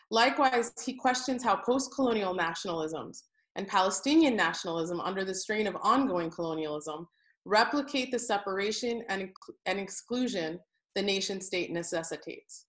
Likewise, 0.09 0.71
he 0.85 0.93
questions 0.93 1.43
how 1.43 1.57
post-colonial 1.57 2.33
nationalisms 2.35 3.23
and 3.55 3.67
Palestinian 3.67 4.35
nationalism 4.35 5.01
under 5.01 5.25
the 5.25 5.35
strain 5.35 5.67
of 5.67 5.75
ongoing 5.81 6.29
colonialism 6.29 7.07
replicate 7.45 8.11
the 8.11 8.19
separation 8.19 9.03
and, 9.09 9.29
and 9.65 9.79
exclusion 9.79 10.59
the 10.95 11.01
nation 11.01 11.41
state 11.41 11.71
necessitates. 11.71 12.65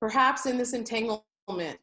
Perhaps 0.00 0.46
in 0.46 0.56
this 0.56 0.72
entanglement, 0.72 1.78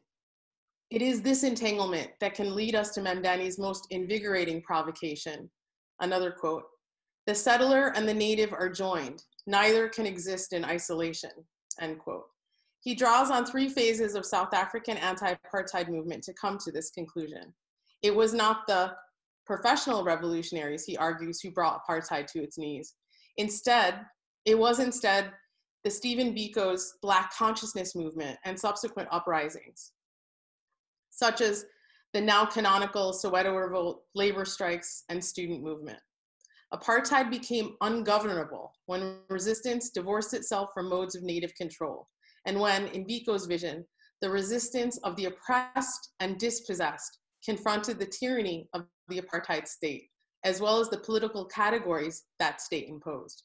it 0.90 1.02
is 1.02 1.20
this 1.20 1.44
entanglement 1.44 2.10
that 2.20 2.34
can 2.34 2.54
lead 2.54 2.74
us 2.74 2.90
to 2.90 3.00
Mamdani's 3.00 3.58
most 3.58 3.86
invigorating 3.90 4.62
provocation. 4.62 5.48
Another 6.00 6.30
quote, 6.30 6.64
the 7.26 7.34
settler 7.34 7.92
and 7.94 8.08
the 8.08 8.14
native 8.14 8.52
are 8.52 8.70
joined. 8.70 9.22
Neither 9.46 9.88
can 9.88 10.06
exist 10.06 10.52
in 10.52 10.64
isolation, 10.64 11.30
end 11.80 11.98
quote. 11.98 12.26
He 12.80 12.94
draws 12.94 13.30
on 13.30 13.44
three 13.44 13.68
phases 13.68 14.14
of 14.14 14.24
South 14.24 14.54
African 14.54 14.96
anti-apartheid 14.96 15.88
movement 15.88 16.22
to 16.24 16.32
come 16.34 16.58
to 16.58 16.72
this 16.72 16.90
conclusion. 16.90 17.52
It 18.02 18.14
was 18.14 18.32
not 18.32 18.66
the 18.66 18.92
professional 19.44 20.04
revolutionaries, 20.04 20.84
he 20.84 20.96
argues, 20.96 21.40
who 21.40 21.50
brought 21.50 21.82
apartheid 21.84 22.26
to 22.28 22.42
its 22.42 22.58
knees. 22.58 22.94
Instead, 23.36 24.00
it 24.44 24.58
was 24.58 24.78
instead 24.78 25.32
the 25.84 25.90
Stephen 25.90 26.34
Biko's 26.34 26.94
Black 27.02 27.32
consciousness 27.34 27.94
movement 27.94 28.38
and 28.44 28.58
subsequent 28.58 29.08
uprisings, 29.10 29.92
such 31.10 31.40
as 31.40 31.64
the 32.14 32.20
now 32.20 32.44
canonical 32.44 33.12
Soweto 33.12 33.54
revolt, 33.54 34.02
labor 34.14 34.44
strikes, 34.44 35.04
and 35.08 35.22
student 35.22 35.62
movement. 35.62 35.98
Apartheid 36.72 37.30
became 37.30 37.76
ungovernable 37.80 38.72
when 38.86 39.18
resistance 39.30 39.90
divorced 39.90 40.34
itself 40.34 40.70
from 40.74 40.88
modes 40.88 41.14
of 41.14 41.22
native 41.22 41.54
control, 41.54 42.08
and 42.46 42.58
when, 42.58 42.86
in 42.88 43.06
Biko's 43.06 43.46
vision, 43.46 43.84
the 44.20 44.30
resistance 44.30 44.98
of 44.98 45.16
the 45.16 45.26
oppressed 45.26 46.10
and 46.20 46.38
dispossessed 46.38 47.18
confronted 47.44 47.98
the 47.98 48.06
tyranny 48.06 48.68
of 48.74 48.84
the 49.08 49.20
apartheid 49.20 49.66
state, 49.66 50.08
as 50.44 50.60
well 50.60 50.80
as 50.80 50.90
the 50.90 50.98
political 50.98 51.44
categories 51.46 52.24
that 52.38 52.60
state 52.60 52.88
imposed. 52.88 53.44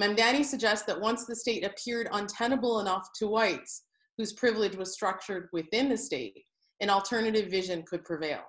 Mamdani 0.00 0.44
suggests 0.44 0.86
that 0.86 1.00
once 1.00 1.26
the 1.26 1.36
state 1.36 1.64
appeared 1.64 2.08
untenable 2.12 2.80
enough 2.80 3.08
to 3.16 3.26
whites 3.26 3.82
whose 4.16 4.32
privilege 4.32 4.76
was 4.76 4.92
structured 4.92 5.48
within 5.52 5.88
the 5.88 5.96
state, 5.96 6.44
an 6.80 6.90
alternative 6.90 7.50
vision 7.50 7.82
could 7.86 8.04
prevail. 8.04 8.40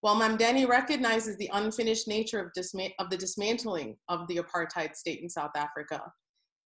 While 0.00 0.16
Mamdani 0.16 0.68
recognizes 0.68 1.36
the 1.36 1.50
unfinished 1.52 2.06
nature 2.06 2.40
of, 2.40 2.50
of 2.98 3.10
the 3.10 3.16
dismantling 3.16 3.96
of 4.08 4.26
the 4.28 4.36
apartheid 4.36 4.94
state 4.94 5.20
in 5.20 5.28
South 5.28 5.52
Africa, 5.56 6.02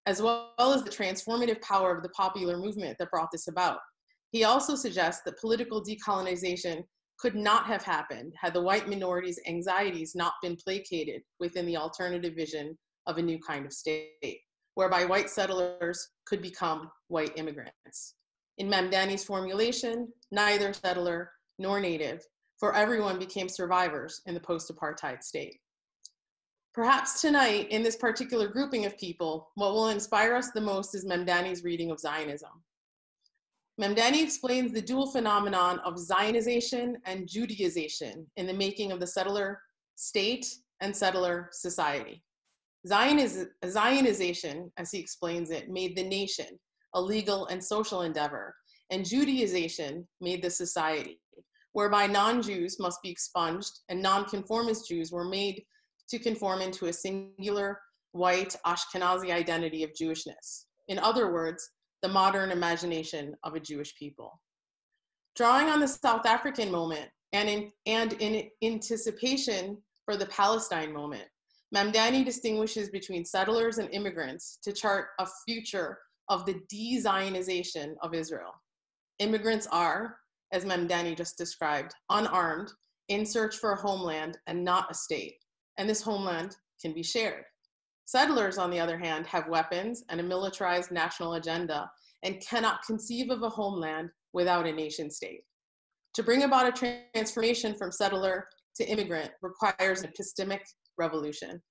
as 0.05 0.21
well 0.21 0.51
as 0.59 0.83
the 0.83 0.89
transformative 0.89 1.61
power 1.61 1.95
of 1.95 2.03
the 2.03 2.09
popular 2.09 2.57
movement 2.57 2.97
that 2.99 3.11
brought 3.11 3.29
this 3.31 3.47
about, 3.47 3.79
he 4.31 4.43
also 4.43 4.75
suggests 4.75 5.21
that 5.25 5.39
political 5.39 5.83
decolonization 5.83 6.83
could 7.19 7.35
not 7.35 7.65
have 7.65 7.83
happened 7.83 8.33
had 8.39 8.53
the 8.53 8.61
white 8.61 8.87
minority's 8.87 9.39
anxieties 9.47 10.15
not 10.15 10.33
been 10.41 10.55
placated 10.55 11.21
within 11.39 11.65
the 11.65 11.77
alternative 11.77 12.33
vision 12.35 12.77
of 13.07 13.17
a 13.17 13.21
new 13.21 13.39
kind 13.39 13.65
of 13.65 13.73
state, 13.73 14.39
whereby 14.75 15.03
white 15.03 15.29
settlers 15.29 16.09
could 16.25 16.41
become 16.41 16.89
white 17.07 17.37
immigrants. 17.37 18.15
In 18.59 18.69
Mamdani's 18.69 19.23
formulation, 19.23 20.09
neither 20.31 20.73
settler 20.73 21.31
nor 21.57 21.79
native, 21.79 22.27
for 22.57 22.75
everyone 22.75 23.17
became 23.17 23.49
survivors 23.49 24.21
in 24.25 24.33
the 24.33 24.39
post-apartheid 24.39 25.23
state. 25.23 25.59
Perhaps 26.73 27.21
tonight, 27.21 27.69
in 27.69 27.81
this 27.81 27.95
particular 27.95 28.47
grouping 28.47 28.85
of 28.85 28.97
people, 28.97 29.49
what 29.55 29.73
will 29.73 29.89
inspire 29.89 30.35
us 30.35 30.51
the 30.51 30.61
most 30.61 30.93
is 30.93 31.05
Mamdani's 31.05 31.63
reading 31.63 31.89
of 31.89 31.99
Zionism. 31.99 32.63
Mamdani 33.81 34.21
explains 34.21 34.73
the 34.73 34.81
dual 34.81 35.09
phenomenon 35.09 35.79
of 35.79 35.97
Zionization 35.97 36.95
and 37.05 37.27
Judaization 37.27 38.25
in 38.35 38.45
the 38.45 38.53
making 38.53 38.91
of 38.91 38.99
the 38.99 39.07
settler 39.07 39.61
state, 39.95 40.45
and 40.81 40.95
settler 40.95 41.49
society. 41.51 42.23
Zioniz 42.87 43.45
Zionization, 43.65 44.71
as 44.77 44.91
he 44.91 44.99
explains 44.99 45.49
it, 45.51 45.69
made 45.69 45.95
the 45.95 46.03
nation 46.03 46.57
a 46.93 47.01
legal 47.01 47.47
and 47.47 47.63
social 47.63 48.01
endeavor, 48.01 48.55
and 48.89 49.05
Judaization 49.05 50.05
made 50.21 50.41
the 50.41 50.49
society, 50.49 51.19
whereby 51.73 52.07
non 52.07 52.41
Jews 52.41 52.79
must 52.79 53.01
be 53.01 53.09
expunged 53.09 53.71
and 53.89 54.01
non-conformist 54.01 54.87
Jews 54.87 55.11
were 55.11 55.25
made 55.25 55.63
to 56.09 56.19
conform 56.19 56.61
into 56.61 56.87
a 56.87 56.93
singular 56.93 57.79
white 58.11 58.55
Ashkenazi 58.65 59.31
identity 59.31 59.83
of 59.83 59.91
Jewishness. 59.93 60.65
In 60.87 60.97
other 60.99 61.31
words, 61.31 61.69
the 62.01 62.09
modern 62.09 62.51
imagination 62.51 63.35
of 63.43 63.53
a 63.55 63.59
Jewish 63.59 63.95
people. 63.95 64.39
Drawing 65.35 65.67
on 65.67 65.79
the 65.79 65.87
South 65.87 66.25
African 66.25 66.71
moment 66.71 67.09
and 67.33 67.47
in, 67.47 67.71
and 67.85 68.13
in 68.13 68.49
anticipation 68.63 69.77
for 70.05 70.17
the 70.17 70.25
Palestine 70.27 70.91
moment, 70.91 71.27
Mamdani 71.75 72.25
distinguishes 72.25 72.89
between 72.89 73.23
settlers 73.23 73.77
and 73.77 73.93
immigrants 73.93 74.57
to 74.63 74.73
chart 74.73 75.09
a 75.19 75.27
future 75.47 75.99
of 76.29 76.45
the 76.45 76.61
de-Zionization 76.69 77.95
of 78.01 78.13
Israel. 78.13 78.53
Immigrants 79.19 79.67
are, 79.71 80.17
as 80.51 80.65
Mamdani 80.65 81.15
just 81.15 81.37
described, 81.37 81.93
unarmed, 82.09 82.71
in 83.09 83.25
search 83.25 83.57
for 83.57 83.71
a 83.73 83.81
homeland 83.81 84.37
and 84.47 84.63
not 84.63 84.89
a 84.91 84.93
state, 84.93 85.35
and 85.77 85.89
this 85.89 86.01
homeland 86.01 86.55
can 86.81 86.93
be 86.93 87.03
shared. 87.03 87.43
Settlers, 88.05 88.57
on 88.57 88.71
the 88.71 88.79
other 88.79 88.97
hand, 88.97 89.27
have 89.27 89.47
weapons 89.49 90.03
and 90.09 90.19
a 90.19 90.23
militarized 90.23 90.91
national 90.91 91.33
agenda 91.33 91.89
and 92.23 92.41
cannot 92.41 92.83
conceive 92.85 93.29
of 93.29 93.43
a 93.43 93.49
homeland 93.49 94.09
without 94.33 94.67
a 94.67 94.71
nation 94.71 95.09
state. 95.09 95.41
To 96.15 96.23
bring 96.23 96.43
about 96.43 96.67
a 96.67 96.99
transformation 97.15 97.75
from 97.75 97.91
settler 97.91 98.47
to 98.75 98.87
immigrant 98.87 99.31
requires 99.41 100.01
an 100.01 100.11
epistemic 100.11 100.61
revolution. 100.97 101.61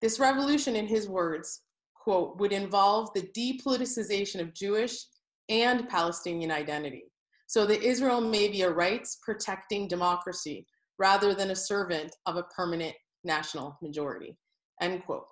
This 0.00 0.18
revolution, 0.18 0.76
in 0.76 0.86
his 0.86 1.08
words, 1.08 1.62
quote, 2.04 2.38
would 2.38 2.52
involve 2.52 3.08
the 3.14 3.28
depoliticization 3.36 4.40
of 4.40 4.54
Jewish 4.54 5.06
and 5.48 5.88
Palestinian 5.88 6.50
identity, 6.50 7.04
so 7.46 7.66
that 7.66 7.82
Israel 7.82 8.20
may 8.20 8.48
be 8.48 8.62
a 8.62 8.70
rights 8.70 9.18
protecting 9.24 9.88
democracy 9.88 10.66
rather 10.98 11.34
than 11.34 11.50
a 11.50 11.56
servant 11.56 12.14
of 12.26 12.36
a 12.36 12.44
permanent 12.44 12.94
national 13.24 13.76
majority, 13.82 14.36
end 14.80 15.02
quote. 15.04 15.26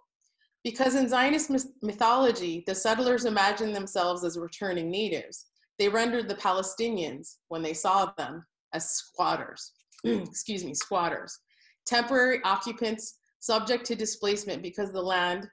Because 0.64 0.94
in 0.94 1.08
Zionist 1.08 1.50
mythology, 1.82 2.64
the 2.66 2.74
settlers 2.74 3.26
imagined 3.26 3.76
themselves 3.76 4.24
as 4.24 4.38
returning 4.38 4.90
natives, 4.90 5.46
they 5.78 5.88
rendered 5.88 6.28
the 6.28 6.35
Palestinians, 6.37 7.37
when 7.48 7.62
they 7.62 7.74
saw 7.74 8.12
them, 8.16 8.46
as 8.72 8.90
squatters, 8.90 9.72
excuse 10.04 10.64
me, 10.64 10.74
squatters, 10.74 11.38
temporary 11.87 12.40
occupants 12.44 13.18
subject 13.40 13.85
to 13.87 13.94
displacement 13.94 14.62
because 14.62 14.92
the 14.92 15.02
land 15.02 15.48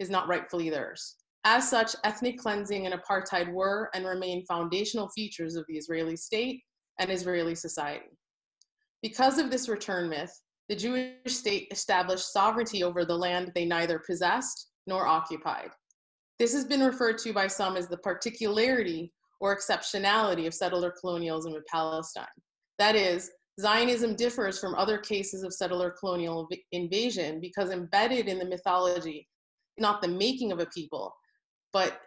is 0.00 0.10
not 0.10 0.26
rightfully 0.26 0.70
theirs. 0.70 1.14
As 1.44 1.70
such, 1.70 1.94
ethnic 2.04 2.38
cleansing 2.38 2.86
and 2.86 2.94
apartheid 2.94 3.52
were 3.52 3.88
and 3.94 4.04
remain 4.04 4.44
foundational 4.46 5.08
features 5.10 5.54
of 5.54 5.64
the 5.68 5.76
Israeli 5.76 6.16
state 6.16 6.62
and 6.98 7.10
Israeli 7.10 7.54
society. 7.54 8.18
Because 9.02 9.38
of 9.38 9.50
this 9.50 9.68
return 9.68 10.10
myth, 10.10 10.32
the 10.68 10.76
Jewish 10.76 11.14
state 11.26 11.68
established 11.70 12.32
sovereignty 12.32 12.82
over 12.82 13.04
the 13.04 13.16
land 13.16 13.52
they 13.54 13.64
neither 13.64 13.98
possessed 13.98 14.68
nor 14.86 15.06
occupied. 15.06 15.70
This 16.38 16.52
has 16.52 16.64
been 16.64 16.80
referred 16.80 17.18
to 17.18 17.32
by 17.32 17.46
some 17.46 17.76
as 17.76 17.88
the 17.88 17.98
particularity 17.98 19.12
or 19.40 19.56
exceptionality 19.56 20.46
of 20.46 20.54
settler 20.54 20.92
colonialism 21.00 21.54
in 21.54 21.62
Palestine. 21.70 22.26
That 22.78 22.96
is, 22.96 23.30
Zionism 23.60 24.14
differs 24.14 24.58
from 24.58 24.74
other 24.74 24.96
cases 24.98 25.42
of 25.42 25.52
settler 25.52 25.90
colonial 25.90 26.48
invasion 26.72 27.40
because 27.40 27.70
embedded 27.70 28.28
in 28.28 28.38
the 28.38 28.44
mythology, 28.44 29.28
not 29.80 30.02
the 30.02 30.08
making 30.08 30.52
of 30.52 30.60
a 30.60 30.66
people, 30.66 31.14
but 31.72 32.00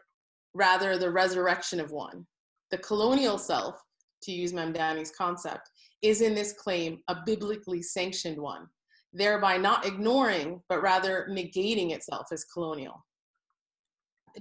rather 0.54 0.98
the 0.98 1.12
resurrection 1.12 1.80
of 1.80 1.92
one. 1.92 2.26
The 2.72 2.78
colonial 2.80 3.38
self, 3.38 3.82
to 4.24 4.32
use 4.32 4.54
Mamdani's 4.54 5.12
concept, 5.12 5.70
is 6.02 6.22
in 6.22 6.36
this 6.36 6.54
claim 6.54 7.00
a 7.08 7.18
biblically 7.26 7.82
sanctioned 7.82 8.38
one, 8.38 8.68
thereby 9.14 9.58
not 9.58 9.86
ignoring, 9.86 10.62
but 10.70 10.82
rather 10.82 11.28
negating 11.30 11.92
itself 11.92 12.28
as 12.32 12.46
colonial. 12.46 13.06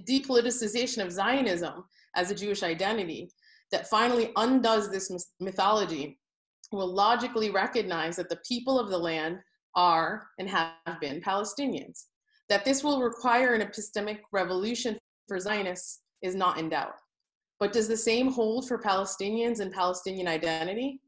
Depoliticization 0.07 1.03
of 1.03 1.11
Zionism 1.11 1.83
as 2.15 2.31
a 2.31 2.35
Jewish 2.35 2.63
identity 2.63 3.29
that 3.71 3.89
finally 3.89 4.31
undoes 4.35 4.89
this 4.89 5.11
mythology 5.39 6.19
will 6.71 6.91
logically 6.91 7.49
recognize 7.49 8.15
that 8.15 8.29
the 8.29 8.39
people 8.47 8.79
of 8.79 8.89
the 8.89 8.97
land 8.97 9.37
are 9.75 10.27
and 10.39 10.49
have 10.49 10.99
been 10.99 11.21
Palestinians. 11.21 12.05
That 12.49 12.65
this 12.65 12.83
will 12.83 13.01
require 13.01 13.53
an 13.53 13.61
epistemic 13.61 14.19
revolution 14.31 14.97
for 15.27 15.39
Zionists 15.39 16.01
is 16.21 16.35
not 16.35 16.57
in 16.57 16.69
doubt. 16.69 16.95
But 17.59 17.73
does 17.73 17.87
the 17.87 17.97
same 17.97 18.31
hold 18.31 18.67
for 18.67 18.77
Palestinians 18.77 19.59
and 19.59 19.71
Palestinian 19.71 20.27
identity? 20.27 20.99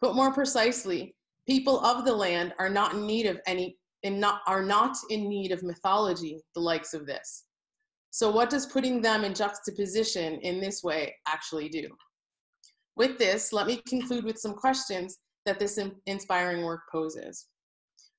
Put 0.00 0.14
more 0.14 0.32
precisely, 0.32 1.14
people 1.48 1.80
of 1.84 2.04
the 2.04 2.14
land 2.14 2.54
are 2.58 2.68
not 2.68 2.94
in 2.94 3.06
need 3.06 3.26
of 3.26 3.40
any 3.46 3.76
and 4.04 4.20
not 4.20 4.42
are 4.46 4.62
not 4.62 4.96
in 5.10 5.28
need 5.28 5.52
of 5.52 5.62
mythology 5.62 6.40
the 6.54 6.60
likes 6.60 6.94
of 6.94 7.06
this. 7.06 7.44
So 8.10 8.30
what 8.30 8.50
does 8.50 8.66
putting 8.66 9.02
them 9.02 9.24
in 9.24 9.34
juxtaposition 9.34 10.40
in 10.40 10.60
this 10.60 10.82
way 10.82 11.14
actually 11.26 11.68
do? 11.68 11.88
With 12.96 13.18
this, 13.18 13.52
let 13.52 13.66
me 13.66 13.82
conclude 13.88 14.24
with 14.24 14.38
some 14.38 14.54
questions 14.54 15.18
that 15.44 15.58
this 15.58 15.78
inspiring 16.06 16.64
work 16.64 16.82
poses. 16.90 17.48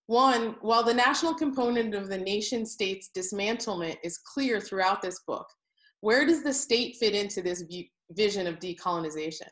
One, 0.07 0.55
while 0.61 0.83
the 0.83 0.93
national 0.93 1.33
component 1.33 1.93
of 1.93 2.07
the 2.07 2.17
nation 2.17 2.65
state's 2.65 3.09
dismantlement 3.15 3.97
is 4.03 4.17
clear 4.17 4.61
throughout 4.61 5.01
this 5.01 5.19
book, 5.27 5.45
where 5.99 6.25
does 6.25 6.43
the 6.43 6.53
state 6.53 6.95
fit 6.95 7.13
into 7.13 7.41
this 7.41 7.63
vision 8.11 8.47
of 8.47 8.59
decolonization? 8.59 9.49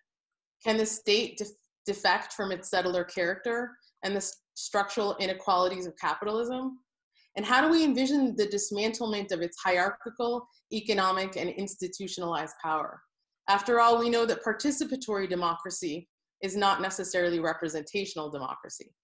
Can 0.63 0.77
the 0.77 0.85
state 0.85 1.41
defect 1.85 2.33
from 2.33 2.53
its 2.53 2.69
settler 2.69 3.03
character 3.03 3.71
and 4.03 4.15
the 4.15 4.25
structural 4.53 5.17
inequalities 5.19 5.87
of 5.87 5.97
capitalism? 5.99 6.79
And 7.35 7.45
how 7.45 7.61
do 7.61 7.69
we 7.69 7.83
envision 7.83 8.33
the 8.37 8.47
dismantlement 8.47 9.33
of 9.33 9.41
its 9.41 9.57
hierarchical, 9.61 10.47
economic, 10.71 11.35
and 11.35 11.49
institutionalized 11.49 12.55
power? 12.63 13.01
After 13.49 13.81
all, 13.81 13.99
we 13.99 14.09
know 14.09 14.25
that 14.25 14.43
participatory 14.43 15.29
democracy 15.29 16.07
is 16.41 16.55
not 16.55 16.81
necessarily 16.81 17.41
representational 17.41 18.31
democracy. 18.31 18.95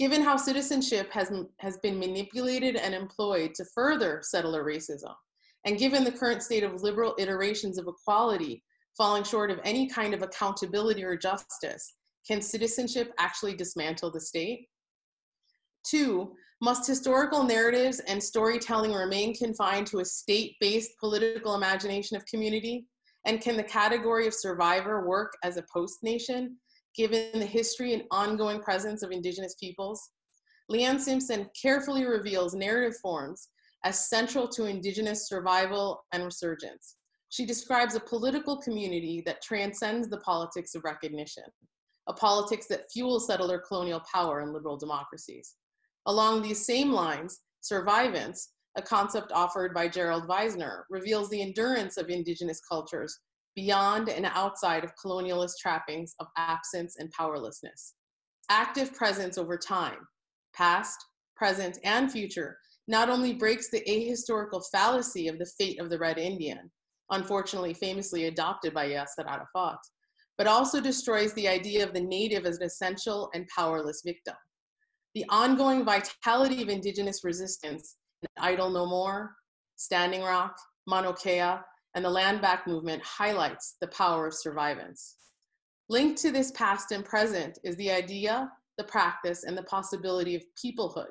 Given 0.00 0.22
how 0.22 0.38
citizenship 0.38 1.10
has, 1.12 1.30
has 1.58 1.76
been 1.76 1.98
manipulated 1.98 2.74
and 2.74 2.94
employed 2.94 3.54
to 3.56 3.66
further 3.74 4.22
settler 4.22 4.64
racism, 4.64 5.14
and 5.66 5.78
given 5.78 6.04
the 6.04 6.10
current 6.10 6.42
state 6.42 6.62
of 6.62 6.82
liberal 6.82 7.14
iterations 7.18 7.76
of 7.76 7.86
equality 7.86 8.64
falling 8.96 9.24
short 9.24 9.50
of 9.50 9.60
any 9.62 9.86
kind 9.86 10.14
of 10.14 10.22
accountability 10.22 11.04
or 11.04 11.18
justice, 11.18 11.96
can 12.26 12.40
citizenship 12.40 13.12
actually 13.18 13.54
dismantle 13.54 14.10
the 14.10 14.22
state? 14.22 14.68
Two, 15.86 16.32
must 16.62 16.86
historical 16.86 17.44
narratives 17.44 18.00
and 18.00 18.22
storytelling 18.22 18.94
remain 18.94 19.34
confined 19.34 19.86
to 19.88 19.98
a 19.98 20.04
state-based 20.06 20.92
political 20.98 21.56
imagination 21.56 22.16
of 22.16 22.24
community? 22.24 22.86
And 23.26 23.42
can 23.42 23.58
the 23.58 23.64
category 23.64 24.26
of 24.26 24.32
survivor 24.32 25.06
work 25.06 25.34
as 25.44 25.58
a 25.58 25.64
post-nation, 25.70 26.56
given 26.96 27.38
the 27.38 27.46
history 27.46 27.94
and 27.94 28.04
ongoing 28.10 28.60
presence 28.60 29.02
of 29.02 29.10
indigenous 29.10 29.54
peoples? 29.60 30.10
Leanne 30.70 31.00
Simpson 31.00 31.48
carefully 31.60 32.04
reveals 32.04 32.54
narrative 32.54 32.96
forms 33.00 33.48
as 33.84 34.08
central 34.08 34.46
to 34.48 34.66
indigenous 34.66 35.28
survival 35.28 36.04
and 36.12 36.24
resurgence. 36.24 36.96
She 37.30 37.46
describes 37.46 37.94
a 37.94 38.00
political 38.00 38.56
community 38.56 39.22
that 39.26 39.42
transcends 39.42 40.08
the 40.08 40.18
politics 40.18 40.74
of 40.74 40.84
recognition 40.84 41.44
a 42.08 42.12
politics 42.12 42.66
that 42.66 42.90
fuels 42.92 43.26
settler 43.26 43.58
colonial 43.58 44.02
power 44.12 44.40
in 44.40 44.52
liberal 44.52 44.76
democracies. 44.76 45.54
Along 46.06 46.42
these 46.42 46.66
same 46.66 46.90
lines, 46.90 47.40
survivance, 47.62 48.48
a 48.76 48.82
concept 48.82 49.32
offered 49.32 49.72
by 49.74 49.88
Gerald 49.88 50.26
Vizenor, 50.26 50.82
reveals 50.90 51.30
the 51.30 51.40
endurance 51.40 51.96
of 51.96 52.08
indigenous 52.08 52.60
cultures 52.68 53.16
beyond 53.60 54.08
and 54.08 54.24
outside 54.24 54.84
of 54.84 54.94
colonialist 54.94 55.58
trappings 55.60 56.14
of 56.18 56.26
absence 56.38 56.96
and 56.98 57.10
powerlessness. 57.10 57.94
Active 58.48 58.94
presence 58.94 59.36
over 59.36 59.58
time, 59.58 59.98
past, 60.54 60.96
present, 61.36 61.78
and 61.84 62.10
future, 62.10 62.56
not 62.88 63.10
only 63.10 63.34
breaks 63.34 63.68
the 63.68 63.82
ahistorical 63.86 64.62
fallacy 64.72 65.28
of 65.28 65.38
the 65.38 65.50
fate 65.58 65.78
of 65.78 65.90
the 65.90 65.98
Red 65.98 66.16
Indian, 66.16 66.70
unfortunately 67.10 67.74
famously 67.74 68.26
adopted 68.26 68.72
by 68.72 68.88
Yasser 68.88 69.26
Arafat, 69.28 69.78
but 70.38 70.46
also 70.46 70.80
destroys 70.80 71.34
the 71.34 71.46
idea 71.46 71.84
of 71.84 71.92
the 71.92 72.00
native 72.00 72.46
as 72.46 72.56
an 72.56 72.62
essential 72.62 73.30
and 73.34 73.46
powerless 73.54 74.00
victim. 74.02 74.36
The 75.14 75.26
ongoing 75.28 75.84
vitality 75.84 76.62
of 76.62 76.70
indigenous 76.70 77.24
resistance 77.24 77.96
in 78.22 78.28
Idle 78.42 78.70
No 78.70 78.86
More, 78.86 79.34
Standing 79.76 80.22
Rock, 80.22 80.56
Mauna 80.86 81.12
Kea, 81.12 81.58
and 81.94 82.04
the 82.04 82.10
Land 82.10 82.40
Back 82.40 82.66
movement 82.66 83.02
highlights 83.02 83.76
the 83.80 83.88
power 83.88 84.26
of 84.26 84.34
survivance. 84.34 85.16
Linked 85.88 86.20
to 86.22 86.30
this 86.30 86.50
past 86.52 86.92
and 86.92 87.04
present 87.04 87.58
is 87.64 87.76
the 87.76 87.90
idea 87.90 88.50
the 88.80 88.84
practice, 88.84 89.44
and 89.44 89.56
the 89.56 89.62
possibility 89.64 90.34
of 90.34 90.42
peoplehood. 90.56 91.10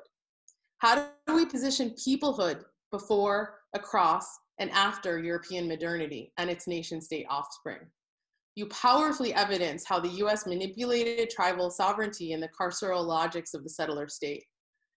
How 0.78 1.06
do 1.28 1.34
we 1.34 1.46
position 1.46 1.90
peoplehood 1.90 2.64
before, 2.90 3.60
across, 3.74 4.26
and 4.58 4.72
after 4.72 5.20
European 5.20 5.68
modernity 5.68 6.32
and 6.36 6.50
its 6.50 6.66
nation 6.66 7.00
state 7.00 7.26
offspring? 7.30 7.78
You 8.56 8.66
powerfully 8.66 9.32
evidence 9.34 9.84
how 9.86 10.00
the 10.00 10.24
US 10.24 10.48
manipulated 10.48 11.30
tribal 11.30 11.70
sovereignty 11.70 12.32
and 12.32 12.42
the 12.42 12.48
carceral 12.48 13.06
logics 13.06 13.54
of 13.54 13.62
the 13.62 13.70
settler 13.70 14.08
state. 14.08 14.42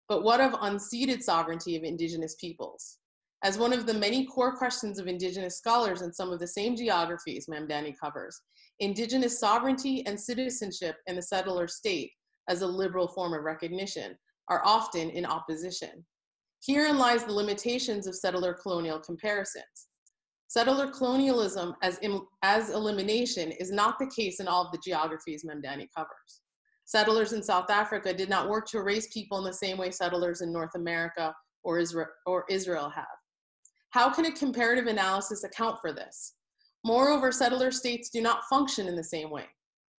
But 0.10 0.24
what 0.24 0.42
of 0.42 0.54
unceded 0.54 1.22
sovereignty 1.22 1.76
of 1.76 1.84
indigenous 1.84 2.34
peoples? 2.42 2.98
As 3.44 3.58
one 3.58 3.74
of 3.74 3.86
the 3.86 3.94
many 3.94 4.26
core 4.26 4.56
questions 4.56 5.00
of 5.00 5.08
indigenous 5.08 5.58
scholars 5.58 6.02
in 6.02 6.14
some 6.14 6.32
of 6.32 6.40
the 6.40 6.48
same 6.48 6.78
geographies 6.78 7.48
Mamdani 7.48 7.94
covers, 8.02 8.40
indigenous 8.80 9.38
sovereignty 9.38 10.06
and 10.06 10.18
citizenship 10.18 10.96
in 11.08 11.18
the 11.18 11.22
settler 11.22 11.68
state 11.68 12.12
as 12.48 12.62
a 12.62 12.68
liberal 12.68 13.10
form 13.10 13.34
of 13.34 13.44
recognition 13.44 14.18
are 14.50 14.62
often 14.64 15.10
in 15.10 15.26
opposition. 15.26 16.06
Herein 16.66 16.98
lies 16.98 17.26
the 17.26 17.34
limitations 17.34 18.08
of 18.08 18.16
settler 18.16 18.54
colonial 18.54 19.00
comparisons. 19.00 19.88
Settler 20.48 20.90
colonialism 20.92 21.76
as, 21.82 22.00
as 22.44 22.70
elimination 22.70 23.52
is 23.52 23.72
not 23.72 24.00
the 24.00 24.12
case 24.16 24.40
in 24.40 24.48
all 24.48 24.66
of 24.66 24.72
the 24.72 24.82
geographies 24.86 25.44
Mamdani 25.44 25.88
covers. 25.94 26.42
Settlers 26.86 27.34
in 27.34 27.44
South 27.44 27.70
Africa 27.70 28.14
did 28.14 28.30
not 28.30 28.48
work 28.48 28.68
to 28.68 28.78
erase 28.78 29.12
people 29.14 29.38
in 29.40 29.44
the 29.44 29.54
same 29.54 29.78
way 29.78 29.92
settlers 29.92 30.40
in 30.40 30.54
North 30.54 30.76
America 30.76 31.36
or 31.64 31.80
Israel, 31.80 32.08
or 32.26 32.46
Israel 32.50 32.90
have. 32.90 33.06
How 33.94 34.10
can 34.10 34.26
a 34.26 34.32
comparative 34.32 34.88
analysis 34.88 35.44
account 35.44 35.78
for 35.80 35.94
this? 35.94 36.34
Moreover, 36.84 37.32
settler 37.32 37.70
states 37.70 38.10
do 38.10 38.22
not 38.22 38.44
function 38.46 38.88
in 38.88 38.96
the 38.96 39.04
same 39.04 39.30
way. 39.30 39.46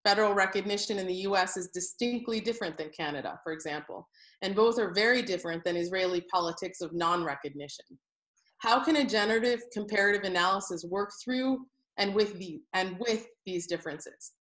Federal 0.03 0.33
recognition 0.33 0.99
in 0.99 1.07
the 1.07 1.23
US 1.29 1.55
is 1.55 1.69
distinctly 1.69 2.41
different 2.41 2.77
than 2.77 2.89
Canada, 2.89 3.39
for 3.41 3.53
example, 3.53 4.05
and 4.41 4.53
both 4.53 4.77
are 4.79 4.93
very 4.93 5.21
different 5.21 5.63
than 5.63 5.77
Israeli 5.77 6.19
politics 6.29 6.81
of 6.81 6.93
non-recognition. 6.93 7.85
How 8.57 8.83
can 8.83 8.97
a 8.97 9.05
generative 9.05 9.61
comparative 9.71 10.23
analysis 10.23 10.83
work 10.83 11.11
through 11.23 11.65
and 11.97 12.13
with, 12.13 12.37
the, 12.37 12.61
and 12.73 12.97
with 12.99 13.25
these 13.45 13.65
differences? 13.65 14.33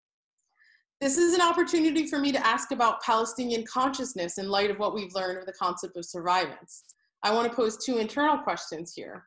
This 0.99 1.19
is 1.19 1.35
an 1.35 1.41
opportunity 1.41 2.07
for 2.07 2.17
me 2.17 2.31
to 2.31 2.43
ask 2.43 2.71
about 2.71 3.03
Palestinian 3.03 3.65
consciousness 3.71 4.39
in 4.39 4.49
light 4.49 4.71
of 4.71 4.79
what 4.79 4.95
we've 4.95 5.13
learned 5.13 5.37
of 5.37 5.45
the 5.45 5.53
concept 5.53 5.95
of 5.95 6.05
survivance. 6.05 6.85
I 7.21 7.31
want 7.31 7.47
to 7.47 7.55
pose 7.55 7.77
two 7.77 7.99
internal 7.99 8.39
questions 8.39 8.93
here. 8.95 9.25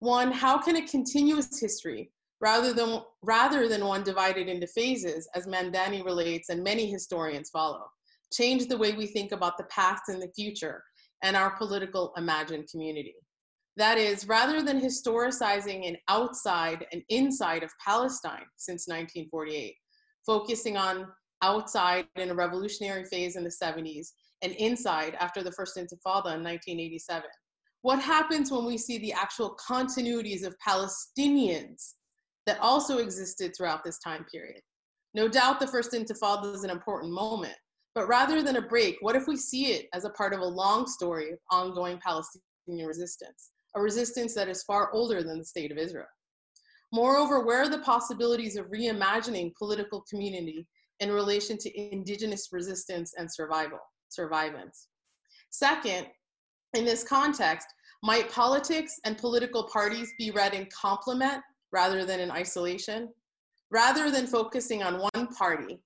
One, 0.00 0.30
how 0.30 0.58
can 0.58 0.76
a 0.76 0.86
continuous 0.86 1.58
history 1.58 2.10
rather 2.40 2.72
than, 2.72 3.00
rather 3.22 3.68
than 3.68 3.86
one 3.86 4.02
divided 4.02 4.48
into 4.48 4.66
phases, 4.66 5.28
as 5.34 5.46
Mamdani 5.46 6.04
relates 6.04 6.48
and 6.48 6.62
many 6.62 6.86
historians 6.86 7.50
follow. 7.50 7.84
Change 8.32 8.66
the 8.66 8.76
way 8.76 8.92
we 8.92 9.06
think 9.06 9.32
about 9.32 9.56
the 9.56 9.64
past 9.64 10.02
and 10.08 10.20
the 10.20 10.32
future 10.34 10.82
and 11.22 11.36
our 11.36 11.56
political 11.56 12.12
imagined 12.16 12.68
community. 12.70 13.14
That 13.76 13.98
is, 13.98 14.26
rather 14.26 14.62
than 14.62 14.80
historicizing 14.80 15.86
an 15.88 15.96
outside 16.08 16.86
and 16.92 17.02
inside 17.08 17.62
of 17.62 17.70
Palestine 17.84 18.46
since 18.56 18.86
1948, 18.88 19.74
focusing 20.24 20.76
on 20.76 21.06
outside 21.42 22.06
in 22.16 22.30
a 22.30 22.34
revolutionary 22.34 23.04
phase 23.04 23.36
in 23.36 23.44
the 23.44 23.50
70s 23.62 24.08
and 24.42 24.52
inside 24.52 25.14
after 25.20 25.42
the 25.42 25.52
first 25.52 25.76
intifada 25.76 26.34
in 26.34 26.42
1987. 26.42 27.22
What 27.86 28.02
happens 28.02 28.50
when 28.50 28.64
we 28.64 28.78
see 28.78 28.98
the 28.98 29.12
actual 29.12 29.56
continuities 29.64 30.44
of 30.44 30.56
Palestinians 30.58 31.92
that 32.44 32.58
also 32.58 32.98
existed 32.98 33.54
throughout 33.56 33.84
this 33.84 34.00
time 34.00 34.24
period. 34.24 34.60
No 35.14 35.28
doubt 35.28 35.60
the 35.60 35.68
First 35.68 35.92
Intifada 35.92 36.52
is 36.52 36.64
an 36.64 36.70
important 36.70 37.12
moment, 37.12 37.54
but 37.94 38.08
rather 38.08 38.42
than 38.42 38.56
a 38.56 38.60
break, 38.60 38.96
what 39.02 39.14
if 39.14 39.28
we 39.28 39.36
see 39.36 39.66
it 39.66 39.86
as 39.94 40.04
a 40.04 40.10
part 40.10 40.34
of 40.34 40.40
a 40.40 40.44
long 40.44 40.88
story 40.88 41.30
of 41.30 41.38
ongoing 41.52 42.00
Palestinian 42.04 42.88
resistance, 42.88 43.52
a 43.76 43.80
resistance 43.80 44.34
that 44.34 44.48
is 44.48 44.64
far 44.64 44.90
older 44.90 45.22
than 45.22 45.38
the 45.38 45.44
State 45.44 45.70
of 45.70 45.78
Israel? 45.78 46.08
Moreover, 46.92 47.44
where 47.44 47.62
are 47.62 47.68
the 47.68 47.78
possibilities 47.78 48.56
of 48.56 48.66
reimagining 48.66 49.54
political 49.56 50.02
community 50.10 50.66
in 50.98 51.12
relation 51.12 51.56
to 51.58 51.92
indigenous 51.92 52.48
resistance 52.50 53.14
and 53.16 53.32
survival, 53.32 53.78
survivance? 54.10 54.88
Second, 55.50 56.08
in 56.74 56.84
this 56.84 57.04
context, 57.04 57.68
might 58.02 58.30
politics 58.30 58.98
and 59.04 59.18
political 59.18 59.64
parties 59.64 60.12
be 60.18 60.30
read 60.30 60.54
in 60.54 60.66
complement 60.66 61.42
rather 61.72 62.04
than 62.04 62.20
in 62.20 62.30
isolation. 62.30 63.08
Rather 63.70 64.10
than 64.10 64.26
focusing 64.26 64.82
on 64.82 65.00
one 65.12 65.26
party 65.36 65.78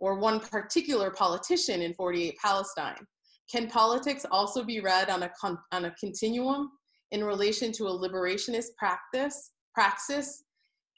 or 0.00 0.18
one 0.18 0.38
particular 0.38 1.10
politician 1.10 1.80
in 1.80 1.94
48 1.94 2.36
Palestine, 2.42 3.06
can 3.50 3.68
politics 3.68 4.26
also 4.30 4.64
be 4.64 4.80
read 4.80 5.08
on 5.10 5.22
a, 5.22 5.30
on 5.72 5.84
a 5.86 5.94
continuum 5.98 6.70
in 7.10 7.24
relation 7.24 7.72
to 7.72 7.86
a 7.86 7.90
liberationist 7.90 8.76
practice, 8.78 9.52
praxis 9.74 10.42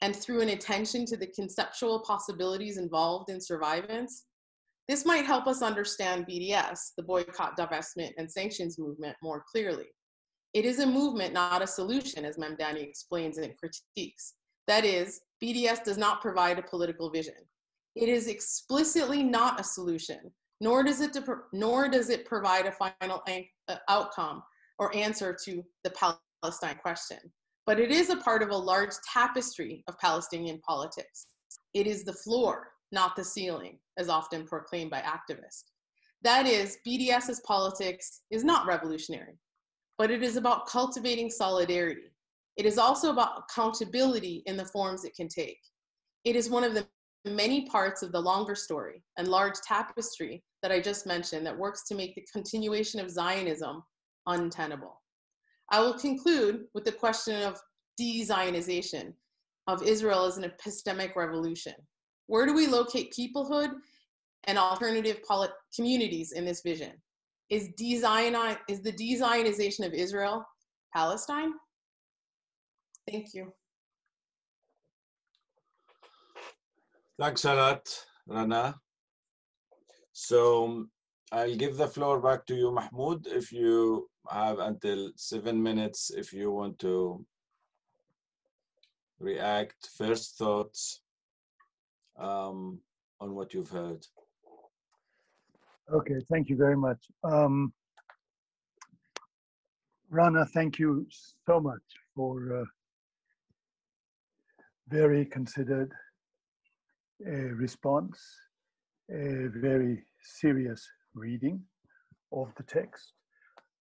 and 0.01 0.15
through 0.15 0.41
an 0.41 0.49
attention 0.49 1.05
to 1.05 1.17
the 1.17 1.27
conceptual 1.27 2.01
possibilities 2.01 2.77
involved 2.77 3.29
in 3.29 3.39
survivance? 3.39 4.23
This 4.87 5.05
might 5.05 5.25
help 5.25 5.47
us 5.47 5.61
understand 5.61 6.27
BDS, 6.27 6.91
the 6.95 7.03
boycott, 7.03 7.57
divestment, 7.57 8.11
and 8.17 8.31
sanctions 8.31 8.77
movement 8.77 9.15
more 9.23 9.43
clearly. 9.51 9.87
It 10.55 10.63
is 10.63 10.79
a 10.79 10.87
movement, 10.87 11.33
not 11.33 11.61
a 11.61 11.67
solution, 11.67 12.23
as 12.23 12.37
Mamdani 12.37 12.81
explains 12.81 13.37
and 13.37 13.53
critiques. 13.57 14.35
That 14.67 14.85
is, 14.85 15.19
BDS 15.43 15.83
does 15.83 15.97
not 15.97 16.21
provide 16.21 16.57
a 16.57 16.63
political 16.63 17.09
vision. 17.09 17.33
It 17.93 18.07
is 18.07 18.27
explicitly 18.27 19.21
not 19.21 19.59
a 19.59 19.65
solution, 19.65 20.31
nor 20.61 20.81
does 20.81 21.01
it, 21.01 21.17
nor 21.51 21.89
does 21.89 22.09
it 22.09 22.25
provide 22.25 22.67
a 22.67 22.71
final 22.71 23.21
uh, 23.67 23.75
outcome 23.89 24.43
or 24.79 24.95
answer 24.95 25.35
to 25.43 25.61
the 25.83 26.15
Palestine 26.41 26.77
question. 26.81 27.19
But 27.65 27.77
it 27.77 27.91
is 27.91 28.09
a 28.09 28.17
part 28.17 28.41
of 28.41 28.51
a 28.51 28.57
large 28.57 28.93
tapestry 29.13 29.83
of 29.89 29.99
Palestinian 29.99 30.59
politics. 30.59 31.27
It 31.73 31.85
is 31.85 32.05
the 32.05 32.13
floor, 32.13 32.69
not 32.93 33.17
the 33.17 33.25
ceiling, 33.25 33.77
as 33.97 34.07
often 34.07 34.47
proclaimed 34.47 34.91
by 34.91 35.01
activists. 35.01 35.65
That 36.21 36.45
is, 36.47 36.77
BDS's 36.87 37.41
politics 37.41 38.21
is 38.31 38.45
not 38.45 38.65
revolutionary 38.65 39.37
but 39.97 40.11
it 40.11 40.23
is 40.23 40.35
about 40.37 40.67
cultivating 40.67 41.29
solidarity. 41.29 42.11
It 42.57 42.65
is 42.65 42.77
also 42.77 43.11
about 43.11 43.43
accountability 43.43 44.43
in 44.45 44.57
the 44.57 44.65
forms 44.65 45.03
it 45.03 45.15
can 45.15 45.27
take. 45.27 45.59
It 46.23 46.35
is 46.35 46.49
one 46.49 46.63
of 46.63 46.73
the 46.73 46.87
many 47.25 47.65
parts 47.65 48.03
of 48.03 48.11
the 48.11 48.19
longer 48.19 48.55
story 48.55 49.03
and 49.17 49.27
large 49.27 49.55
tapestry 49.65 50.43
that 50.61 50.71
I 50.71 50.79
just 50.79 51.05
mentioned 51.05 51.45
that 51.45 51.57
works 51.57 51.87
to 51.87 51.95
make 51.95 52.15
the 52.15 52.25
continuation 52.31 52.99
of 52.99 53.09
Zionism 53.09 53.83
untenable. 54.27 55.01
I 55.71 55.79
will 55.79 55.97
conclude 55.97 56.65
with 56.73 56.85
the 56.85 56.91
question 56.91 57.41
of 57.41 57.59
de-Zionization 57.97 59.13
of 59.67 59.81
Israel 59.83 60.25
as 60.25 60.37
an 60.37 60.43
epistemic 60.43 61.15
revolution. 61.15 61.73
Where 62.27 62.45
do 62.45 62.53
we 62.53 62.67
locate 62.67 63.13
peoplehood 63.13 63.71
and 64.45 64.57
alternative 64.57 65.21
communities 65.75 66.31
in 66.33 66.45
this 66.45 66.61
vision? 66.61 66.93
Is 67.49 67.69
design 67.77 68.35
is 68.67 68.81
the 68.81 68.91
de-Zionization 68.91 69.85
of 69.85 69.93
Israel 69.93 70.45
Palestine? 70.93 71.53
Thank 73.09 73.33
you. 73.33 73.53
Thanks 77.19 77.45
a 77.45 77.53
lot, 77.53 77.87
Rana. 78.27 78.75
So 80.11 80.87
I'll 81.31 81.55
give 81.55 81.77
the 81.77 81.87
floor 81.87 82.19
back 82.19 82.45
to 82.47 82.55
you, 82.55 82.71
Mahmoud, 82.71 83.27
if 83.27 83.51
you 83.51 84.09
have 84.29 84.59
until 84.59 85.11
seven 85.15 85.61
minutes 85.61 86.11
if 86.15 86.33
you 86.33 86.51
want 86.51 86.79
to 86.79 87.25
react, 89.19 89.89
first 89.97 90.37
thoughts 90.37 91.01
um, 92.17 92.79
on 93.19 93.35
what 93.35 93.53
you've 93.53 93.69
heard. 93.69 94.05
Okay, 95.93 96.15
thank 96.31 96.49
you 96.49 96.55
very 96.57 96.75
much. 96.75 96.97
Um, 97.23 97.71
Rana, 100.09 100.45
thank 100.45 100.79
you 100.79 101.05
so 101.45 101.59
much 101.59 101.83
for 102.15 102.61
uh, 102.61 102.65
very 104.87 105.25
considered 105.25 105.91
response, 107.19 108.19
a 109.11 109.47
very 109.55 110.03
serious 110.21 110.87
reading 111.13 111.61
of 112.33 112.51
the 112.57 112.63
text. 112.63 113.13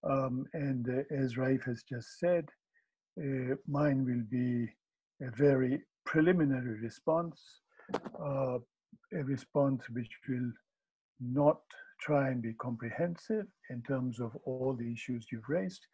Um, 0.08 0.44
and 0.52 0.86
uh, 0.88 1.14
as 1.14 1.36
Raif 1.36 1.64
has 1.64 1.82
just 1.88 2.18
said, 2.18 2.44
uh, 3.18 3.54
mine 3.66 4.04
will 4.04 4.24
be 4.30 4.68
a 5.26 5.30
very 5.30 5.80
preliminary 6.04 6.80
response, 6.80 7.40
uh, 8.20 8.58
a 9.14 9.24
response 9.24 9.82
which 9.90 10.10
will 10.28 10.52
not 11.20 11.60
try 12.00 12.28
and 12.28 12.42
be 12.42 12.52
comprehensive 12.54 13.46
in 13.70 13.82
terms 13.82 14.20
of 14.20 14.36
all 14.44 14.76
the 14.78 14.92
issues 14.92 15.26
you've 15.30 15.48
raised, 15.48 15.86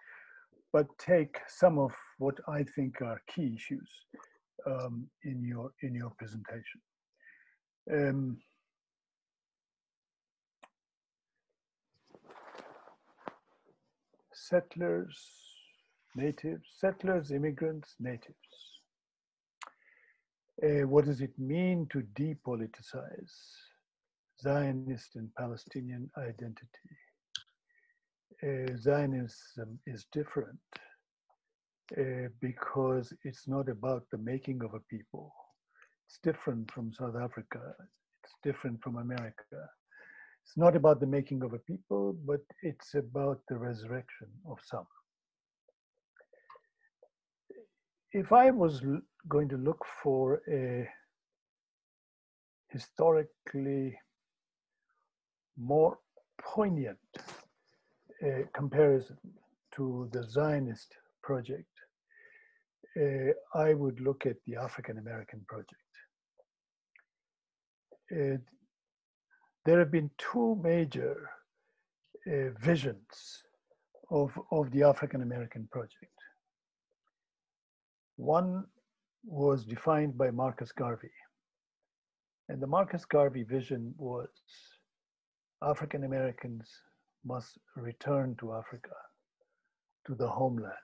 but 0.73 0.87
take 0.99 1.39
some 1.49 1.79
of 1.79 1.93
what 2.18 2.37
I 2.49 2.64
think 2.75 3.01
are 3.03 3.21
key 3.27 3.55
issues 3.55 3.89
um, 4.66 5.07
in 5.25 5.43
your 5.45 5.71
in 5.83 5.95
your 5.95 6.11
presentation. 6.18 6.81
Um, 7.93 8.39
settlers, 14.33 15.16
natives, 16.16 16.64
settlers, 16.79 17.31
immigrants, 17.31 17.95
natives. 18.01 18.37
Uh, 20.62 20.87
what 20.87 21.05
does 21.05 21.21
it 21.21 21.39
mean 21.39 21.87
to 21.91 22.03
depoliticize? 22.14 23.35
Zionist 24.41 25.16
and 25.16 25.28
Palestinian 25.36 26.11
identity? 26.16 26.95
Uh, 28.43 28.76
Zionism 28.76 29.78
is 29.86 30.07
different 30.12 30.59
uh, 31.99 32.28
because 32.41 33.12
it's 33.24 33.47
not 33.47 33.68
about 33.68 34.05
the 34.11 34.18
making 34.18 34.62
of 34.64 34.74
a 34.74 34.80
people. 34.91 35.32
It's 36.07 36.18
different 36.22 36.70
from 36.72 36.93
South 36.93 37.16
Africa. 37.16 37.61
It's 38.24 38.34
different 38.43 38.82
from 38.82 38.97
America. 38.97 39.61
It's 40.45 40.57
not 40.57 40.74
about 40.74 41.01
the 41.01 41.07
making 41.07 41.43
of 41.43 41.53
a 41.53 41.59
people, 41.59 42.16
but 42.26 42.41
it's 42.62 42.95
about 42.95 43.41
the 43.49 43.59
resurrection 43.59 44.28
of 44.49 44.59
some. 44.64 44.86
If 48.12 48.32
I 48.32 48.51
was 48.51 48.82
going 49.28 49.49
to 49.51 49.57
look 49.57 49.84
for 50.03 50.41
a 50.51 50.88
historically 52.70 53.97
more 55.61 55.98
poignant 56.40 56.98
uh, 58.24 58.28
comparison 58.54 59.18
to 59.74 60.08
the 60.12 60.22
Zionist 60.28 60.96
project, 61.22 61.68
uh, 63.00 63.32
I 63.54 63.74
would 63.74 64.00
look 64.00 64.26
at 64.26 64.36
the 64.46 64.56
African 64.56 64.98
American 64.98 65.44
project. 65.46 65.74
Uh, 68.12 68.38
there 69.64 69.78
have 69.78 69.90
been 69.90 70.11
two 70.18 70.58
major 70.62 71.30
uh, 72.26 72.50
visions 72.58 73.44
of, 74.11 74.36
of 74.50 74.70
the 74.72 74.82
African 74.82 75.22
American 75.22 75.68
project. 75.70 76.12
One 78.16 78.64
was 79.24 79.64
defined 79.64 80.16
by 80.18 80.30
Marcus 80.30 80.72
Garvey. 80.72 81.12
And 82.48 82.61
the 82.61 82.66
Marcus 82.66 83.04
Garvey 83.04 83.44
vision 83.44 83.94
was 83.96 84.28
African 85.62 86.04
Americans 86.04 86.68
must 87.24 87.58
return 87.76 88.34
to 88.40 88.54
Africa, 88.54 88.96
to 90.06 90.14
the 90.14 90.28
homeland. 90.28 90.74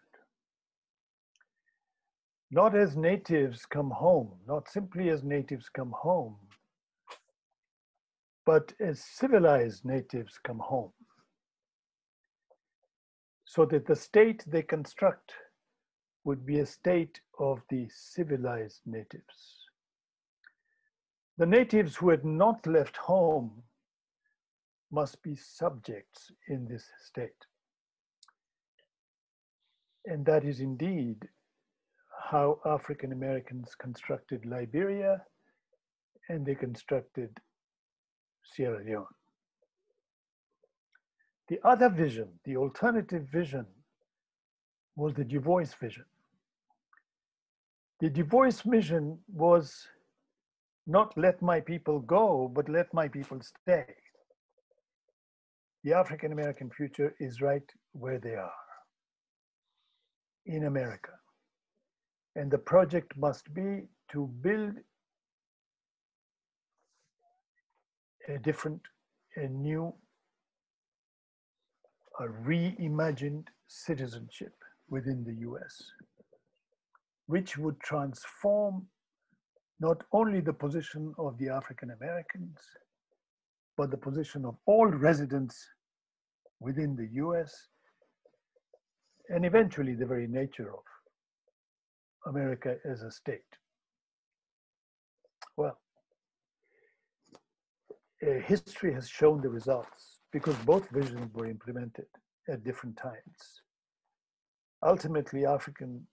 Not 2.50 2.76
as 2.76 2.94
natives 2.94 3.64
come 3.64 3.90
home, 3.90 4.32
not 4.46 4.68
simply 4.68 5.08
as 5.08 5.24
natives 5.24 5.68
come 5.68 5.92
home, 5.96 6.36
but 8.44 8.72
as 8.78 9.00
civilized 9.02 9.84
natives 9.84 10.38
come 10.44 10.58
home. 10.58 10.92
So 13.46 13.64
that 13.66 13.86
the 13.86 13.96
state 13.96 14.44
they 14.46 14.62
construct 14.62 15.32
would 16.24 16.44
be 16.44 16.60
a 16.60 16.66
state 16.66 17.20
of 17.38 17.62
the 17.70 17.88
civilized 17.88 18.80
natives. 18.84 19.64
The 21.38 21.46
natives 21.46 21.96
who 21.96 22.10
had 22.10 22.24
not 22.24 22.66
left 22.66 22.96
home 22.96 23.62
must 24.90 25.22
be 25.22 25.36
subjects 25.36 26.30
in 26.48 26.66
this 26.68 26.84
state. 27.04 27.46
And 30.04 30.24
that 30.26 30.44
is 30.44 30.60
indeed 30.60 31.28
how 32.30 32.60
African 32.64 33.12
Americans 33.12 33.74
constructed 33.78 34.46
Liberia 34.46 35.22
and 36.28 36.44
they 36.46 36.54
constructed 36.54 37.30
Sierra 38.42 38.82
Leone. 38.84 39.06
The 41.48 41.60
other 41.64 41.88
vision, 41.88 42.28
the 42.44 42.56
alternative 42.56 43.26
vision, 43.32 43.66
was 44.96 45.14
the 45.14 45.24
Du 45.24 45.40
Bois 45.40 45.66
vision. 45.80 46.04
The 48.00 48.10
Du 48.10 48.24
Bois 48.24 48.62
vision 48.64 49.18
was 49.32 49.86
not 50.86 51.16
let 51.16 51.42
my 51.42 51.60
people 51.60 52.00
go, 52.00 52.50
but 52.52 52.68
let 52.68 52.92
my 52.92 53.08
people 53.08 53.40
stay. 53.40 53.86
The 55.86 55.92
African 55.92 56.32
American 56.32 56.68
future 56.68 57.14
is 57.20 57.40
right 57.40 57.62
where 57.92 58.18
they 58.18 58.34
are, 58.34 58.66
in 60.44 60.64
America. 60.64 61.12
And 62.34 62.50
the 62.50 62.58
project 62.58 63.16
must 63.16 63.54
be 63.54 63.82
to 64.10 64.26
build 64.40 64.74
a 68.26 68.36
different, 68.38 68.80
a 69.36 69.46
new, 69.46 69.94
a 72.18 72.24
reimagined 72.24 73.46
citizenship 73.68 74.54
within 74.88 75.22
the 75.22 75.34
US, 75.48 75.84
which 77.26 77.56
would 77.58 77.78
transform 77.78 78.88
not 79.78 80.02
only 80.10 80.40
the 80.40 80.52
position 80.52 81.14
of 81.16 81.38
the 81.38 81.48
African 81.48 81.92
Americans, 81.92 82.58
but 83.76 83.92
the 83.92 83.96
position 83.96 84.44
of 84.44 84.56
all 84.66 84.86
residents 84.86 85.64
within 86.60 86.96
the 86.96 87.08
US, 87.22 87.68
and 89.28 89.44
eventually 89.44 89.94
the 89.94 90.06
very 90.06 90.26
nature 90.26 90.72
of 90.72 90.84
America 92.26 92.76
as 92.84 93.02
a 93.02 93.10
state. 93.10 93.52
Well, 95.56 95.78
uh, 98.26 98.40
history 98.46 98.92
has 98.94 99.08
shown 99.08 99.40
the 99.40 99.48
results 99.48 100.20
because 100.32 100.56
both 100.64 100.88
visions 100.90 101.32
were 101.34 101.46
implemented 101.46 102.06
at 102.48 102.64
different 102.64 102.96
times. 102.96 103.62
Ultimately, 104.82 105.46
African 105.46 106.06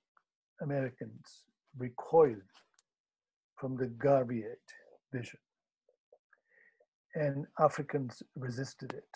Americans 0.62 1.44
recoiled 1.78 2.54
from 3.56 3.76
the 3.76 3.88
Garveyite 3.88 4.72
vision, 5.12 5.40
and 7.16 7.46
Africans 7.60 8.24
resisted 8.36 8.94
it. 8.94 9.10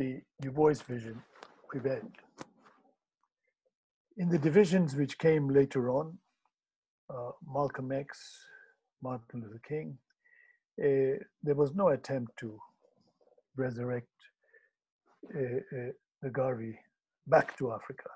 The 0.00 0.22
Du 0.40 0.50
Bois 0.50 0.82
vision 0.88 1.22
prevailed. 1.68 2.16
In 4.16 4.30
the 4.30 4.38
divisions 4.38 4.96
which 4.96 5.18
came 5.18 5.50
later 5.50 5.90
on, 5.90 6.16
uh, 7.10 7.32
Malcolm 7.46 7.92
X, 7.92 8.18
Martin 9.02 9.42
Luther 9.42 9.60
King, 9.68 9.98
uh, 10.82 11.22
there 11.42 11.54
was 11.54 11.74
no 11.74 11.88
attempt 11.88 12.32
to 12.38 12.58
resurrect 13.56 14.08
uh, 15.34 15.90
the 16.22 16.30
Garvey 16.32 16.78
back 17.26 17.58
to 17.58 17.70
Africa 17.70 18.08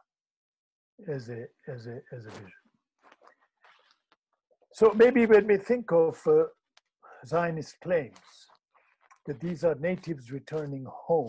as 1.07 1.29
a, 1.29 1.45
as 1.69 1.87
a, 1.87 2.01
as 2.17 2.25
a 2.25 2.31
vision. 2.31 2.63
So 4.73 4.95
maybe 4.97 5.27
when 5.27 5.47
we 5.47 5.59
think 5.59 5.93
of 5.93 6.19
uh, 6.27 6.45
Zionist 7.27 7.79
claims 7.83 8.17
that 9.27 9.39
these 9.39 9.65
are 9.65 9.75
natives 9.75 10.33
returning 10.33 10.87
home, 10.89 11.29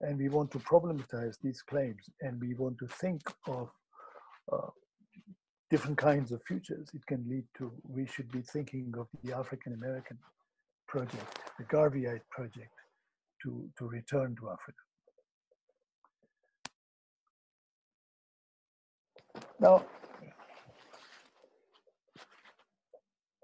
and 0.00 0.18
we 0.18 0.28
want 0.28 0.50
to 0.52 0.58
problematize 0.58 1.36
these 1.42 1.62
claims, 1.62 2.08
and 2.20 2.40
we 2.40 2.54
want 2.54 2.78
to 2.78 2.86
think 2.86 3.20
of 3.46 3.68
uh, 4.52 4.70
different 5.70 5.98
kinds 5.98 6.32
of 6.32 6.40
futures 6.46 6.88
it 6.94 7.04
can 7.06 7.24
lead 7.28 7.44
to. 7.58 7.72
We 7.88 8.06
should 8.06 8.30
be 8.30 8.42
thinking 8.42 8.94
of 8.98 9.08
the 9.22 9.36
African 9.36 9.74
American 9.74 10.18
project, 10.86 11.40
the 11.58 11.64
Garveyite 11.64 12.26
project, 12.30 12.72
to, 13.42 13.68
to 13.78 13.86
return 13.86 14.36
to 14.40 14.50
Africa. 14.50 14.78
Now, 19.60 19.84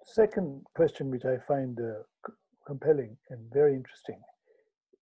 second 0.04 0.62
question 0.74 1.10
which 1.10 1.24
I 1.24 1.38
find 1.46 1.78
uh, 1.78 2.30
compelling 2.66 3.16
and 3.30 3.52
very 3.52 3.74
interesting 3.74 4.20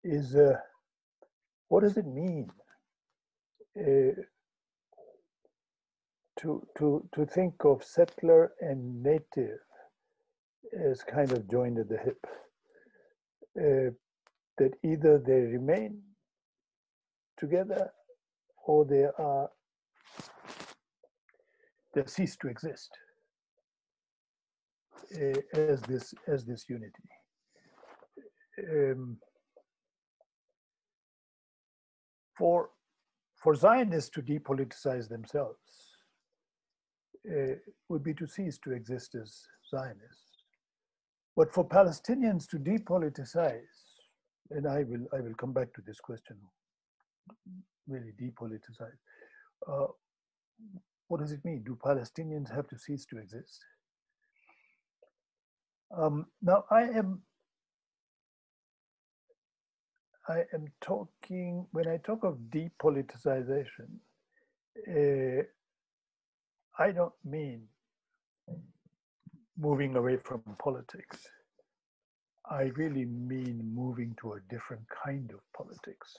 is 0.04 0.34
uh, 0.34 0.54
what 1.72 1.82
does 1.82 1.96
it 1.96 2.06
mean 2.06 2.50
uh, 3.80 4.12
to, 6.38 6.62
to, 6.76 7.08
to 7.14 7.24
think 7.24 7.54
of 7.64 7.82
settler 7.82 8.52
and 8.60 9.02
native 9.02 9.58
as 10.78 11.02
kind 11.02 11.32
of 11.32 11.50
joined 11.50 11.78
at 11.78 11.88
the 11.88 11.96
hip. 11.96 12.26
Uh, 13.58 13.90
that 14.58 14.72
either 14.84 15.18
they 15.18 15.40
remain 15.56 16.02
together 17.38 17.90
or 18.66 18.84
they 18.84 19.06
are 19.18 19.48
they 21.94 22.04
cease 22.04 22.36
to 22.36 22.48
exist 22.48 22.90
uh, 25.16 25.40
as 25.54 25.80
this 25.82 26.12
as 26.28 26.44
this 26.44 26.66
unity. 26.68 27.08
Um, 28.70 29.16
for 32.36 32.70
for 33.36 33.54
Zionists 33.54 34.10
to 34.10 34.22
depoliticize 34.22 35.08
themselves 35.08 35.58
uh, 37.28 37.54
would 37.88 38.04
be 38.04 38.14
to 38.14 38.26
cease 38.26 38.58
to 38.58 38.70
exist 38.72 39.14
as 39.14 39.42
Zionists. 39.68 40.44
But 41.36 41.52
for 41.52 41.66
Palestinians 41.66 42.46
to 42.50 42.58
depoliticize 42.58 43.92
and 44.50 44.66
I 44.66 44.84
will 44.84 45.06
I 45.12 45.20
will 45.20 45.34
come 45.34 45.52
back 45.52 45.72
to 45.74 45.82
this 45.86 46.00
question. 46.00 46.36
Really 47.88 48.12
depoliticize. 48.20 49.00
Uh, 49.66 49.86
what 51.08 51.20
does 51.20 51.32
it 51.32 51.44
mean? 51.44 51.62
Do 51.64 51.76
Palestinians 51.84 52.54
have 52.54 52.68
to 52.68 52.78
cease 52.78 53.04
to 53.06 53.18
exist? 53.18 53.64
Um, 55.96 56.26
now 56.40 56.64
I 56.70 56.82
am 56.82 57.22
I 60.28 60.44
am 60.54 60.66
talking 60.80 61.66
when 61.72 61.88
I 61.88 61.96
talk 61.96 62.22
of 62.22 62.36
depoliticization. 62.50 63.88
Uh, 64.88 65.42
I 66.78 66.92
don't 66.92 67.12
mean 67.24 67.62
moving 69.58 69.96
away 69.96 70.18
from 70.18 70.42
politics. 70.62 71.18
I 72.48 72.70
really 72.76 73.04
mean 73.04 73.72
moving 73.74 74.16
to 74.20 74.34
a 74.34 74.40
different 74.48 74.84
kind 75.04 75.30
of 75.32 75.40
politics. 75.56 76.16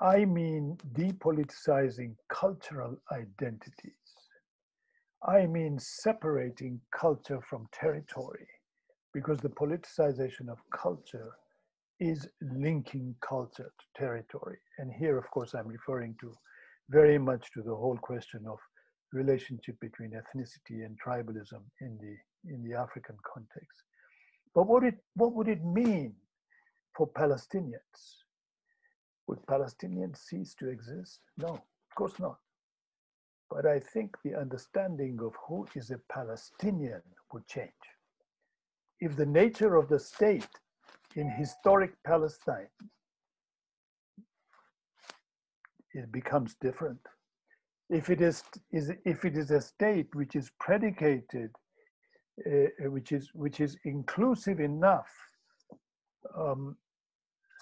I 0.00 0.24
mean 0.24 0.78
depoliticizing 0.94 2.16
cultural 2.28 2.96
identities. 3.12 3.92
I 5.26 5.46
mean 5.46 5.78
separating 5.78 6.80
culture 6.98 7.40
from 7.48 7.66
territory 7.72 8.46
because 9.12 9.38
the 9.38 9.48
politicization 9.50 10.48
of 10.50 10.58
culture 10.70 11.32
is 12.00 12.28
linking 12.40 13.14
culture 13.20 13.72
to 13.78 14.00
territory. 14.00 14.58
And 14.78 14.92
here, 14.92 15.16
of 15.16 15.30
course, 15.30 15.54
I'm 15.54 15.68
referring 15.68 16.16
to 16.20 16.32
very 16.90 17.18
much 17.18 17.50
to 17.52 17.62
the 17.62 17.74
whole 17.74 17.96
question 17.96 18.44
of 18.46 18.58
relationship 19.12 19.78
between 19.80 20.10
ethnicity 20.10 20.84
and 20.84 20.98
tribalism 21.00 21.62
in 21.80 21.96
the 22.00 22.16
in 22.52 22.62
the 22.62 22.76
African 22.76 23.16
context. 23.32 23.84
But 24.54 24.66
what 24.66 24.84
it 24.84 24.96
what 25.14 25.32
would 25.34 25.48
it 25.48 25.64
mean 25.64 26.14
for 26.96 27.06
Palestinians? 27.08 27.98
Would 29.28 29.40
Palestinians 29.46 30.18
cease 30.18 30.54
to 30.56 30.68
exist? 30.68 31.20
No, 31.38 31.48
of 31.48 31.94
course 31.96 32.18
not. 32.18 32.38
But 33.50 33.66
I 33.66 33.78
think 33.78 34.16
the 34.24 34.34
understanding 34.34 35.18
of 35.22 35.32
who 35.46 35.66
is 35.74 35.90
a 35.90 35.98
Palestinian 36.12 37.02
would 37.32 37.46
change. 37.46 37.84
If 39.00 39.16
the 39.16 39.26
nature 39.26 39.76
of 39.76 39.88
the 39.88 39.98
state 39.98 40.48
in 41.16 41.28
historic 41.30 41.92
Palestine 42.04 42.68
it 45.94 46.10
becomes 46.10 46.56
different. 46.60 46.98
If 47.88 48.10
it 48.10 48.20
is, 48.20 48.42
is 48.72 48.90
if 49.04 49.24
it 49.24 49.36
is 49.36 49.50
a 49.50 49.60
state 49.60 50.08
which 50.14 50.34
is 50.34 50.50
predicated, 50.58 51.50
uh, 52.46 52.90
which 52.90 53.12
is 53.12 53.30
which 53.34 53.60
is 53.60 53.76
inclusive 53.84 54.58
enough, 54.58 55.12
um, 56.36 56.76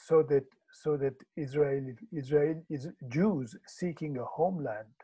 so 0.07 0.22
that 0.30 0.44
so 0.72 0.96
that 0.96 1.14
Israel 1.36 1.94
Israel 2.12 2.62
is 2.70 2.88
Jews 3.09 3.57
seeking 3.66 4.16
a 4.18 4.24
homeland 4.24 4.94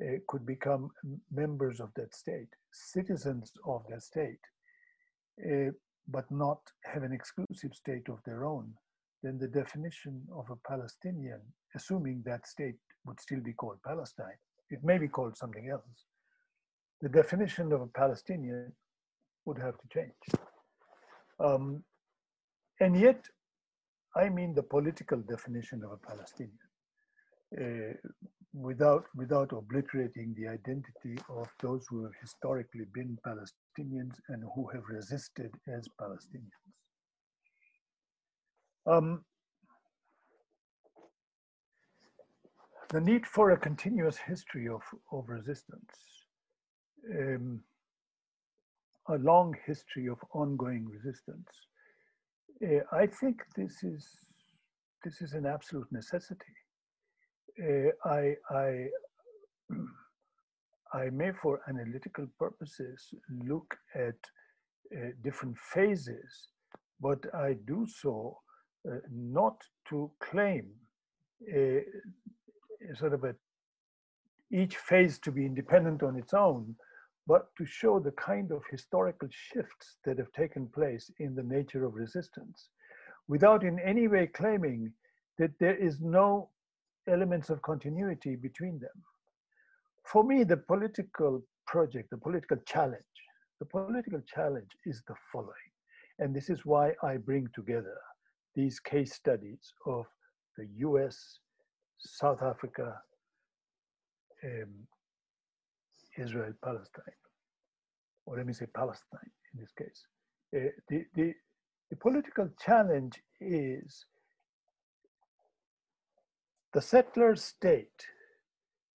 uh, 0.00 0.18
could 0.26 0.44
become 0.44 0.90
members 1.30 1.78
of 1.78 1.90
that 1.94 2.14
state, 2.14 2.48
citizens 2.72 3.52
of 3.66 3.84
that 3.90 4.02
state, 4.02 4.40
uh, 5.46 5.70
but 6.08 6.30
not 6.30 6.60
have 6.84 7.02
an 7.02 7.12
exclusive 7.12 7.74
state 7.74 8.08
of 8.08 8.18
their 8.24 8.44
own 8.44 8.74
then 9.22 9.38
the 9.38 9.48
definition 9.48 10.22
of 10.32 10.46
a 10.50 10.56
Palestinian, 10.68 11.40
assuming 11.74 12.22
that 12.24 12.46
state 12.46 12.76
would 13.04 13.20
still 13.20 13.40
be 13.40 13.52
called 13.52 13.78
Palestine, 13.84 14.38
it 14.70 14.84
may 14.84 14.98
be 14.98 15.08
called 15.08 15.36
something 15.36 15.68
else, 15.68 16.06
the 17.00 17.08
definition 17.08 17.72
of 17.72 17.80
a 17.80 17.86
Palestinian 17.86 18.72
would 19.44 19.58
have 19.58 19.76
to 19.78 19.88
change. 19.92 20.42
Um, 21.40 21.82
and 22.80 22.98
yet, 22.98 23.24
I 24.14 24.28
mean 24.28 24.54
the 24.54 24.62
political 24.62 25.18
definition 25.18 25.82
of 25.84 25.92
a 25.92 25.96
Palestinian. 25.96 26.58
Uh, 27.56 27.94
without 28.54 29.04
without 29.14 29.52
obliterating 29.52 30.34
the 30.38 30.48
identity 30.48 31.20
of 31.28 31.48
those 31.60 31.86
who 31.88 32.04
have 32.04 32.14
historically 32.20 32.86
been 32.94 33.18
Palestinians 33.26 34.14
and 34.28 34.42
who 34.54 34.66
have 34.68 34.84
resisted 34.88 35.52
as 35.68 35.86
Palestinians. 36.00 36.50
Um, 38.86 39.24
the 42.88 43.00
need 43.00 43.26
for 43.26 43.50
a 43.50 43.56
continuous 43.56 44.16
history 44.16 44.66
of, 44.66 44.80
of 45.12 45.28
resistance, 45.28 45.92
um, 47.14 47.60
a 49.08 49.18
long 49.18 49.54
history 49.66 50.08
of 50.08 50.18
ongoing 50.32 50.86
resistance. 50.86 51.48
Uh, 52.64 52.80
I 52.92 53.06
think 53.06 53.42
this 53.54 53.82
is 53.82 54.08
this 55.04 55.20
is 55.20 55.34
an 55.34 55.46
absolute 55.46 55.90
necessity. 55.92 56.54
Uh, 57.60 57.90
I, 58.04 58.34
I, 58.50 58.86
I 60.92 61.10
may, 61.10 61.32
for 61.42 61.60
analytical 61.68 62.26
purposes, 62.38 63.12
look 63.44 63.76
at 63.94 64.14
uh, 64.96 65.08
different 65.22 65.56
phases, 65.58 66.48
but 67.00 67.18
I 67.34 67.56
do 67.66 67.86
so 67.86 68.38
uh, 68.88 68.98
not 69.12 69.56
to 69.88 70.10
claim 70.20 70.66
a, 71.52 71.82
a 72.90 72.96
sort 72.96 73.12
of 73.12 73.24
a 73.24 73.34
each 74.50 74.76
phase 74.76 75.18
to 75.18 75.30
be 75.30 75.44
independent 75.44 76.02
on 76.02 76.16
its 76.16 76.32
own, 76.32 76.74
but 77.26 77.48
to 77.58 77.66
show 77.66 77.98
the 77.98 78.12
kind 78.12 78.50
of 78.50 78.62
historical 78.70 79.28
shifts 79.30 79.96
that 80.04 80.16
have 80.16 80.32
taken 80.32 80.66
place 80.68 81.10
in 81.18 81.34
the 81.34 81.42
nature 81.42 81.84
of 81.84 81.94
resistance, 81.94 82.70
without 83.26 83.62
in 83.62 83.78
any 83.80 84.08
way 84.08 84.26
claiming 84.26 84.90
that 85.38 85.50
there 85.60 85.76
is 85.76 86.00
no 86.00 86.48
elements 87.08 87.50
of 87.50 87.62
continuity 87.62 88.36
between 88.36 88.78
them. 88.78 89.02
For 90.04 90.24
me, 90.24 90.44
the 90.44 90.56
political 90.56 91.42
project, 91.66 92.10
the 92.10 92.16
political 92.16 92.56
challenge, 92.66 93.02
the 93.60 93.66
political 93.66 94.20
challenge 94.26 94.70
is 94.86 95.02
the 95.06 95.14
following. 95.32 95.70
And 96.18 96.34
this 96.34 96.50
is 96.50 96.64
why 96.64 96.92
I 97.02 97.16
bring 97.16 97.48
together 97.54 97.96
these 98.54 98.80
case 98.80 99.14
studies 99.14 99.72
of 99.86 100.06
the 100.56 100.66
US, 100.78 101.38
South 101.98 102.42
Africa, 102.42 102.94
um, 104.44 104.72
Israel, 106.16 106.52
Palestine, 106.64 107.20
or 108.26 108.36
let 108.36 108.46
me 108.46 108.52
say 108.52 108.66
Palestine 108.74 109.30
in 109.54 109.60
this 109.60 109.72
case. 109.72 110.04
Uh, 110.56 110.70
the, 110.88 111.04
the, 111.14 111.34
the 111.90 111.96
political 111.96 112.48
challenge 112.64 113.20
is 113.40 114.06
the 116.72 116.80
settler 116.80 117.34
state, 117.36 118.06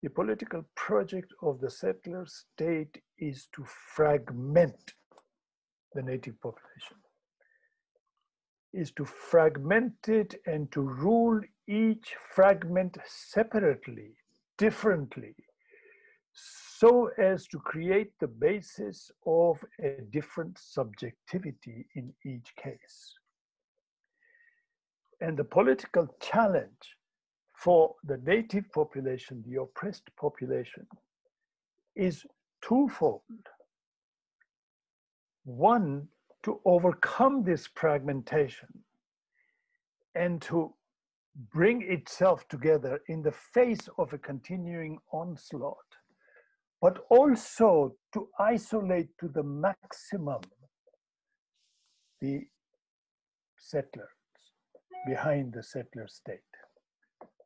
the 0.02 0.10
political 0.10 0.64
project 0.74 1.32
of 1.42 1.60
the 1.60 1.70
settler 1.70 2.26
state 2.26 3.02
is 3.18 3.48
to 3.54 3.64
fragment 3.94 4.94
the 5.94 6.02
native 6.02 6.40
population 6.40 6.96
is 8.74 8.90
to 8.90 9.04
fragment 9.04 9.94
it 10.08 10.34
and 10.46 10.70
to 10.72 10.80
rule 10.80 11.40
each 11.68 12.14
fragment 12.34 12.98
separately, 13.06 14.10
differently, 14.58 15.34
so 16.32 17.08
as 17.16 17.46
to 17.46 17.58
create 17.60 18.10
the 18.18 18.26
basis 18.26 19.12
of 19.26 19.64
a 19.80 20.02
different 20.10 20.58
subjectivity 20.58 21.86
in 21.94 22.12
each 22.26 22.52
case. 22.56 23.14
And 25.20 25.38
the 25.38 25.44
political 25.44 26.08
challenge 26.20 26.96
for 27.54 27.94
the 28.04 28.18
native 28.18 28.70
population, 28.72 29.42
the 29.46 29.60
oppressed 29.60 30.10
population, 30.16 30.86
is 31.96 32.26
twofold. 32.60 33.22
One, 35.44 36.08
to 36.42 36.60
overcome 36.64 37.42
this 37.42 37.66
fragmentation 37.74 38.68
and 40.14 40.42
to 40.42 40.74
bring 41.52 41.82
itself 41.82 42.46
together 42.48 43.00
in 43.08 43.22
the 43.22 43.32
face 43.32 43.88
of 43.98 44.12
a 44.12 44.18
continuing 44.18 44.98
onslaught, 45.12 45.76
but 46.80 46.98
also 47.08 47.94
to 48.12 48.28
isolate 48.38 49.08
to 49.18 49.28
the 49.28 49.42
maximum 49.42 50.42
the 52.20 52.46
settlers 53.58 54.08
behind 55.06 55.52
the 55.52 55.62
settler 55.62 56.06
state. 56.06 56.40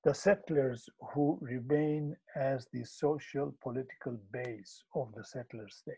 The 0.05 0.15
settlers 0.15 0.89
who 1.13 1.39
remain 1.41 2.17
as 2.37 2.67
the 2.73 2.85
social 2.85 3.55
political 3.63 4.17
base 4.33 4.85
of 4.95 5.13
the 5.15 5.25
settler 5.25 5.69
state. 5.69 5.95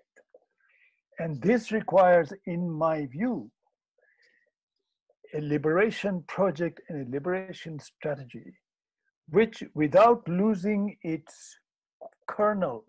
And 1.18 1.40
this 1.42 1.70
requires, 1.70 2.32
in 2.46 2.70
my 2.70 3.06
view, 3.06 3.50
a 5.34 5.40
liberation 5.40 6.24
project 6.26 6.80
and 6.88 7.06
a 7.06 7.10
liberation 7.10 7.78
strategy, 7.78 8.54
which 9.28 9.62
without 9.74 10.26
losing 10.28 10.96
its 11.02 11.56
kernel, 12.26 12.84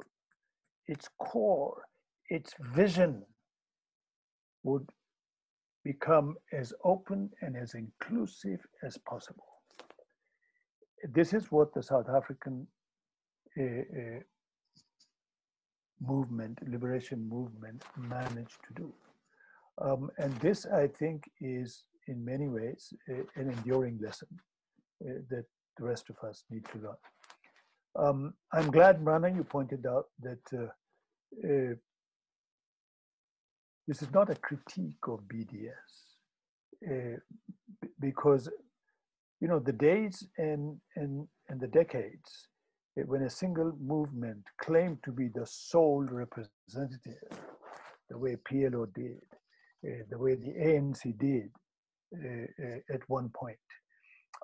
its 0.88 1.09
core, 1.20 1.84
its 2.30 2.53
vision, 2.74 3.24
would 4.64 4.88
become 5.84 6.36
as 6.53 6.74
open 6.84 7.30
and 7.41 7.57
as 7.57 7.74
inclusive 7.74 8.66
as 8.82 8.97
possible. 8.99 9.51
This 11.10 11.34
is 11.34 11.52
what 11.52 11.74
the 11.74 11.82
South 11.84 12.10
African 12.10 12.68
uh, 13.60 13.64
uh, 13.64 14.20
movement, 15.99 16.60
liberation 16.68 17.28
movement, 17.28 17.84
managed 17.97 18.58
to 18.68 18.74
do. 18.82 18.93
Um, 19.82 20.12
and 20.18 20.34
this, 20.38 20.66
I 20.66 20.88
think, 20.88 21.30
is 21.39 21.84
in 22.08 22.24
many 22.24 22.47
ways 22.47 22.93
uh, 23.10 23.24
an 23.36 23.49
enduring 23.52 23.99
lesson 24.02 24.28
uh, 25.06 25.14
that 25.30 25.45
the 25.78 25.84
rest 25.86 26.10
of 26.10 26.18
us 26.28 26.43
need 26.49 26.66
to 26.74 26.78
learn. 26.80 26.95
Um, 27.95 28.34
I'm 28.54 28.72
glad, 28.72 29.04
Rana, 29.06 29.30
you 29.30 29.43
pointed 29.43 29.86
out 29.86 30.06
that 30.22 30.54
uh, 30.54 30.66
uh, 31.43 31.76
this 33.88 34.02
is 34.02 34.12
not 34.14 34.30
a 34.30 34.36
critique 34.36 35.08
of 35.08 35.22
BDS 35.28 37.20
because 37.99 38.49
you 39.42 39.48
know 39.48 39.60
the 39.60 39.74
days 39.74 40.26
and 40.38 40.78
and 40.96 41.28
and 41.50 41.60
the 41.60 41.68
decades 41.68 42.48
when 42.96 43.24
a 43.24 43.30
single 43.30 43.74
movement 43.80 44.44
claimed 44.60 44.98
to 45.04 45.12
be 45.12 45.30
the 45.30 45.46
sole 45.46 46.04
representative, 46.04 47.39
the 48.10 48.18
way 48.18 48.36
PLO 48.50 48.94
did, 48.94 49.22
uh, 49.86 50.04
the 50.10 50.18
way 50.18 50.36
the 50.36 50.54
ANC 50.60 51.18
did 51.18 51.50
uh, 52.14 52.94
at 52.94 53.02
one 53.08 53.30
point, 53.30 53.58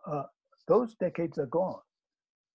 uh, 0.10 0.24
those 0.68 0.96
decades 0.96 1.38
are 1.38 1.48
gone. 1.48 1.82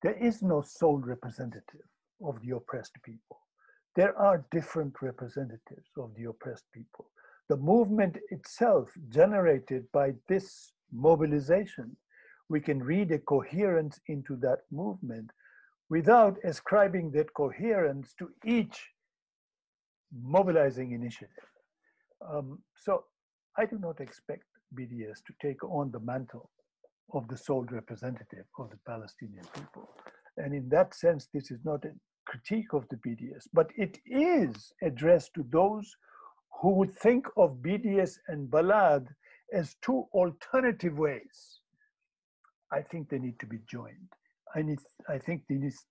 There 0.02 0.16
is 0.16 0.42
no 0.42 0.62
sole 0.62 0.98
representative 0.98 1.86
of 2.24 2.40
the 2.42 2.56
oppressed 2.56 2.96
people. 3.02 3.38
There 3.94 4.16
are 4.18 4.46
different 4.50 4.94
representatives 5.02 5.90
of 5.98 6.14
the 6.16 6.24
oppressed 6.30 6.64
people. 6.72 7.10
The 7.50 7.56
movement 7.56 8.16
itself, 8.30 8.90
generated 9.10 9.84
by 9.92 10.14
this 10.28 10.72
mobilization, 10.90 11.96
we 12.52 12.60
can 12.60 12.82
read 12.82 13.10
a 13.10 13.18
coherence 13.18 13.98
into 14.08 14.36
that 14.36 14.60
movement 14.70 15.30
without 15.88 16.36
ascribing 16.44 17.10
that 17.10 17.32
coherence 17.32 18.14
to 18.18 18.28
each 18.44 18.78
mobilizing 20.22 20.92
initiative. 20.92 21.48
Um, 22.30 22.58
so 22.76 23.04
I 23.56 23.64
do 23.64 23.78
not 23.78 24.00
expect 24.00 24.44
BDS 24.78 25.24
to 25.26 25.32
take 25.40 25.64
on 25.64 25.90
the 25.90 26.00
mantle 26.00 26.50
of 27.14 27.26
the 27.28 27.38
sole 27.38 27.66
representative 27.70 28.44
of 28.58 28.68
the 28.68 28.78
Palestinian 28.86 29.46
people. 29.54 29.88
And 30.36 30.54
in 30.54 30.68
that 30.68 30.94
sense, 30.94 31.28
this 31.32 31.50
is 31.50 31.60
not 31.64 31.86
a 31.86 31.92
critique 32.26 32.74
of 32.74 32.86
the 32.90 32.96
BDS, 32.96 33.44
but 33.54 33.70
it 33.76 33.98
is 34.04 34.72
addressed 34.82 35.32
to 35.34 35.46
those 35.50 35.90
who 36.60 36.70
would 36.74 36.94
think 36.94 37.26
of 37.38 37.62
BDS 37.62 38.12
and 38.28 38.50
Balad 38.50 39.06
as 39.54 39.76
two 39.82 40.04
alternative 40.12 40.98
ways. 40.98 41.61
I 42.72 42.80
think 42.80 43.08
they 43.08 43.18
need 43.18 43.38
to 43.40 43.46
be 43.46 43.58
joined. 43.70 44.08
I, 44.54 44.62
need, 44.62 44.78
I 45.08 45.18
think 45.18 45.42
this 45.48 45.84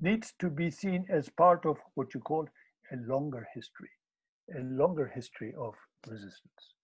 needs 0.00 0.32
to 0.40 0.50
be 0.50 0.70
seen 0.70 1.06
as 1.08 1.28
part 1.28 1.64
of 1.64 1.76
what 1.94 2.14
you 2.14 2.20
call 2.20 2.46
a 2.92 2.96
longer 3.06 3.46
history, 3.54 3.90
a 4.56 4.60
longer 4.62 5.10
history 5.14 5.54
of 5.58 5.74
resistance. 6.06 6.74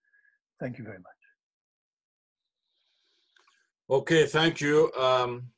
Thank 0.61 0.78
you 0.78 0.85
very 0.85 0.99
much. 0.99 1.22
Okay, 3.91 4.26
thank 4.26 4.61
you. 4.61 4.91
Um, 4.97 5.49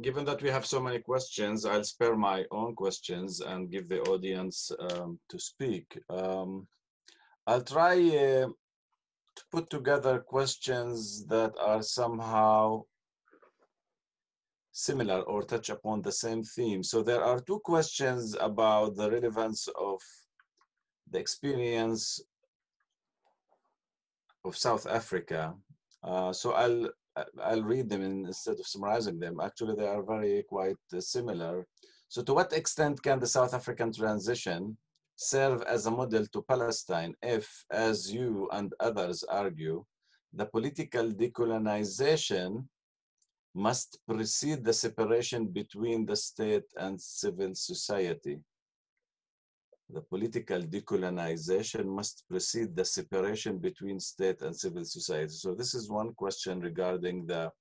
given 0.00 0.24
that 0.24 0.42
we 0.42 0.48
have 0.48 0.66
so 0.66 0.80
many 0.80 0.98
questions, 0.98 1.64
I'll 1.64 1.84
spare 1.84 2.16
my 2.16 2.44
own 2.50 2.74
questions 2.74 3.40
and 3.40 3.70
give 3.70 3.88
the 3.88 4.00
audience 4.02 4.72
um, 4.90 5.18
to 5.28 5.38
speak. 5.38 5.98
Um, 6.08 6.66
I'll 7.46 7.62
try 7.62 7.94
uh, 7.96 8.48
to 9.36 9.42
put 9.50 9.70
together 9.70 10.20
questions 10.20 11.26
that 11.26 11.52
are 11.60 11.82
somehow 11.82 12.84
similar 14.72 15.20
or 15.22 15.42
touch 15.42 15.68
upon 15.68 16.02
the 16.02 16.12
same 16.12 16.42
theme. 16.42 16.82
So 16.82 17.02
there 17.02 17.22
are 17.22 17.40
two 17.40 17.60
questions 17.60 18.36
about 18.40 18.96
the 18.96 19.10
relevance 19.10 19.68
of 19.78 20.00
the 21.10 21.18
experience 21.18 22.20
of 24.44 24.56
South 24.56 24.86
Africa. 24.86 25.54
Uh, 26.02 26.32
so 26.32 26.52
I'll 26.52 26.88
I'll 27.42 27.62
read 27.62 27.90
them 27.90 28.02
in, 28.02 28.26
instead 28.26 28.58
of 28.58 28.66
summarizing 28.66 29.18
them. 29.18 29.38
Actually, 29.38 29.76
they 29.76 29.86
are 29.86 30.02
very 30.02 30.42
quite 30.48 30.76
uh, 30.96 31.00
similar. 31.00 31.66
So 32.08 32.22
to 32.22 32.32
what 32.32 32.54
extent 32.54 33.02
can 33.02 33.20
the 33.20 33.26
South 33.26 33.52
African 33.52 33.92
transition 33.92 34.78
serve 35.16 35.62
as 35.62 35.84
a 35.84 35.90
model 35.90 36.26
to 36.26 36.42
Palestine 36.42 37.14
if, 37.22 37.64
as 37.70 38.10
you 38.10 38.48
and 38.52 38.72
others 38.80 39.22
argue, 39.24 39.84
the 40.32 40.46
political 40.46 41.10
decolonization 41.10 42.64
must 43.54 43.98
precede 44.08 44.64
the 44.64 44.72
separation 44.72 45.46
between 45.46 46.06
the 46.06 46.16
state 46.16 46.64
and 46.76 47.00
civil 47.00 47.54
society. 47.54 48.38
The 49.90 50.00
political 50.00 50.62
decolonization 50.62 51.84
must 51.84 52.24
precede 52.28 52.74
the 52.74 52.84
separation 52.84 53.58
between 53.58 54.00
state 54.00 54.40
and 54.40 54.56
civil 54.56 54.84
society. 54.84 55.34
So 55.34 55.54
this 55.54 55.74
is 55.74 55.90
one 55.90 56.14
question 56.14 56.60
regarding 56.60 57.26
the 57.26 57.52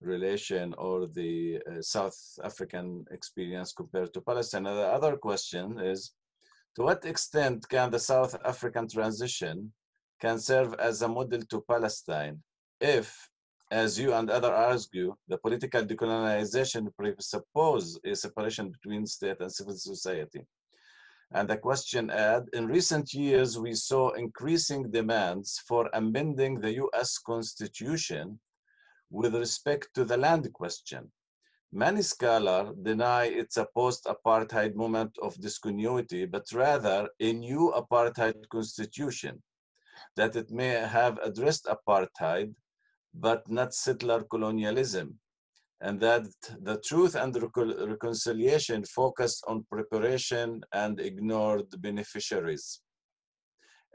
relation 0.00 0.74
or 0.76 1.06
the 1.06 1.60
uh, 1.70 1.80
South 1.80 2.18
African 2.42 3.04
experience 3.12 3.72
compared 3.72 4.12
to 4.14 4.20
Palestine. 4.20 4.66
And 4.66 4.78
the 4.78 4.88
other 4.88 5.16
question 5.16 5.78
is, 5.78 6.12
to 6.74 6.82
what 6.82 7.04
extent 7.04 7.68
can 7.68 7.90
the 7.90 8.00
South 8.00 8.34
African 8.44 8.88
transition 8.88 9.72
can 10.20 10.38
serve 10.38 10.74
as 10.74 11.02
a 11.02 11.08
model 11.08 11.42
to 11.42 11.64
Palestine 11.68 12.42
if 12.80 13.28
as 13.72 13.98
you 13.98 14.12
and 14.12 14.28
others 14.28 14.50
argue, 14.50 15.16
the 15.28 15.38
political 15.38 15.82
decolonization 15.82 16.94
presupposes 16.94 17.98
a 18.04 18.14
separation 18.14 18.70
between 18.70 19.06
state 19.06 19.40
and 19.40 19.50
civil 19.50 19.74
society. 19.74 20.42
And 21.32 21.48
the 21.48 21.56
question 21.56 22.10
add, 22.10 22.44
in 22.52 22.66
recent 22.66 23.14
years, 23.14 23.58
we 23.58 23.72
saw 23.72 24.10
increasing 24.10 24.90
demands 24.90 25.62
for 25.66 25.88
amending 25.94 26.60
the 26.60 26.74
US 26.84 27.16
Constitution 27.16 28.38
with 29.10 29.34
respect 29.34 29.88
to 29.94 30.04
the 30.04 30.18
land 30.18 30.52
question. 30.52 31.10
Many 31.72 32.02
scholars 32.02 32.76
deny 32.82 33.24
it's 33.24 33.56
a 33.56 33.68
post-apartheid 33.74 34.74
moment 34.74 35.16
of 35.22 35.40
discontinuity, 35.40 36.26
but 36.26 36.44
rather 36.52 37.08
a 37.20 37.32
new 37.32 37.72
apartheid 37.74 38.46
constitution, 38.50 39.42
that 40.16 40.36
it 40.36 40.50
may 40.50 40.74
have 40.98 41.18
addressed 41.22 41.64
apartheid 41.64 42.54
but 43.14 43.48
not 43.50 43.74
settler 43.74 44.22
colonialism, 44.24 45.18
and 45.80 46.00
that 46.00 46.26
the 46.60 46.80
truth 46.80 47.14
and 47.14 47.36
reconciliation 47.88 48.84
focused 48.84 49.44
on 49.48 49.66
preparation 49.70 50.62
and 50.72 51.00
ignored 51.00 51.66
beneficiaries. 51.80 52.80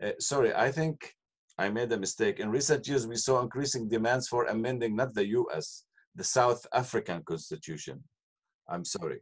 Uh, 0.02 0.12
sorry, 0.20 0.54
I 0.54 0.72
think 0.72 1.14
I 1.58 1.70
made 1.70 1.92
a 1.92 1.98
mistake. 1.98 2.40
In 2.40 2.52
recent 2.52 2.88
years, 2.88 3.08
we 3.08 3.16
saw 3.16 3.42
increasing 3.42 3.88
demands 3.88 4.28
for 4.28 4.46
amending 4.46 4.96
not 4.96 5.14
the 5.14 5.28
US, 5.28 5.86
the 6.16 6.24
South 6.24 6.66
African 6.74 7.24
Constitution. 7.24 8.04
I'm 8.70 8.86
sorry. 8.86 9.22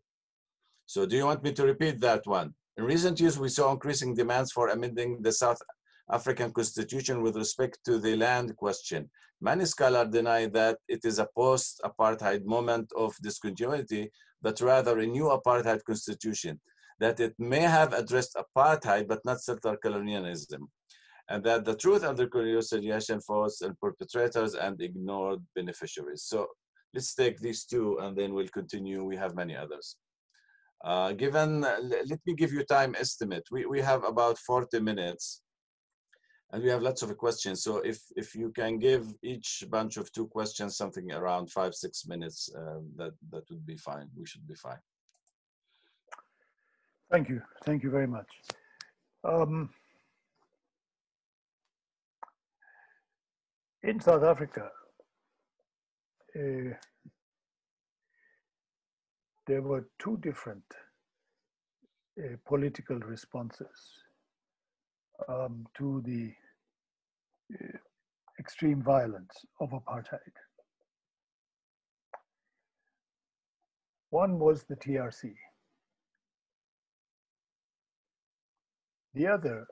So 0.86 1.06
do 1.06 1.16
you 1.16 1.26
want 1.26 1.44
me 1.44 1.54
to 1.54 1.64
repeat 1.64 2.00
that 2.02 2.26
one? 2.26 2.54
In 2.78 2.84
recent 2.84 3.20
years, 3.20 3.40
we 3.40 3.50
saw 3.50 3.72
increasing 3.72 4.14
demands 4.14 4.52
for 4.52 4.70
amending 4.70 5.22
the 5.22 5.32
South 5.32 5.62
African 6.12 6.52
constitution 6.52 7.22
with 7.22 7.36
respect 7.36 7.80
to 7.86 7.98
the 7.98 8.16
land 8.16 8.56
question. 8.56 9.10
Many 9.42 9.66
scholars 9.66 10.10
deny 10.10 10.46
that 10.48 10.78
it 10.88 11.04
is 11.04 11.20
a 11.20 11.28
post-apartheid 11.36 12.46
moment 12.46 12.92
of 12.96 13.16
discontinuity, 13.22 14.12
but 14.42 14.62
rather 14.62 15.00
a 15.00 15.06
new 15.06 15.26
apartheid 15.26 15.84
constitution, 15.84 16.60
that 17.00 17.20
it 17.20 17.34
may 17.40 17.62
have 17.62 17.94
addressed 17.94 18.38
apartheid, 18.38 19.08
but 19.08 19.26
not 19.26 19.42
settler 19.42 19.78
colonialism, 19.78 20.68
and 21.30 21.44
that 21.44 21.66
the 21.66 21.76
truth 21.76 22.02
the 22.02 22.14
reconciliation 22.16 23.20
falls 23.20 23.62
on 23.62 23.76
perpetrators 23.82 24.54
and 24.54 24.80
ignored 24.82 25.40
beneficiaries. 25.56 26.24
So 26.24 26.48
let's 26.94 27.16
take 27.16 27.40
these 27.40 27.66
two 27.66 27.98
and 28.00 28.16
then 28.16 28.34
we'll 28.34 28.48
continue. 28.50 29.04
We 29.04 29.18
have 29.18 29.36
many 29.36 29.56
others. 29.56 29.98
Uh, 30.84 31.14
given, 31.14 31.62
let 31.62 32.20
me 32.28 32.36
give 32.36 32.54
you 32.54 32.64
time 32.64 32.96
estimate. 33.00 33.44
We, 33.50 33.66
we 33.66 33.82
have 33.82 34.04
about 34.04 34.38
40 34.38 34.80
minutes 34.82 35.42
and 36.52 36.64
we 36.64 36.70
have 36.70 36.82
lots 36.82 37.02
of 37.02 37.16
questions. 37.18 37.64
So 37.64 37.78
if 37.78 38.00
if 38.16 38.36
you 38.36 38.50
can 38.50 38.78
give 38.80 39.14
each 39.24 39.64
bunch 39.70 39.98
of 39.98 40.12
two 40.12 40.28
questions 40.28 40.78
something 40.78 41.12
around 41.12 41.52
five 41.52 41.74
six 41.74 42.06
minutes, 42.08 42.50
uh, 42.56 42.80
that 42.98 43.14
that 43.32 43.50
would 43.50 43.66
be 43.66 43.78
fine. 43.78 44.08
We 44.16 44.26
should 44.26 44.48
be 44.48 44.56
fine. 44.56 44.80
Thank 47.12 47.30
you. 47.30 47.42
Thank 47.66 47.84
you 47.84 47.92
very 47.92 48.08
much. 48.08 48.28
Um, 49.24 49.70
in 53.84 54.00
South 54.00 54.24
Africa, 54.24 54.70
uh, 56.36 56.74
there 59.48 59.62
were 59.62 59.88
two 60.00 60.18
different 60.22 60.64
uh, 62.20 62.38
political 62.46 62.98
responses 63.00 64.05
um, 65.28 65.66
to 65.78 66.02
the 66.06 66.32
uh, 67.54 67.78
extreme 68.40 68.82
violence 68.82 69.34
of 69.62 69.70
apartheid. 69.72 70.36
One 74.10 74.40
was 74.40 74.64
the 74.64 74.76
TRC. 74.76 75.34
The 79.14 79.28
other 79.28 79.66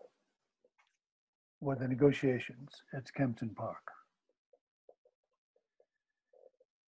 were 1.60 1.76
the 1.76 1.88
negotiations 1.88 2.70
at 2.94 3.14
Kempton 3.14 3.54
Park. 3.56 3.84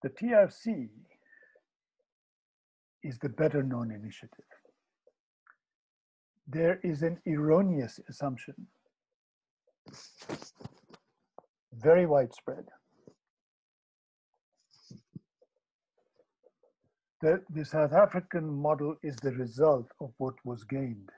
The 0.03 0.11
TRC 0.11 0.89
is 3.03 3.19
the 3.19 3.29
better 3.29 3.63
known 3.63 3.91
initiative. 3.91 4.56
There 6.49 6.79
is 6.85 7.03
an 7.03 7.19
erroneous 7.27 7.99
assumption, 8.09 8.55
very 11.75 12.07
widespread, 12.07 12.67
that 17.21 17.43
the 17.51 17.65
South 17.65 17.93
African 17.93 18.49
model 18.49 18.97
is 19.03 19.17
the 19.17 19.33
result 19.33 19.89
of 20.01 20.13
what 20.19 20.35
was 20.45 20.63
gained 20.65 21.11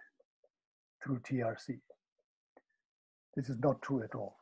through 1.05 1.21
TRC. 1.21 1.79
This 3.37 3.51
is 3.51 3.59
not 3.59 3.83
true 3.83 4.03
at 4.03 4.15
all, 4.15 4.37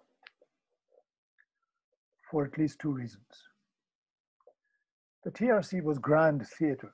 for 2.30 2.45
at 2.45 2.57
least 2.59 2.78
two 2.78 2.93
reasons. 2.93 3.26
The 5.24 5.32
TRC 5.32 5.82
was 5.82 5.99
grand 5.99 6.47
theater. 6.47 6.93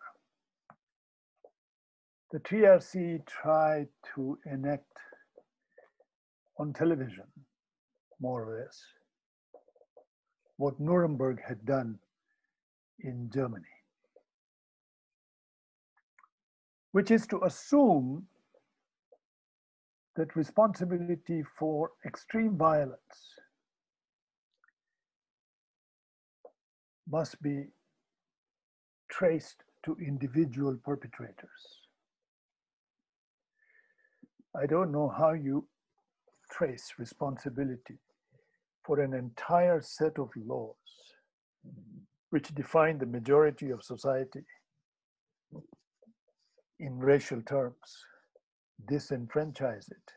The 2.32 2.40
TRC 2.40 3.26
tried 3.26 3.88
to 4.14 4.38
enact 4.46 4.86
on 6.58 6.72
television, 6.72 7.26
more 8.20 8.42
or 8.42 8.58
less, 8.58 8.82
what 10.56 10.80
Nuremberg 10.80 11.42
had 11.46 11.66
done 11.66 11.98
in 13.00 13.28
Germany, 13.30 13.64
which 16.92 17.10
is 17.10 17.26
to 17.26 17.44
assume 17.44 18.26
that 20.16 20.34
responsibility 20.34 21.42
for 21.58 21.90
extreme 22.06 22.56
violence 22.56 23.36
must 27.06 27.42
be 27.42 27.66
traced 29.10 29.64
to 29.84 29.96
individual 30.00 30.78
perpetrators. 30.82 31.81
I 34.54 34.66
don't 34.66 34.92
know 34.92 35.08
how 35.08 35.32
you 35.32 35.66
trace 36.50 36.94
responsibility 36.98 37.98
for 38.84 39.00
an 39.00 39.14
entire 39.14 39.80
set 39.80 40.18
of 40.18 40.30
laws 40.36 40.76
which 42.30 42.54
define 42.54 42.98
the 42.98 43.06
majority 43.06 43.70
of 43.70 43.82
society 43.82 44.44
in 46.80 46.98
racial 46.98 47.40
terms, 47.42 48.06
disenfranchise 48.90 49.90
it, 49.90 50.12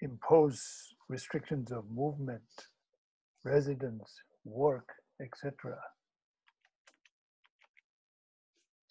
impose 0.00 0.94
restrictions 1.08 1.70
of 1.70 1.84
movement, 1.90 2.42
residence, 3.44 4.14
work, 4.44 4.88
etc. 5.20 5.76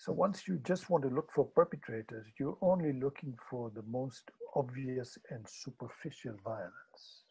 So 0.05 0.13
once 0.13 0.47
you 0.47 0.59
just 0.59 0.91
want 0.91 1.03
to 1.05 1.09
look 1.09 1.31
for 1.33 1.45
perpetrators, 1.45 2.27
you're 2.39 2.59
only 2.61 2.93
looking 2.93 3.35
for 3.49 3.71
the 3.73 3.81
most 3.89 4.29
obvious 4.55 5.17
and 5.31 5.43
superficial 5.49 6.35
violence. 6.43 7.23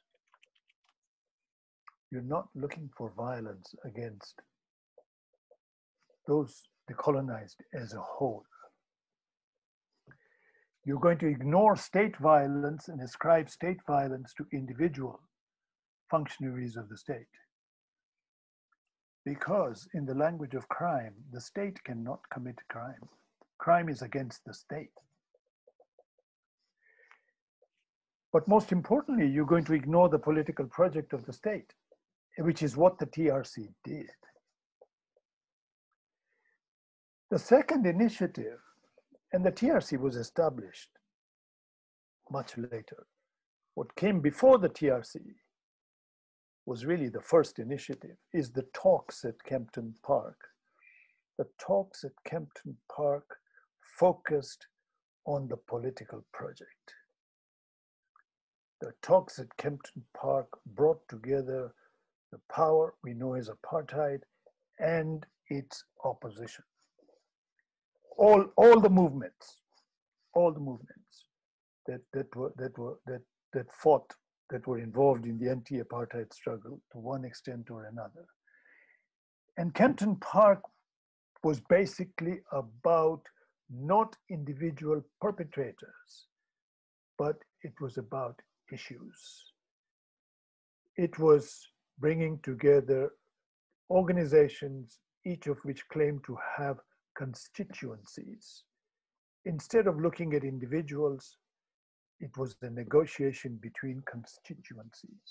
You're 2.10 2.22
not 2.22 2.48
looking 2.56 2.90
for 2.98 3.12
violence 3.16 3.76
against 3.84 4.40
those 6.26 6.64
decolonized 6.90 7.58
as 7.80 7.92
a 7.92 8.00
whole. 8.00 8.44
You're 10.84 10.98
going 10.98 11.18
to 11.18 11.28
ignore 11.28 11.76
state 11.76 12.16
violence 12.16 12.88
and 12.88 13.00
ascribe 13.00 13.50
state 13.50 13.78
violence 13.86 14.34
to 14.36 14.48
individual 14.52 15.20
functionaries 16.10 16.76
of 16.76 16.88
the 16.88 16.96
state 16.96 17.28
because 19.24 19.88
in 19.94 20.04
the 20.04 20.14
language 20.14 20.54
of 20.54 20.68
crime, 20.68 21.14
the 21.32 21.40
state 21.40 21.82
cannot 21.84 22.20
commit 22.32 22.58
crime. 22.68 23.08
Crime 23.58 23.88
is 23.88 24.02
against 24.02 24.44
the 24.44 24.52
state. 24.52 24.92
But 28.32 28.48
most 28.48 28.72
importantly, 28.72 29.28
you're 29.28 29.46
going 29.46 29.64
to 29.64 29.74
ignore 29.74 30.08
the 30.08 30.18
political 30.18 30.66
project 30.66 31.12
of 31.12 31.24
the 31.24 31.32
state, 31.32 31.72
which 32.38 32.62
is 32.62 32.76
what 32.76 32.98
the 32.98 33.06
TRC 33.06 33.68
did. 33.84 34.10
The 37.30 37.38
second 37.38 37.86
initiative, 37.86 38.58
and 39.32 39.44
the 39.44 39.52
TRC 39.52 39.98
was 39.98 40.16
established 40.16 40.90
much 42.30 42.56
later. 42.56 43.06
What 43.74 43.96
came 43.96 44.20
before 44.20 44.58
the 44.58 44.68
TRC 44.68 45.16
was 46.66 46.86
really 46.86 47.08
the 47.08 47.20
first 47.20 47.58
initiative, 47.58 48.16
is 48.32 48.50
the 48.50 48.66
talks 48.74 49.24
at 49.24 49.42
Kempton 49.44 49.94
Park. 50.02 50.36
The 51.38 51.46
talks 51.58 52.04
at 52.04 52.12
Kempton 52.24 52.76
Park 52.94 53.36
focused 53.98 54.66
on 55.26 55.48
the 55.48 55.56
political 55.56 56.24
project. 56.32 56.94
The 58.80 58.92
talks 59.02 59.38
at 59.38 59.56
Kempton 59.56 60.04
Park 60.14 60.48
brought 60.66 61.06
together 61.08 61.72
the 62.32 62.40
power 62.52 62.94
we 63.02 63.14
know 63.14 63.34
as 63.34 63.48
apartheid 63.48 64.20
and 64.78 65.24
its 65.48 65.84
opposition. 66.04 66.64
All, 68.16 68.46
all 68.56 68.80
the 68.80 68.90
movements, 68.90 69.56
all 70.34 70.52
the 70.52 70.60
movements 70.60 71.26
that, 71.86 72.00
that, 72.12 72.34
were, 72.34 72.52
that, 72.56 72.76
were, 72.78 72.98
that, 73.06 73.22
that 73.52 73.72
fought 73.72 74.14
that 74.50 74.66
were 74.66 74.78
involved 74.78 75.26
in 75.26 75.38
the 75.38 75.50
anti-apartheid 75.50 76.32
struggle 76.32 76.80
to 76.92 76.98
one 76.98 77.24
extent 77.24 77.70
or 77.70 77.84
another. 77.86 78.26
And 79.56 79.74
Kempton 79.74 80.16
Park 80.16 80.60
was 81.42 81.60
basically 81.60 82.40
about 82.52 83.22
not 83.70 84.16
individual 84.30 85.02
perpetrators, 85.20 86.26
but 87.18 87.36
it 87.62 87.72
was 87.80 87.96
about 87.98 88.40
issues. 88.72 89.52
It 90.96 91.18
was 91.18 91.66
bringing 91.98 92.38
together 92.42 93.10
organizations, 93.90 94.98
each 95.24 95.46
of 95.46 95.58
which 95.64 95.88
claimed 95.88 96.22
to 96.26 96.36
have 96.56 96.78
constituencies. 97.16 98.64
Instead 99.44 99.86
of 99.86 100.00
looking 100.00 100.34
at 100.34 100.44
individuals, 100.44 101.36
it 102.24 102.38
was 102.38 102.56
the 102.62 102.70
negotiation 102.70 103.58
between 103.60 104.02
constituencies. 104.10 105.30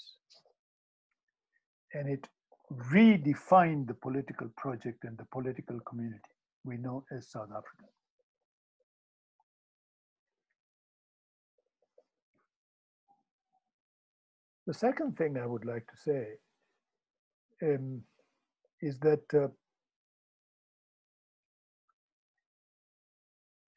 And 1.95 2.07
it 2.07 2.27
redefined 2.71 3.87
the 3.87 3.95
political 3.95 4.47
project 4.57 5.03
and 5.03 5.17
the 5.17 5.25
political 5.31 5.79
community 5.89 6.21
we 6.63 6.77
know 6.77 7.03
as 7.11 7.27
South 7.31 7.49
Africa. 7.49 7.89
The 14.67 14.73
second 14.75 15.17
thing 15.17 15.37
I 15.37 15.47
would 15.47 15.65
like 15.65 15.87
to 15.87 15.97
say 15.97 16.27
um, 17.63 18.03
is 18.81 18.99
that 18.99 19.23
uh, 19.33 19.47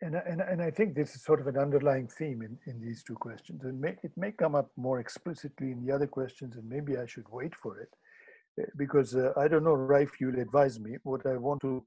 and, 0.03 0.15
and, 0.15 0.41
and 0.41 0.63
I 0.63 0.71
think 0.71 0.95
this 0.95 1.15
is 1.15 1.25
sort 1.25 1.41
of 1.41 1.47
an 1.47 1.57
underlying 1.57 2.07
theme 2.07 2.43
in, 2.43 2.59
in 2.71 2.81
these 2.81 3.03
two 3.03 3.15
questions. 3.15 3.65
And 3.65 3.81
may, 3.81 3.97
it 4.03 4.13
may 4.17 4.31
come 4.31 4.55
up 4.55 4.71
more 4.77 5.01
explicitly 5.01 5.71
in 5.73 5.85
the 5.85 5.93
other 5.93 6.07
questions, 6.07 6.57
and 6.57 6.69
maybe 6.69 6.99
I 6.99 7.07
should 7.07 7.27
wait 7.31 7.55
for 7.55 7.79
it. 7.79 7.89
Eh, 8.61 8.67
because 8.77 9.15
uh, 9.15 9.33
I 9.37 9.49
don't 9.49 9.65
know, 9.65 9.77
Raif, 9.77 10.11
you'll 10.21 10.39
advise 10.39 10.79
me. 10.79 10.97
What 11.05 11.25
I 11.25 11.37
want 11.37 11.63
to 11.63 11.83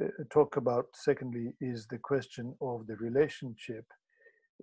uh, 0.00 0.06
talk 0.30 0.56
about, 0.56 0.86
secondly, 0.94 1.54
is 1.60 1.86
the 1.86 1.98
question 1.98 2.54
of 2.60 2.86
the 2.86 2.96
relationship 2.96 3.86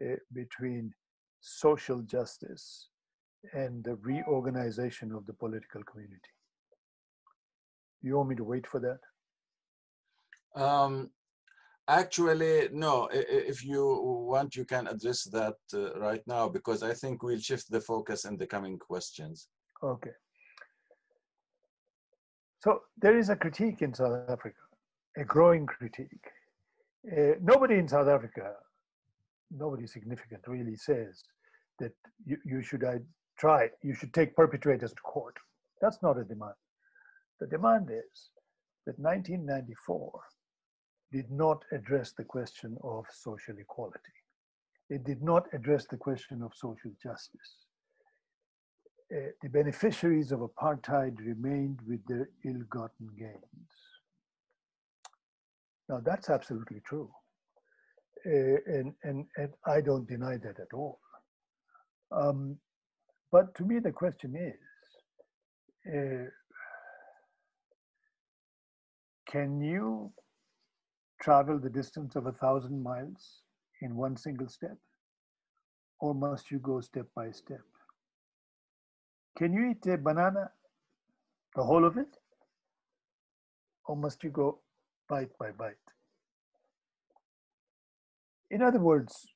uh, 0.02 0.16
between 0.34 0.94
social 1.42 2.02
justice 2.02 2.88
and 3.54 3.84
the 3.84 3.96
reorganization 3.96 5.12
of 5.12 5.26
the 5.26 5.34
political 5.34 5.84
community. 5.84 6.34
You 8.02 8.16
want 8.16 8.30
me 8.30 8.36
to 8.36 8.44
wait 8.44 8.66
for 8.66 8.80
that? 8.80 9.00
Um, 10.62 11.12
Actually, 11.90 12.70
no. 12.72 13.10
If 13.12 13.66
you 13.66 13.84
want, 14.28 14.56
you 14.56 14.64
can 14.64 14.86
address 14.86 15.24
that 15.24 15.58
uh, 15.74 16.00
right 16.00 16.22
now 16.28 16.48
because 16.48 16.84
I 16.84 16.94
think 16.94 17.24
we'll 17.24 17.40
shift 17.40 17.72
the 17.72 17.82
focus 17.82 18.26
in 18.26 18.38
the 18.38 18.46
coming 18.46 18.78
questions. 18.78 19.48
Okay. 19.82 20.12
So 22.60 22.82
there 23.02 23.18
is 23.18 23.30
a 23.30 23.36
critique 23.36 23.82
in 23.82 23.96
South 23.96 24.30
Africa, 24.30 24.60
a 25.18 25.24
growing 25.24 25.66
critique. 25.66 26.28
Uh, 27.12 27.34
nobody 27.42 27.76
in 27.80 27.88
South 27.88 28.08
Africa, 28.08 28.54
nobody 29.50 29.88
significant 29.88 30.42
really 30.48 30.76
says 30.76 31.24
that 31.80 31.94
you, 32.24 32.38
you 32.46 32.62
should 32.62 32.84
try, 33.40 33.68
you 33.82 33.96
should 33.96 34.14
take 34.14 34.36
perpetrators 34.36 34.92
to 34.92 35.02
court. 35.02 35.38
That's 35.82 36.04
not 36.04 36.20
a 36.20 36.24
demand. 36.24 36.54
The 37.40 37.48
demand 37.48 37.90
is 37.90 38.30
that 38.86 39.00
1994 39.00 40.12
did 41.12 41.32
not 41.32 41.64
address 41.72 42.12
the 42.12 42.24
question 42.24 42.78
of 42.84 43.06
social 43.12 43.58
equality. 43.58 44.18
It 44.90 45.04
did 45.04 45.22
not 45.22 45.48
address 45.54 45.86
the 45.86 45.98
question 45.98 46.42
of 46.42 46.52
social 46.56 46.92
justice. 47.02 47.66
Uh, 49.12 49.32
the 49.42 49.50
beneficiaries 49.50 50.32
of 50.32 50.40
apartheid 50.40 51.18
remained 51.20 51.80
with 51.88 52.06
their 52.08 52.30
ill-gotten 52.46 53.10
gains. 53.18 53.72
Now 55.88 56.00
that's 56.04 56.30
absolutely 56.30 56.82
true. 56.86 57.10
Uh, 58.26 58.58
and, 58.68 58.94
and, 59.04 59.26
and 59.38 59.50
I 59.66 59.82
don't 59.82 60.08
deny 60.08 60.38
that 60.38 60.60
at 60.60 60.74
all. 60.74 61.00
Um, 62.12 62.58
but 63.32 63.56
to 63.56 63.64
me, 63.64 63.80
the 63.80 63.92
question 63.92 64.36
is, 64.36 65.94
uh, 65.96 66.30
can 69.32 69.62
you 69.62 70.12
travel 71.22 71.60
the 71.60 71.70
distance 71.70 72.16
of 72.16 72.26
a 72.26 72.32
thousand 72.32 72.82
miles 72.82 73.42
in 73.82 73.96
one 73.96 74.18
single 74.18 74.48
step? 74.48 74.78
Or 76.00 76.14
must 76.14 76.50
you 76.50 76.60
go 76.60 76.80
step 76.82 77.08
by 77.16 77.32
step? 77.32 77.62
Can 79.38 79.54
you 79.54 79.72
eat 79.72 79.86
a 79.92 79.98
banana, 79.98 80.52
the 81.56 81.64
whole 81.64 81.86
of 81.86 81.98
it? 81.98 82.18
Or 83.86 83.96
must 83.96 84.24
you 84.24 84.30
go 84.30 84.60
bite 85.08 85.38
by 85.40 85.52
bite? 85.52 85.76
In 88.52 88.62
other 88.62 88.80
words, 88.80 89.28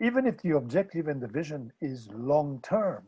even 0.00 0.26
if 0.26 0.38
the 0.38 0.56
objective 0.56 1.08
and 1.08 1.20
the 1.20 1.28
vision 1.28 1.72
is 1.80 2.08
long 2.12 2.60
term, 2.62 3.04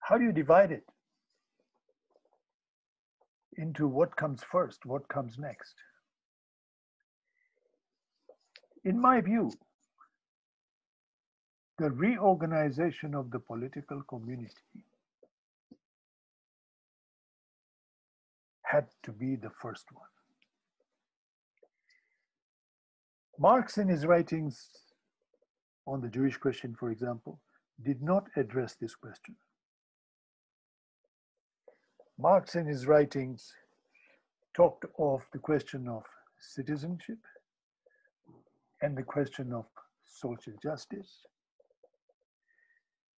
how 0.00 0.16
do 0.18 0.24
you 0.24 0.32
divide 0.32 0.72
it 0.72 0.84
into 3.56 3.86
what 3.86 4.16
comes 4.16 4.42
first, 4.50 4.84
what 4.84 5.08
comes 5.08 5.38
next? 5.38 5.74
In 8.84 9.00
my 9.00 9.20
view, 9.20 9.52
the 11.78 11.90
reorganization 11.90 13.14
of 13.14 13.30
the 13.30 13.38
political 13.38 14.02
community 14.02 14.84
had 18.62 18.86
to 19.02 19.12
be 19.12 19.36
the 19.36 19.50
first 19.50 19.86
one. 19.92 20.08
Marx, 23.38 23.78
in 23.78 23.88
his 23.88 24.06
writings 24.06 24.68
on 25.86 26.00
the 26.00 26.08
Jewish 26.08 26.36
question, 26.36 26.76
for 26.78 26.90
example, 26.90 27.40
did 27.82 28.02
not 28.02 28.28
address 28.36 28.76
this 28.80 28.94
question. 28.94 29.34
Marx, 32.18 32.54
in 32.54 32.66
his 32.66 32.86
writings, 32.86 33.52
talked 34.54 34.84
of 34.98 35.26
the 35.32 35.38
question 35.38 35.88
of 35.88 36.04
citizenship 36.38 37.18
and 38.82 38.96
the 38.96 39.02
question 39.02 39.52
of 39.52 39.66
social 40.06 40.52
justice. 40.62 41.26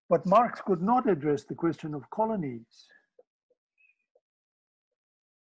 But 0.10 0.26
Marx 0.26 0.62
could 0.62 0.82
not 0.82 1.10
address 1.10 1.44
the 1.44 1.56
question 1.56 1.94
of 1.94 2.10
colonies, 2.10 2.88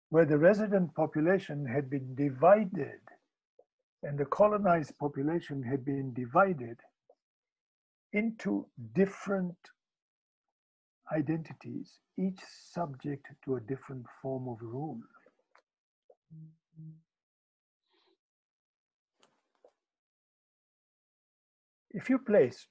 where 0.10 0.26
the 0.26 0.38
resident 0.38 0.94
population 0.94 1.66
had 1.66 1.90
been 1.90 2.14
divided 2.16 3.00
and 4.04 4.18
the 4.18 4.26
colonized 4.26 4.98
population 5.00 5.64
had 5.64 5.84
been 5.84 6.14
divided 6.14 6.78
into 8.12 8.68
different 8.94 9.56
identities, 11.12 12.00
each 12.18 12.40
subject 12.72 13.28
to 13.46 13.56
a 13.56 13.62
different 13.62 14.06
form 14.22 14.48
of 14.48 14.58
rule. 14.62 15.00
If 21.92 22.10
you 22.10 22.18
placed 22.18 22.70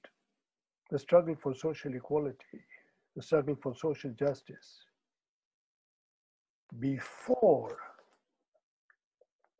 the 0.91 0.99
struggle 0.99 1.35
for 1.41 1.53
social 1.53 1.93
equality, 1.95 2.59
the 3.15 3.21
struggle 3.21 3.55
for 3.61 3.73
social 3.75 4.11
justice 4.11 4.85
before 6.79 7.77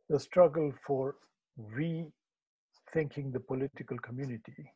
the 0.10 0.20
struggle 0.20 0.74
for 0.86 1.16
rethinking 1.60 3.32
the 3.32 3.40
political 3.40 3.98
community, 4.00 4.74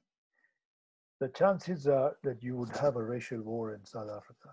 the 1.20 1.30
chances 1.30 1.88
are 1.88 2.16
that 2.24 2.44
you 2.44 2.56
would 2.56 2.76
have 2.78 2.96
a 2.96 3.04
racial 3.04 3.42
war 3.42 3.74
in 3.74 3.84
South 3.86 4.10
Africa. 4.10 4.50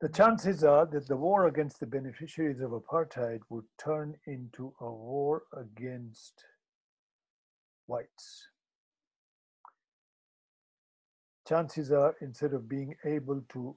The 0.00 0.08
chances 0.08 0.64
are 0.64 0.86
that 0.86 1.06
the 1.06 1.16
war 1.16 1.46
against 1.46 1.80
the 1.80 1.86
beneficiaries 1.86 2.60
of 2.60 2.70
apartheid 2.70 3.40
would 3.48 3.64
turn 3.78 4.16
into 4.26 4.74
a 4.80 4.90
war 4.90 5.42
against 5.56 6.44
whites. 7.86 8.48
Chances 11.46 11.92
are, 11.92 12.14
instead 12.20 12.54
of 12.54 12.68
being 12.68 12.96
able 13.04 13.42
to 13.50 13.76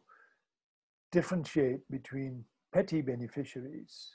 differentiate 1.11 1.89
between 1.89 2.43
petty 2.73 3.01
beneficiaries 3.01 4.11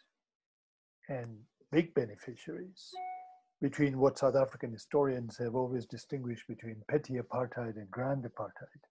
and 1.08 1.38
big 1.70 1.94
beneficiaries 1.94 2.92
between 3.62 4.00
what 4.00 4.18
South 4.18 4.34
African 4.34 4.72
historians 4.72 5.38
have 5.38 5.54
always 5.54 5.86
distinguished 5.86 6.48
between 6.48 6.82
petty 6.90 7.14
apartheid 7.14 7.76
and 7.76 7.88
grand 7.92 8.24
apartheid, 8.24 8.82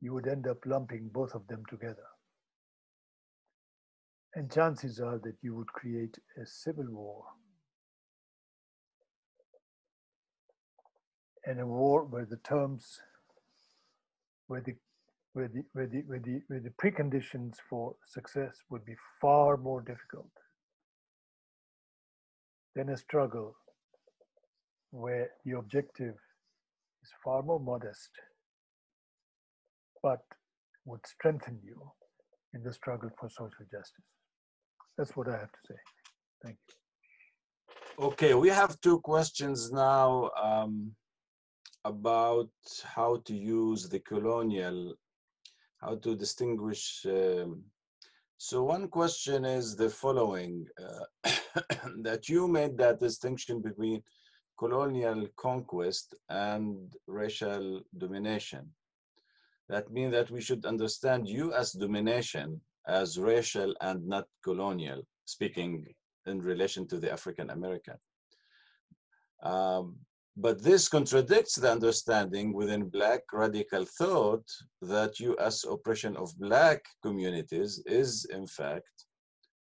you 0.00 0.14
would 0.14 0.26
end 0.26 0.48
up 0.48 0.64
lumping 0.64 1.10
both 1.12 1.34
of 1.34 1.46
them 1.48 1.62
together. 1.68 2.08
And 4.34 4.50
chances 4.50 5.00
are 5.00 5.18
that 5.18 5.36
you 5.42 5.54
would 5.54 5.68
create 5.68 6.16
a 6.42 6.46
civil 6.46 6.86
war 6.88 7.24
and 11.44 11.60
a 11.60 11.66
war 11.66 12.04
where 12.04 12.26
the 12.26 12.38
terms, 12.38 13.00
where 14.46 14.62
the 14.62 14.74
where 15.34 15.48
the, 15.48 15.62
where 15.74 15.86
the, 15.86 16.02
where 16.06 16.18
the, 16.18 16.40
where 16.48 16.60
the 16.60 16.70
preconditions 16.70 17.56
for 17.68 17.94
success 18.06 18.56
would 18.70 18.86
be 18.86 18.96
far 19.20 19.58
more 19.58 19.82
difficult 19.82 20.30
than 22.76 22.90
a 22.90 22.96
struggle 22.96 23.56
where 24.90 25.30
the 25.44 25.52
objective 25.56 26.14
is 27.02 27.10
far 27.24 27.42
more 27.42 27.58
modest, 27.58 28.10
but 30.02 30.22
would 30.84 31.04
strengthen 31.06 31.58
you 31.64 31.78
in 32.54 32.62
the 32.62 32.72
struggle 32.72 33.10
for 33.18 33.28
social 33.30 33.66
justice. 33.72 34.04
That's 34.96 35.16
what 35.16 35.28
I 35.28 35.32
have 35.32 35.52
to 35.52 35.62
say. 35.68 35.78
Thank 36.44 36.58
you. 36.68 38.04
Okay, 38.08 38.34
we 38.34 38.50
have 38.50 38.80
two 38.80 39.00
questions 39.00 39.72
now 39.72 40.30
um, 40.42 40.92
about 41.84 42.50
how 42.84 43.22
to 43.24 43.34
use 43.34 43.88
the 43.88 44.00
colonial, 44.00 44.94
how 45.80 45.96
to 45.96 46.14
distinguish 46.14 47.06
um, 47.06 47.62
so 48.38 48.62
one 48.62 48.88
question 48.88 49.44
is 49.44 49.76
the 49.76 49.88
following, 49.88 50.66
uh, 50.78 51.30
that 52.02 52.28
you 52.28 52.46
made 52.46 52.76
that 52.78 53.00
distinction 53.00 53.60
between 53.60 54.02
colonial 54.58 55.26
conquest 55.36 56.14
and 56.28 56.92
racial 57.06 57.82
domination. 57.96 58.70
That 59.68 59.90
means 59.90 60.12
that 60.12 60.30
we 60.30 60.40
should 60.40 60.64
understand 60.64 61.28
US 61.28 61.72
domination 61.72 62.60
as 62.86 63.18
racial 63.18 63.74
and 63.80 64.06
not 64.06 64.26
colonial, 64.44 65.02
speaking 65.24 65.86
in 66.26 66.40
relation 66.40 66.86
to 66.88 66.98
the 66.98 67.10
African 67.10 67.50
American. 67.50 67.96
Um, 69.42 69.96
but 70.36 70.62
this 70.62 70.88
contradicts 70.88 71.54
the 71.54 71.70
understanding 71.72 72.52
within 72.52 72.90
Black 72.90 73.22
radical 73.32 73.86
thought 73.98 74.44
that 74.82 75.18
US 75.20 75.64
oppression 75.64 76.14
of 76.16 76.38
Black 76.38 76.84
communities 77.02 77.82
is, 77.86 78.26
in 78.26 78.46
fact, 78.46 79.06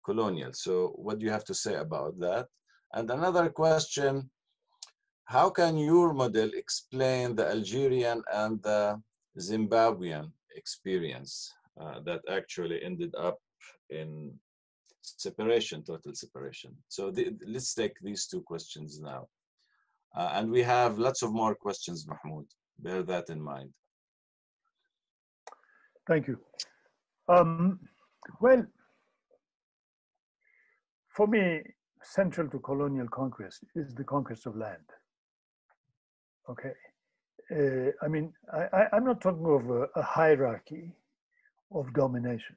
colonial. 0.05 0.53
So, 0.53 0.93
what 0.95 1.19
do 1.19 1.25
you 1.25 1.33
have 1.33 1.45
to 1.47 1.55
say 1.55 1.75
about 1.75 2.19
that? 2.21 2.47
And 2.93 3.11
another 3.11 3.51
question 3.51 4.31
how 5.25 5.49
can 5.49 5.77
your 5.79 6.13
model 6.13 6.51
explain 6.55 7.37
the 7.37 7.49
Algerian 7.49 8.21
and 8.33 8.61
the 8.63 9.01
Zimbabwean 9.39 10.33
experience 10.57 11.53
uh, 11.81 12.01
that 12.01 12.21
actually 12.29 12.83
ended 12.83 13.15
up 13.17 13.39
in 13.91 14.33
separation, 15.03 15.85
total 15.85 16.15
separation? 16.15 16.77
So, 16.89 17.11
the, 17.11 17.33
let's 17.47 17.75
take 17.75 17.95
these 18.01 18.27
two 18.27 18.43
questions 18.43 19.01
now. 19.01 19.29
Uh, 20.17 20.31
and 20.35 20.51
we 20.51 20.63
have 20.63 20.99
lots 20.99 21.23
of 21.23 21.33
more 21.33 21.55
questions, 21.55 22.07
Mahmood. 22.07 22.47
Bear 22.79 23.03
that 23.05 23.31
in 23.31 23.41
mind. 23.41 23.71
Thank 26.07 26.27
you. 26.27 26.39
Um, 27.29 27.79
well, 28.41 28.67
for 31.09 31.27
me, 31.27 31.61
central 32.03 32.49
to 32.49 32.59
colonial 32.59 33.09
conquest 33.09 33.65
is 33.75 33.95
the 33.95 34.05
conquest 34.05 34.47
of 34.47 34.57
land. 34.57 34.87
Okay. 36.49 36.73
Uh, 37.53 37.91
I 38.03 38.09
mean, 38.09 38.33
I, 38.53 38.87
am 38.93 39.05
not 39.05 39.21
talking 39.21 39.45
of 39.45 39.71
a, 39.71 39.89
a, 39.97 40.03
hierarchy 40.03 40.93
of 41.73 41.93
domination. 41.95 42.57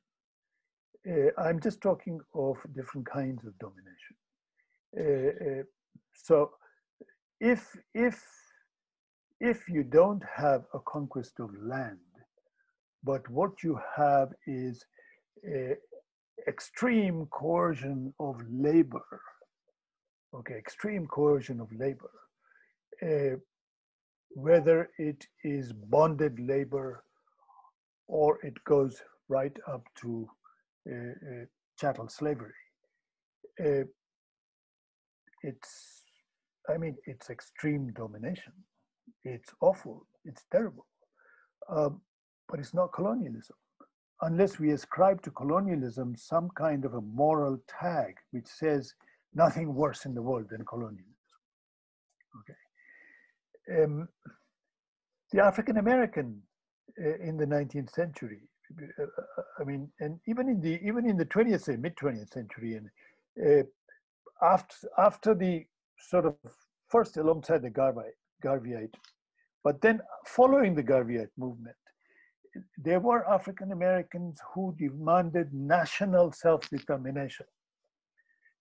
Uh, 1.07 1.29
I'm 1.37 1.59
just 1.59 1.81
talking 1.81 2.19
of 2.33 2.57
different 2.75 3.07
kinds 3.07 3.43
of 3.45 3.53
domination. 3.59 4.15
Uh, 4.97 5.59
uh 5.59 5.63
so, 6.13 6.51
if 7.43 7.75
if 7.93 8.23
if 9.39 9.67
you 9.67 9.83
don't 9.83 10.23
have 10.33 10.63
a 10.73 10.79
conquest 10.79 11.39
of 11.39 11.49
land, 11.61 11.99
but 13.03 13.29
what 13.29 13.61
you 13.63 13.77
have 13.97 14.29
is 14.47 14.85
extreme 16.47 17.27
coercion 17.31 18.13
of 18.19 18.41
labor, 18.49 19.21
okay, 20.33 20.55
extreme 20.55 21.05
coercion 21.07 21.59
of 21.59 21.67
labor, 21.77 22.11
uh, 23.01 23.35
whether 24.35 24.89
it 24.97 25.25
is 25.43 25.73
bonded 25.73 26.39
labor 26.39 27.03
or 28.07 28.39
it 28.43 28.53
goes 28.63 29.01
right 29.27 29.57
up 29.67 29.83
to 30.01 30.27
uh, 30.89 30.95
uh, 30.95 31.45
chattel 31.79 32.07
slavery. 32.07 32.53
Uh, 33.59 33.83
it's, 35.43 36.02
I 36.69 36.77
mean, 36.77 36.95
it's 37.05 37.29
extreme 37.29 37.91
domination. 37.93 38.53
It's 39.25 39.49
awful. 39.61 40.05
It's 40.25 40.43
terrible. 40.51 40.85
Um, 41.69 42.01
but 42.47 42.59
it's 42.59 42.73
not 42.73 42.93
colonialism. 42.93 43.55
Unless 44.21 44.59
we 44.59 44.71
ascribe 44.71 45.21
to 45.23 45.31
colonialism 45.31 46.15
some 46.15 46.49
kind 46.55 46.85
of 46.85 46.93
a 46.93 47.01
moral 47.01 47.59
tag 47.67 48.15
which 48.31 48.47
says 48.47 48.93
nothing 49.33 49.73
worse 49.73 50.05
in 50.05 50.13
the 50.13 50.21
world 50.21 50.47
than 50.49 50.63
colonialism. 50.65 51.15
Okay. 52.39 53.83
Um, 53.83 54.07
the 55.31 55.43
African 55.43 55.77
American 55.77 56.41
uh, 57.03 57.15
in 57.17 57.37
the 57.37 57.45
19th 57.45 57.89
century, 57.89 58.41
uh, 58.99 59.03
uh, 59.03 59.41
I 59.59 59.63
mean, 59.63 59.89
and 59.99 60.19
even 60.27 60.47
in 60.47 60.61
the 60.61 60.79
even 60.85 61.09
in 61.09 61.17
the 61.17 61.25
20th, 61.25 61.61
century, 61.61 61.77
mid 61.77 61.95
20th 61.95 62.31
century, 62.31 62.75
and 62.75 62.89
uh, 63.45 63.63
after 64.45 64.75
after 64.97 65.33
the 65.33 65.65
sort 66.09 66.25
of 66.25 66.35
first 66.89 67.17
alongside 67.17 67.61
the 67.61 67.69
Garvey, 67.69 68.11
Garveyite, 68.43 68.93
but 69.63 69.81
then 69.81 70.01
following 70.27 70.75
the 70.75 70.83
Garveyite 70.83 71.31
movement, 71.37 71.75
there 72.77 72.99
were 72.99 73.27
African 73.27 73.71
Americans 73.71 74.39
who 74.53 74.75
demanded 74.77 75.53
national 75.53 76.31
self-determination. 76.31 77.45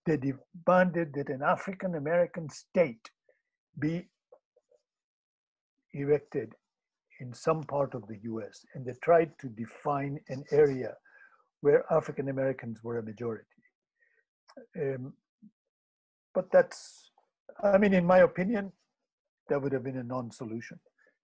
They 0.06 0.16
demanded 0.16 1.12
that 1.14 1.28
an 1.28 1.42
African 1.42 1.94
American 1.96 2.48
state 2.48 3.10
be 3.78 4.08
erected 5.92 6.54
in 7.20 7.32
some 7.34 7.62
part 7.62 7.94
of 7.94 8.06
the 8.08 8.18
US, 8.22 8.64
and 8.74 8.84
they 8.84 8.94
tried 9.02 9.32
to 9.40 9.48
define 9.48 10.18
an 10.28 10.44
area 10.50 10.94
where 11.60 11.84
African 11.92 12.28
Americans 12.28 12.82
were 12.82 12.98
a 12.98 13.02
majority. 13.02 13.46
Um, 14.76 15.12
but 16.34 16.50
that's, 16.50 17.11
I 17.62 17.78
mean, 17.78 17.92
in 17.92 18.06
my 18.06 18.18
opinion, 18.18 18.72
that 19.48 19.60
would 19.60 19.72
have 19.72 19.84
been 19.84 19.98
a 19.98 20.04
non-solution. 20.04 20.78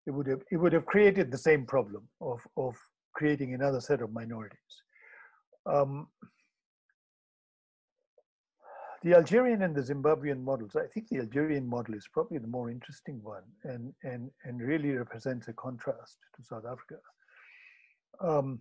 It 0.07 0.11
would 0.11 0.27
have 0.27 0.43
it 0.51 0.57
would 0.57 0.73
have 0.73 0.87
created 0.87 1.31
the 1.31 1.39
same 1.39 1.67
problem 1.67 2.09
of 2.21 2.41
of 2.57 2.77
creating 3.15 3.55
another 3.55 3.81
set 3.81 4.01
of 4.01 4.13
minorities. 4.13 4.83
Um, 5.67 6.09
the 9.03 9.15
Algerian 9.15 9.63
and 9.63 9.75
the 9.75 9.83
Zimbabwean 9.83 10.43
models, 10.43 10.75
I 10.75 10.87
think 10.87 11.09
the 11.09 11.19
Algerian 11.19 11.69
model 11.69 11.95
is 11.95 12.09
probably 12.13 12.39
the 12.39 12.49
more 12.49 12.69
interesting 12.71 13.21
one 13.23 13.45
and, 13.65 13.93
and, 14.03 14.31
and 14.45 14.61
really 14.61 14.91
represents 14.91 15.47
a 15.47 15.53
contrast 15.53 16.17
to 16.37 16.43
South 16.43 16.65
Africa. 16.65 16.97
Um, 18.21 18.61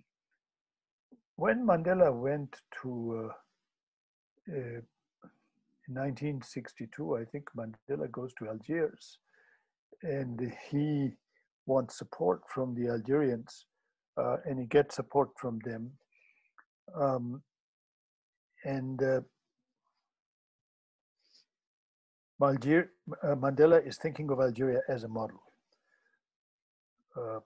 when 1.37 1.65
Mandela 1.65 2.13
went 2.13 2.55
to, 2.83 3.31
uh, 4.51 4.55
uh, 4.55 4.81
in 5.87 5.95
1962, 5.95 7.17
I 7.17 7.25
think 7.25 7.45
Mandela 7.55 8.11
goes 8.11 8.33
to 8.39 8.49
Algiers 8.49 9.19
and 10.03 10.53
he 10.69 11.11
wants 11.65 11.97
support 11.97 12.41
from 12.53 12.75
the 12.75 12.89
Algerians 12.89 13.65
uh, 14.17 14.37
and 14.45 14.59
he 14.59 14.65
gets 14.65 14.95
support 14.95 15.29
from 15.39 15.59
them. 15.63 15.91
Um, 16.95 17.41
and 18.63 19.01
uh, 19.01 19.21
uh, 22.41 22.53
Mandela 23.35 23.85
is 23.85 23.97
thinking 23.97 24.29
of 24.31 24.39
Algeria 24.39 24.81
as 24.89 25.03
a 25.03 25.07
model. 25.07 25.41
Uh, 27.15 27.39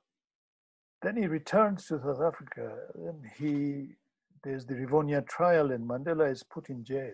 then 1.02 1.16
he 1.16 1.28
returns 1.28 1.86
to 1.88 2.00
South 2.00 2.22
Africa. 2.22 2.76
Then 2.96 3.22
he 3.38 3.96
there's 4.44 4.66
the 4.66 4.74
Rivonia 4.74 5.26
trial, 5.28 5.72
and 5.72 5.88
Mandela 5.88 6.30
is 6.32 6.44
put 6.44 6.70
in 6.70 6.84
jail. 6.84 7.14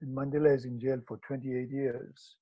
And 0.00 0.16
Mandela 0.16 0.54
is 0.54 0.64
in 0.64 0.78
jail 0.78 1.00
for 1.06 1.18
28 1.26 1.70
years. 1.70 2.36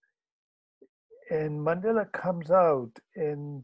And 1.31 1.59
Mandela 1.61 2.11
comes 2.13 2.51
out, 2.51 2.93
and 3.17 3.63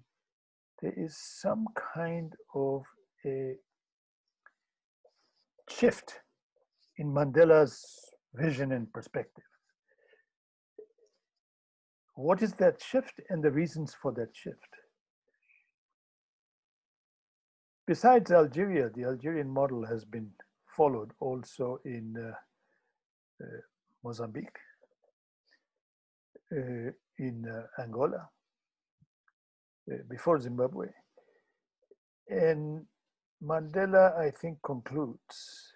there 0.81 0.95
is 0.97 1.17
some 1.41 1.67
kind 1.95 2.33
of 2.55 2.83
a 3.25 3.55
shift 5.71 6.21
in 6.99 7.13
Mandela's 7.13 7.85
vision 8.35 8.73
and 8.73 8.93
perspective 8.93 9.45
what 12.15 12.43
is 12.43 12.53
that 12.55 12.83
shift 12.83 13.21
and 13.31 13.43
the 13.43 13.51
reasons 13.51 13.97
for 14.01 14.13
that 14.13 14.29
shift? 14.35 14.59
Besides 17.87 18.31
Algeria, 18.31 18.91
the 18.95 19.05
Algerian 19.05 19.49
model 19.49 19.87
has 19.87 20.05
been 20.05 20.31
followed 20.77 21.13
also 21.21 21.81
in 21.85 22.15
uh, 22.17 23.45
uh, 23.45 23.61
Mozambique, 24.05 24.59
uh, 26.53 26.91
in 27.19 27.47
uh, 27.49 27.83
Angola, 27.83 28.29
uh, 29.91 29.97
before 30.09 30.41
Zimbabwe. 30.41 30.89
And 32.29 32.85
Mandela, 33.43 34.17
I 34.19 34.31
think, 34.31 34.59
concludes 34.63 35.73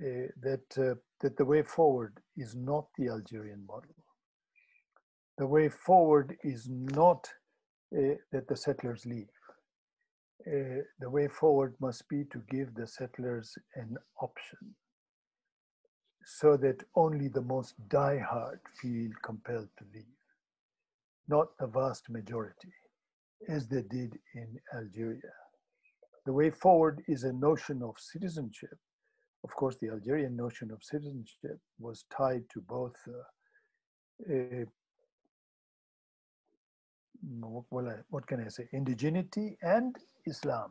uh, 0.00 0.28
that, 0.42 0.96
that 1.20 1.36
the 1.36 1.44
way 1.44 1.62
forward 1.62 2.18
is 2.36 2.54
not 2.56 2.86
the 2.98 3.08
Algerian 3.08 3.64
model 3.66 3.94
the 5.40 5.46
way 5.46 5.70
forward 5.70 6.36
is 6.44 6.68
not 6.68 7.26
uh, 7.96 8.14
that 8.30 8.46
the 8.46 8.56
settlers 8.56 9.06
leave. 9.06 9.32
Uh, 10.46 10.82
the 11.00 11.08
way 11.08 11.28
forward 11.28 11.74
must 11.80 12.06
be 12.10 12.24
to 12.24 12.42
give 12.50 12.74
the 12.74 12.86
settlers 12.86 13.56
an 13.74 13.96
option 14.20 14.58
so 16.38 16.56
that 16.56 16.84
only 16.94 17.28
the 17.28 17.42
most 17.42 17.74
die-hard 17.88 18.60
feel 18.80 19.10
compelled 19.22 19.68
to 19.78 19.84
leave, 19.92 20.16
not 21.28 21.48
the 21.58 21.66
vast 21.66 22.08
majority, 22.08 22.72
as 23.48 23.66
they 23.66 23.82
did 23.82 24.16
in 24.34 24.48
Algeria. 24.74 25.32
The 26.26 26.32
way 26.32 26.50
forward 26.50 27.02
is 27.08 27.24
a 27.24 27.32
notion 27.32 27.82
of 27.82 27.94
citizenship. 27.98 28.78
Of 29.42 29.50
course, 29.56 29.76
the 29.80 29.88
Algerian 29.88 30.36
notion 30.36 30.70
of 30.70 30.84
citizenship 30.84 31.58
was 31.78 32.04
tied 32.16 32.44
to 32.52 32.60
both 32.60 32.96
uh, 33.08 34.32
uh, 34.32 34.64
well, 37.70 37.94
what 38.08 38.26
can 38.26 38.44
I 38.44 38.48
say, 38.48 38.68
indigeneity 38.72 39.56
and 39.62 39.94
Islam 40.26 40.70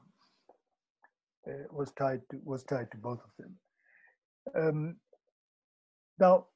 uh, 1.48 1.52
was 1.72 1.92
tied 1.92 2.22
to 2.32 2.40
was 2.44 2.64
tied 2.64 2.90
to 2.92 2.98
both 2.98 3.20
of 3.20 3.32
them. 3.38 3.54
Um, 4.56 4.96
now, 6.20 6.48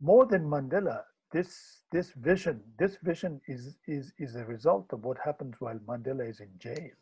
more 0.00 0.26
than 0.26 0.44
Mandela, 0.44 1.02
this 1.32 1.82
this 1.90 2.12
vision 2.16 2.60
this 2.78 2.98
vision 3.02 3.40
is 3.48 3.76
is 3.86 4.12
is 4.18 4.36
a 4.36 4.44
result 4.44 4.86
of 4.92 5.04
what 5.04 5.18
happens 5.24 5.56
while 5.58 5.78
Mandela 5.86 6.28
is 6.28 6.40
in 6.40 6.50
jail. 6.58 6.96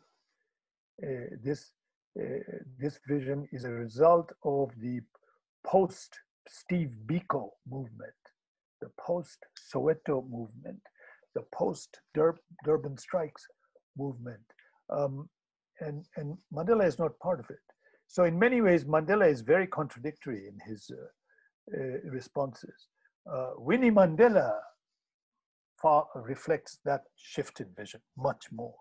Uh, 1.03 1.35
this 1.43 1.71
uh, 2.19 2.23
this 2.79 2.99
vision 3.07 3.47
is 3.51 3.65
a 3.65 3.71
result 3.71 4.31
of 4.43 4.71
the 4.81 5.01
post 5.65 6.19
Steve 6.47 6.93
Biko 7.05 7.49
movement, 7.69 8.21
the 8.81 8.89
post 8.99 9.39
Soweto 9.73 10.27
movement, 10.29 10.81
the 11.33 11.43
post 11.53 11.99
Durban 12.13 12.97
strikes 12.97 13.45
movement. 13.97 14.45
Um, 14.89 15.29
and, 15.81 16.05
and 16.15 16.37
Mandela 16.53 16.85
is 16.85 16.99
not 16.99 17.19
part 17.19 17.39
of 17.39 17.49
it. 17.49 17.59
So 18.07 18.23
in 18.23 18.39
many 18.39 18.61
ways, 18.61 18.85
Mandela 18.85 19.29
is 19.29 19.41
very 19.41 19.67
contradictory 19.67 20.47
in 20.47 20.57
his 20.65 20.89
uh, 20.91 21.07
responses. 22.05 22.87
Uh, 23.31 23.51
Winnie 23.57 23.91
Mandela 23.91 24.53
far 25.81 26.07
reflects 26.15 26.79
that 26.85 27.01
shifted 27.15 27.67
vision 27.75 28.01
much 28.17 28.45
more. 28.51 28.75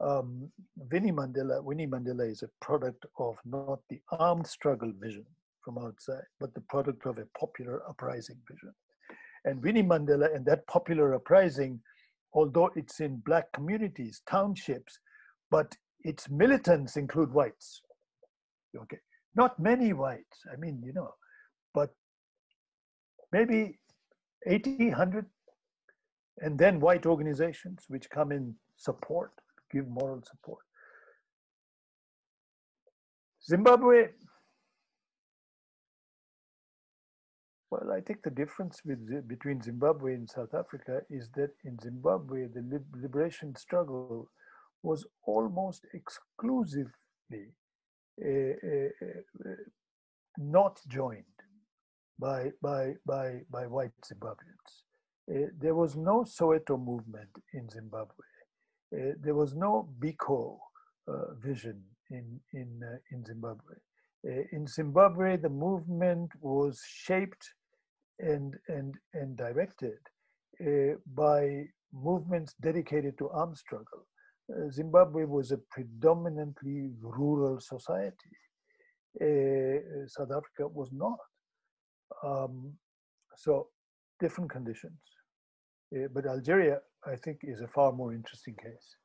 Um, 0.00 0.50
Winnie 0.76 1.12
Mandela, 1.12 1.62
Winnie 1.62 1.86
Mandela 1.86 2.30
is 2.30 2.42
a 2.42 2.50
product 2.60 3.04
of 3.18 3.36
not 3.44 3.80
the 3.90 4.00
armed 4.12 4.46
struggle 4.46 4.92
vision 4.98 5.26
from 5.64 5.78
outside, 5.78 6.22
but 6.40 6.54
the 6.54 6.60
product 6.62 7.04
of 7.06 7.18
a 7.18 7.26
popular 7.38 7.82
uprising 7.88 8.36
vision. 8.50 8.72
And 9.44 9.62
Winnie 9.62 9.82
Mandela 9.82 10.34
and 10.34 10.46
that 10.46 10.66
popular 10.66 11.14
uprising, 11.14 11.80
although 12.32 12.70
it's 12.76 13.00
in 13.00 13.22
black 13.24 13.52
communities, 13.52 14.22
townships, 14.28 14.98
but 15.50 15.76
its 16.04 16.28
militants 16.28 16.96
include 16.96 17.32
whites. 17.32 17.82
Okay, 18.76 18.98
not 19.34 19.58
many 19.58 19.92
whites. 19.92 20.38
I 20.52 20.56
mean, 20.56 20.82
you 20.84 20.92
know, 20.92 21.12
but 21.74 21.90
maybe 23.32 23.78
80, 24.46 24.88
100, 24.88 25.26
and 26.40 26.58
then 26.58 26.80
white 26.80 27.06
organizations 27.06 27.84
which 27.88 28.08
come 28.10 28.32
in 28.32 28.54
support, 28.76 29.32
give 29.70 29.88
moral 29.88 30.22
support. 30.22 30.64
Zimbabwe, 33.44 34.08
well, 37.70 37.92
I 37.92 38.00
think 38.00 38.22
the 38.22 38.30
difference 38.30 38.80
with, 38.84 39.28
between 39.28 39.62
Zimbabwe 39.62 40.14
and 40.14 40.28
South 40.28 40.54
Africa 40.54 41.00
is 41.10 41.28
that 41.34 41.50
in 41.64 41.78
Zimbabwe, 41.82 42.46
the 42.46 42.82
liberation 42.94 43.54
struggle 43.56 44.28
was 44.82 45.06
almost 45.26 45.86
exclusively 45.92 46.92
uh, 48.24 48.28
uh, 48.28 48.88
uh, 49.46 49.50
not 50.38 50.80
joined 50.88 51.24
by, 52.18 52.50
by, 52.62 52.94
by, 53.06 53.40
by 53.50 53.66
white 53.66 53.92
Zimbabweans. 54.04 54.70
Uh, 55.30 55.48
there 55.60 55.74
was 55.74 55.96
no 55.96 56.24
Soweto 56.24 56.78
movement 56.82 57.28
in 57.52 57.68
Zimbabwe. 57.68 58.26
Uh, 58.94 59.12
there 59.20 59.34
was 59.34 59.54
no 59.54 59.88
Biko 60.00 60.58
uh, 61.06 61.34
vision 61.42 61.82
in, 62.10 62.40
in, 62.54 62.80
in 63.12 63.24
Zimbabwe. 63.24 63.74
in 64.52 64.66
Zimbabwe, 64.66 65.36
the 65.36 65.48
movement 65.48 66.30
was 66.40 66.82
shaped 66.86 67.54
and, 68.18 68.54
and, 68.68 68.94
and 69.14 69.36
directed 69.36 69.98
by 71.14 71.64
movements 71.92 72.54
dedicated 72.60 73.16
to 73.18 73.28
armed 73.30 73.56
struggle. 73.56 74.06
Uh, 74.50 74.70
Zimbabwe 74.70 75.24
was 75.24 75.52
a 75.52 75.58
predominantly 75.70 76.90
rural 77.00 77.60
society. 77.60 78.34
Uh, 79.20 80.06
South 80.06 80.30
Africa 80.30 80.66
was 80.68 80.90
not. 80.92 81.18
Um, 82.22 82.72
so 83.36 83.68
different 84.20 84.50
conditions. 84.50 84.98
Uh, 85.94 86.08
but 86.12 86.26
Algeria, 86.26 86.78
I 87.06 87.16
think, 87.16 87.40
is 87.42 87.60
a 87.60 87.68
far 87.68 87.92
more 87.92 88.12
interesting 88.12 88.54
case. 88.54 88.96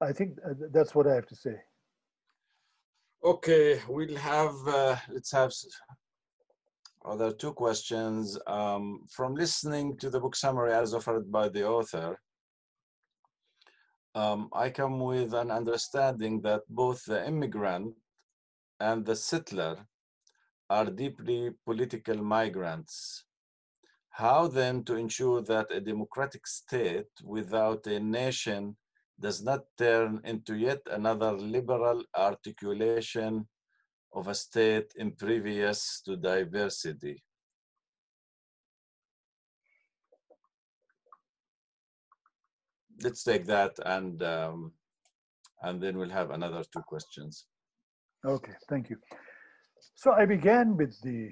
I 0.00 0.12
think 0.12 0.38
uh, 0.44 0.54
that's 0.72 0.94
what 0.94 1.06
I 1.06 1.14
have 1.14 1.26
to 1.26 1.36
say. 1.36 1.56
Okay, 3.24 3.80
we'll 3.88 4.16
have, 4.16 4.54
uh, 4.68 4.96
let's 5.10 5.32
have 5.32 5.50
other 7.04 7.32
two 7.32 7.52
questions. 7.52 8.38
Um, 8.46 9.06
from 9.10 9.34
listening 9.34 9.96
to 9.98 10.10
the 10.10 10.20
book 10.20 10.36
summary 10.36 10.72
as 10.72 10.92
offered 10.92 11.32
by 11.32 11.48
the 11.48 11.66
author, 11.66 12.18
um, 14.14 14.48
I 14.52 14.70
come 14.70 15.00
with 15.00 15.34
an 15.34 15.50
understanding 15.50 16.40
that 16.42 16.62
both 16.68 17.04
the 17.04 17.26
immigrant 17.26 17.94
and 18.80 19.04
the 19.04 19.16
settler 19.16 19.86
are 20.70 20.86
deeply 20.86 21.50
political 21.64 22.16
migrants. 22.16 23.24
How 24.10 24.46
then 24.46 24.84
to 24.84 24.94
ensure 24.94 25.42
that 25.42 25.72
a 25.72 25.80
democratic 25.80 26.46
state 26.46 27.10
without 27.24 27.86
a 27.86 27.98
nation 27.98 28.76
does 29.18 29.42
not 29.42 29.64
turn 29.76 30.20
into 30.24 30.54
yet 30.54 30.80
another 30.90 31.32
liberal 31.32 32.04
articulation 32.16 33.48
of 34.12 34.28
a 34.28 34.34
state 34.34 34.92
impervious 34.96 36.00
to 36.04 36.16
diversity? 36.16 37.22
Let's 43.04 43.22
take 43.22 43.44
that 43.46 43.72
and 43.84 44.22
um, 44.22 44.72
and 45.62 45.80
then 45.80 45.96
we'll 45.98 46.18
have 46.20 46.30
another 46.30 46.62
two 46.72 46.82
questions. 46.82 47.46
Okay, 48.24 48.54
thank 48.68 48.90
you. 48.90 48.96
So 49.94 50.12
I 50.12 50.24
began 50.24 50.76
with 50.76 50.98
the 51.02 51.30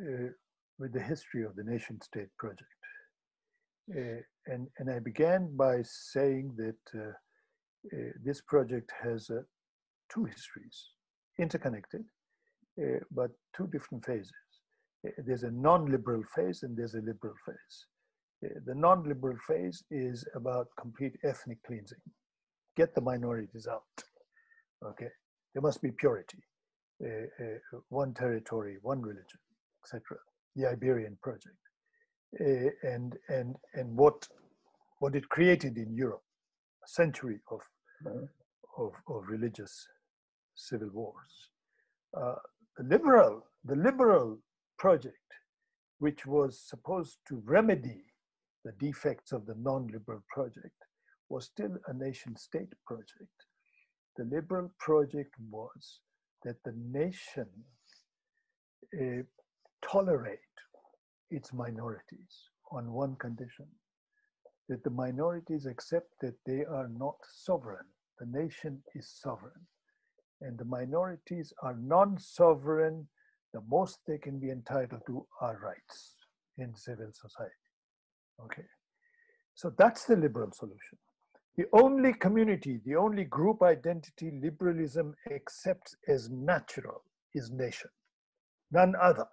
uh, 0.00 0.30
with 0.78 0.92
the 0.92 1.02
history 1.02 1.44
of 1.44 1.54
the 1.56 1.64
nation 1.64 2.00
state 2.00 2.32
project, 2.38 2.78
uh, 3.96 4.20
and 4.46 4.68
and 4.78 4.90
I 4.90 5.00
began 5.00 5.54
by 5.56 5.82
saying 5.82 6.54
that 6.56 6.82
uh, 6.94 7.12
uh 7.94 8.12
this 8.24 8.40
project 8.40 8.90
has 9.02 9.30
uh, 9.30 9.42
two 10.12 10.24
histories, 10.24 10.76
interconnected, 11.38 12.04
uh, 12.82 13.00
but 13.10 13.30
two 13.56 13.66
different 13.66 14.04
phases. 14.04 14.32
There's 15.26 15.42
a 15.42 15.50
non-liberal 15.50 16.22
phase 16.34 16.62
and 16.62 16.74
there's 16.74 16.94
a 16.94 17.04
liberal 17.10 17.34
phase. 17.44 17.76
The 18.66 18.74
non-liberal 18.74 19.38
phase 19.46 19.84
is 19.90 20.26
about 20.34 20.68
complete 20.78 21.16
ethnic 21.24 21.58
cleansing. 21.66 22.00
Get 22.76 22.94
the 22.94 23.00
minorities 23.00 23.66
out. 23.70 23.84
Okay, 24.84 25.08
there 25.52 25.62
must 25.62 25.80
be 25.80 25.90
purity. 25.90 26.42
Uh, 27.04 27.44
uh, 27.44 27.78
one 27.88 28.14
territory, 28.14 28.76
one 28.82 29.00
religion, 29.00 29.40
etc. 29.82 30.18
The 30.56 30.66
Iberian 30.66 31.16
project, 31.22 31.56
uh, 32.40 32.70
and 32.82 33.16
and 33.28 33.56
and 33.74 33.96
what 33.96 34.28
what 34.98 35.14
it 35.14 35.28
created 35.28 35.76
in 35.76 35.94
Europe, 35.94 36.22
a 36.84 36.88
century 36.88 37.40
of 37.50 37.60
of, 38.78 38.92
of 39.08 39.28
religious 39.28 39.88
civil 40.54 40.90
wars. 40.92 41.50
Uh, 42.16 42.36
the 42.76 42.84
liberal 42.84 43.44
the 43.64 43.76
liberal 43.76 44.38
project, 44.78 45.28
which 45.98 46.26
was 46.26 46.60
supposed 46.60 47.18
to 47.28 47.42
remedy 47.44 48.04
the 48.64 48.72
defects 48.78 49.32
of 49.32 49.46
the 49.46 49.54
non-liberal 49.58 50.22
project 50.28 50.74
was 51.28 51.46
still 51.46 51.76
a 51.86 51.94
nation 51.94 52.36
state 52.36 52.72
project. 52.86 53.36
The 54.16 54.24
liberal 54.24 54.70
project 54.78 55.34
was 55.50 56.00
that 56.44 56.56
the 56.64 56.74
nation 56.90 57.48
uh, 59.00 59.22
tolerate 59.82 60.38
its 61.30 61.52
minorities 61.52 62.50
on 62.70 62.92
one 62.92 63.16
condition, 63.16 63.66
that 64.68 64.84
the 64.84 64.90
minorities 64.90 65.66
accept 65.66 66.08
that 66.20 66.34
they 66.46 66.64
are 66.64 66.88
not 66.88 67.16
sovereign. 67.32 67.86
The 68.18 68.26
nation 68.26 68.82
is 68.94 69.08
sovereign. 69.20 69.66
And 70.40 70.58
the 70.58 70.64
minorities 70.64 71.52
are 71.62 71.76
non-sovereign. 71.76 73.08
The 73.52 73.62
most 73.68 73.98
they 74.06 74.18
can 74.18 74.38
be 74.38 74.50
entitled 74.50 75.02
to 75.06 75.26
are 75.40 75.58
rights 75.62 76.14
in 76.58 76.74
civil 76.74 77.10
society. 77.12 77.63
Okay. 78.42 78.64
So 79.54 79.72
that's 79.76 80.04
the 80.04 80.16
liberal 80.16 80.50
solution. 80.52 80.98
The 81.56 81.66
only 81.72 82.12
community, 82.12 82.80
the 82.84 82.96
only 82.96 83.24
group 83.24 83.62
identity 83.62 84.32
liberalism 84.42 85.14
accepts 85.30 85.94
as 86.08 86.28
natural 86.28 87.02
is 87.34 87.50
nation, 87.50 87.90
none 88.72 88.94
other. 89.00 89.26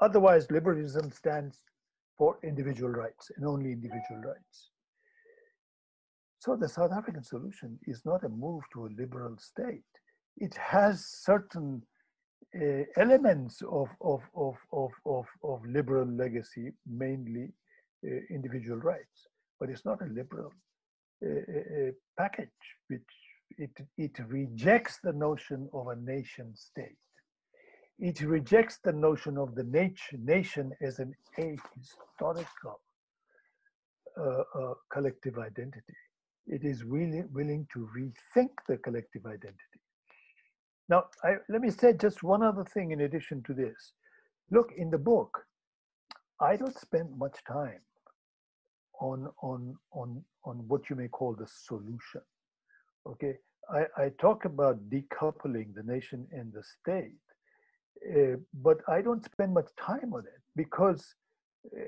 Otherwise, 0.00 0.50
liberalism 0.50 1.12
stands 1.12 1.58
for 2.16 2.38
individual 2.42 2.90
rights 2.90 3.30
and 3.36 3.46
only 3.46 3.72
individual 3.72 4.20
rights. 4.24 4.70
So 6.38 6.56
the 6.56 6.68
South 6.68 6.90
African 6.90 7.22
solution 7.22 7.78
is 7.86 8.02
not 8.04 8.24
a 8.24 8.28
move 8.28 8.62
to 8.72 8.86
a 8.86 8.94
liberal 8.98 9.36
state. 9.38 9.84
It 10.38 10.54
has 10.54 11.04
certain 11.06 11.82
uh, 12.56 12.84
elements 12.96 13.62
of, 13.70 13.88
of, 14.00 14.22
of, 14.34 14.56
of, 14.72 14.90
of, 15.06 15.26
of 15.44 15.60
liberal 15.66 16.06
legacy, 16.06 16.72
mainly 16.86 17.52
individual 18.30 18.78
rights, 18.78 19.28
but 19.58 19.70
it's 19.70 19.84
not 19.84 20.02
a 20.02 20.06
liberal 20.06 20.52
uh, 21.24 21.28
uh, 21.28 21.90
package, 22.18 22.48
which 22.88 23.02
it, 23.58 23.70
it 23.96 24.18
rejects 24.26 24.98
the 25.04 25.12
notion 25.12 25.68
of 25.72 25.88
a 25.88 25.96
nation 25.96 26.52
state. 26.54 26.96
It 27.98 28.20
rejects 28.22 28.78
the 28.82 28.92
notion 28.92 29.38
of 29.38 29.54
the 29.54 29.62
nation 29.62 30.72
as 30.80 30.98
an 30.98 31.14
ahistorical 31.38 32.78
uh, 34.18 34.22
uh, 34.22 34.74
collective 34.92 35.38
identity. 35.38 35.96
It 36.46 36.64
is 36.64 36.84
willing, 36.84 37.28
willing 37.32 37.68
to 37.72 37.88
rethink 37.96 38.50
the 38.68 38.78
collective 38.78 39.24
identity. 39.24 39.80
Now, 40.88 41.04
I, 41.22 41.36
let 41.48 41.60
me 41.60 41.70
say 41.70 41.92
just 41.92 42.24
one 42.24 42.42
other 42.42 42.64
thing 42.64 42.90
in 42.90 43.02
addition 43.02 43.44
to 43.44 43.54
this. 43.54 43.92
Look, 44.50 44.72
in 44.76 44.90
the 44.90 44.98
book, 44.98 45.46
I 46.40 46.56
don't 46.56 46.76
spend 46.76 47.16
much 47.16 47.38
time 47.46 47.80
on 49.10 49.28
on 49.50 49.60
on 49.92 50.08
on 50.44 50.56
what 50.68 50.88
you 50.88 50.96
may 50.96 51.08
call 51.08 51.32
the 51.34 51.48
solution. 51.68 52.22
Okay? 53.12 53.34
I 53.78 53.82
i 54.04 54.06
talk 54.26 54.44
about 54.52 54.76
decoupling 54.90 55.68
the 55.74 55.84
nation 55.94 56.26
and 56.38 56.52
the 56.52 56.64
state 56.76 57.24
uh, 58.10 58.36
but 58.66 58.78
i 58.88 59.00
don't 59.00 59.24
spend 59.24 59.54
much 59.54 59.70
time 59.90 60.10
on 60.18 60.24
it 60.34 60.42
because 60.62 61.02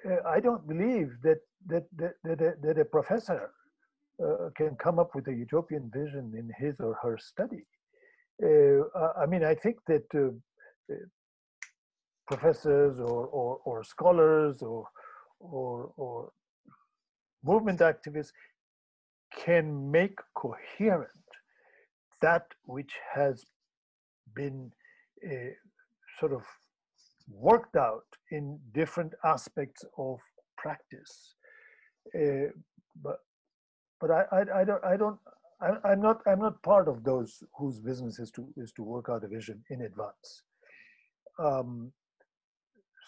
uh, 0.08 0.22
i 0.34 0.38
don't 0.46 0.64
believe 0.72 1.08
that 1.26 1.40
that 1.72 1.84
that 2.00 2.14
that 2.26 2.40
a, 2.48 2.50
that 2.64 2.78
a 2.78 2.84
professor 2.96 3.50
uh, 4.22 4.50
can 4.56 4.76
come 4.76 4.98
up 4.98 5.14
with 5.14 5.26
a 5.28 5.34
utopian 5.34 5.90
vision 5.92 6.32
in 6.36 6.48
his 6.58 6.78
or 6.80 6.94
her 7.02 7.18
study. 7.18 7.64
Uh, 8.42 8.84
I 9.20 9.26
mean, 9.26 9.44
I 9.44 9.54
think 9.54 9.76
that 9.88 10.04
uh, 10.14 10.94
professors 12.26 12.98
or, 13.00 13.26
or, 13.26 13.60
or 13.64 13.84
scholars 13.84 14.62
or, 14.62 14.86
or, 15.40 15.90
or 15.96 16.30
movement 17.44 17.80
activists 17.80 18.32
can 19.44 19.90
make 19.90 20.18
coherent 20.34 21.10
that 22.22 22.46
which 22.64 22.92
has 23.14 23.44
been 24.34 24.70
uh, 25.26 25.52
sort 26.18 26.32
of 26.32 26.42
worked 27.30 27.76
out 27.76 28.04
in 28.30 28.58
different 28.72 29.12
aspects 29.24 29.84
of 29.98 30.18
practice. 30.56 31.34
Uh, 32.14 32.50
but 33.02 33.18
but 34.00 34.10
I, 34.10 34.24
I, 34.32 34.60
I 34.60 34.64
don't 34.64 34.84
I 34.84 34.96
don't 34.96 35.18
I, 35.60 35.92
am 35.92 36.00
not 36.00 36.20
I'm 36.26 36.40
not 36.40 36.62
part 36.62 36.88
of 36.88 37.04
those 37.04 37.42
whose 37.58 37.80
business 37.80 38.18
is 38.18 38.30
to 38.32 38.48
is 38.56 38.72
to 38.72 38.82
work 38.82 39.06
out 39.10 39.24
a 39.24 39.28
vision 39.28 39.62
in 39.70 39.82
advance. 39.82 40.42
Um, 41.38 41.92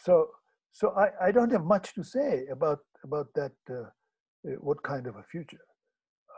so 0.05 0.29
so 0.73 0.91
I, 0.97 1.29
I 1.29 1.33
don't 1.33 1.53
have 1.53 1.65
much 1.65 1.95
to 1.95 2.05
say 2.05 2.47
about 2.51 2.81
about 3.05 3.29
that 3.35 3.53
uh, 3.71 3.89
what 4.61 4.83
kind 4.83 5.07
of 5.07 5.17
a 5.17 5.23
future. 5.23 5.65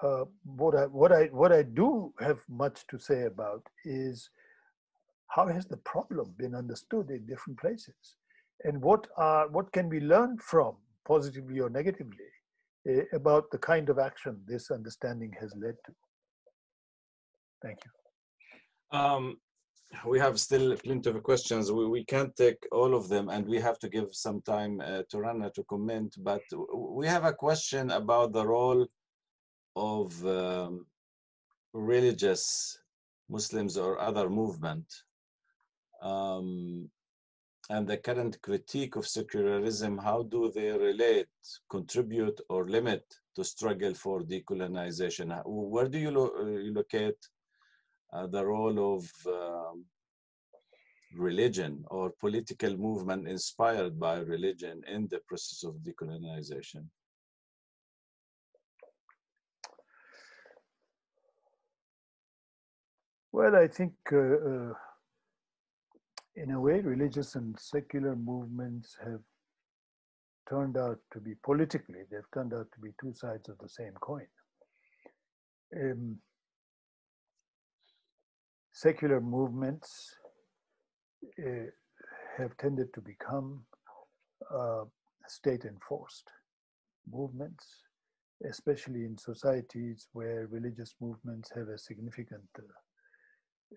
Uh, 0.03 0.25
what 0.45 0.75
I 0.77 0.85
what 0.87 1.13
I 1.13 1.25
what 1.27 1.53
I 1.53 1.63
do 1.63 2.13
have 2.21 2.39
much 2.49 2.87
to 2.89 2.99
say 2.99 3.25
about 3.25 3.63
is 3.85 4.31
how 5.29 5.47
has 5.47 5.67
the 5.67 5.77
problem 5.79 6.35
been 6.39 6.55
understood 6.55 7.11
in 7.11 7.27
different 7.27 7.59
places, 7.59 8.17
and 8.65 8.81
what 8.81 9.07
are 9.17 9.49
what 9.49 9.73
can 9.73 9.89
we 9.89 10.01
learn 10.01 10.39
from 10.39 10.77
positively 11.07 11.59
or 11.59 11.71
negatively 11.71 12.31
uh, 12.89 13.03
about 13.13 13.51
the 13.51 13.59
kind 13.59 13.89
of 13.89 13.99
action 13.99 14.41
this 14.47 14.71
understanding 14.71 15.33
has 15.41 15.53
led 15.57 15.75
to. 15.87 15.93
Thank 17.63 17.79
you. 17.85 18.99
Um, 18.99 19.39
we 20.05 20.19
have 20.19 20.39
still 20.39 20.77
plenty 20.77 21.11
of 21.11 21.23
questions. 21.23 21.73
We, 21.73 21.87
we 21.87 22.05
can't 22.05 22.35
take 22.37 22.67
all 22.73 22.95
of 22.95 23.09
them 23.09 23.29
and 23.29 23.47
we 23.47 23.59
have 23.61 23.79
to 23.81 23.89
give 23.89 24.09
some 24.13 24.41
time 24.43 24.81
uh, 24.81 25.03
to 25.11 25.19
Rana 25.19 25.51
to 25.51 25.65
comment, 25.65 26.17
but 26.19 26.43
we 26.75 27.07
have 27.07 27.25
a 27.25 27.33
question 27.33 27.91
about 27.91 28.33
the 28.33 28.47
role 28.47 28.87
of 29.77 30.27
um, 30.27 30.87
religious 31.73 32.79
Muslims 33.29 33.77
or 33.77 33.99
other 33.99 34.29
movement 34.29 34.87
um, 36.03 36.91
and 37.71 37.87
the 37.87 37.99
current 37.99 38.41
critique 38.41 38.97
of 38.97 39.07
secularism, 39.07 39.99
how 39.99 40.23
do 40.23 40.51
they 40.55 40.71
relate, 40.71 41.29
contribute 41.71 42.41
or 42.49 42.67
limit 42.67 43.05
to 43.37 43.45
struggle 43.45 43.95
for 43.95 44.23
decolonization? 44.23 45.43
Where 45.45 45.89
do 45.89 45.99
you, 45.99 46.11
lo 46.11 46.31
uh, 46.39 46.45
locate 46.73 47.19
uh, 48.13 48.27
the 48.27 48.45
role 48.45 48.97
of 48.97 49.11
um, 49.27 49.85
religion 51.17 51.85
or 51.89 52.11
political 52.21 52.77
movement 52.77 53.27
inspired 53.29 53.99
by 53.99 54.19
religion 54.19 54.83
in 54.87 55.09
the 55.09 55.21
process 55.27 55.65
of 55.65 55.75
decolonization? 55.77 56.85
Well, 63.33 63.57
I 63.57 63.69
think 63.69 63.93
uh, 64.13 64.17
uh, 64.17 64.73
in 66.35 66.51
a 66.53 66.61
way, 66.61 66.81
religious 66.81 67.35
and 67.35 67.59
secular 67.59 68.17
movements 68.17 68.97
have 69.05 69.21
turned 70.49 70.77
out 70.77 70.99
to 71.13 71.21
be 71.21 71.35
politically, 71.45 72.01
they've 72.11 72.31
turned 72.33 72.55
out 72.55 72.67
to 72.73 72.81
be 72.81 72.91
two 73.01 73.13
sides 73.13 73.49
of 73.49 73.59
the 73.59 73.69
same 73.69 73.93
coin. 74.01 74.27
Um, 75.77 76.19
secular 78.85 79.21
movements 79.21 80.15
uh, 81.45 81.69
have 82.37 82.57
tended 82.59 82.95
to 82.95 83.01
become 83.01 83.65
uh, 84.57 84.85
state 85.27 85.65
enforced 85.65 86.31
movements, 87.11 87.65
especially 88.49 89.05
in 89.05 89.19
societies 89.19 90.07
where 90.13 90.47
religious 90.53 90.95
movements 91.01 91.51
have 91.57 91.67
a 91.67 91.77
significant 91.77 92.49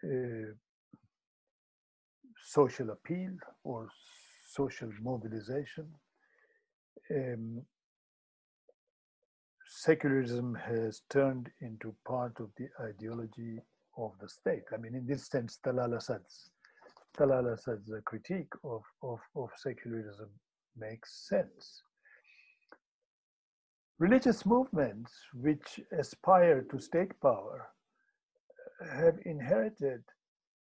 uh, 0.05 0.51
social 2.45 2.91
appeal 2.91 3.33
or 3.63 3.89
social 4.51 4.91
mobilization. 5.01 5.87
Um, 7.09 7.63
secularism 9.65 10.53
has 10.53 11.01
turned 11.09 11.49
into 11.59 11.95
part 12.05 12.33
of 12.39 12.49
the 12.55 12.67
ideology 12.87 13.61
of 14.01 14.11
the 14.19 14.27
state. 14.27 14.63
I 14.73 14.77
mean, 14.77 14.95
in 14.95 15.05
this 15.05 15.27
sense, 15.27 15.59
Talal 15.63 15.95
Asad's, 15.95 16.51
Talal 17.17 17.53
Asad's 17.53 17.91
critique 18.05 18.53
of, 18.63 18.81
of, 19.03 19.19
of 19.35 19.49
secularism 19.57 20.29
makes 20.77 21.27
sense. 21.27 21.83
Religious 23.99 24.45
movements 24.45 25.11
which 25.33 25.79
aspire 25.97 26.65
to 26.71 26.79
state 26.79 27.13
power 27.21 27.69
have 28.95 29.15
inherited 29.25 30.01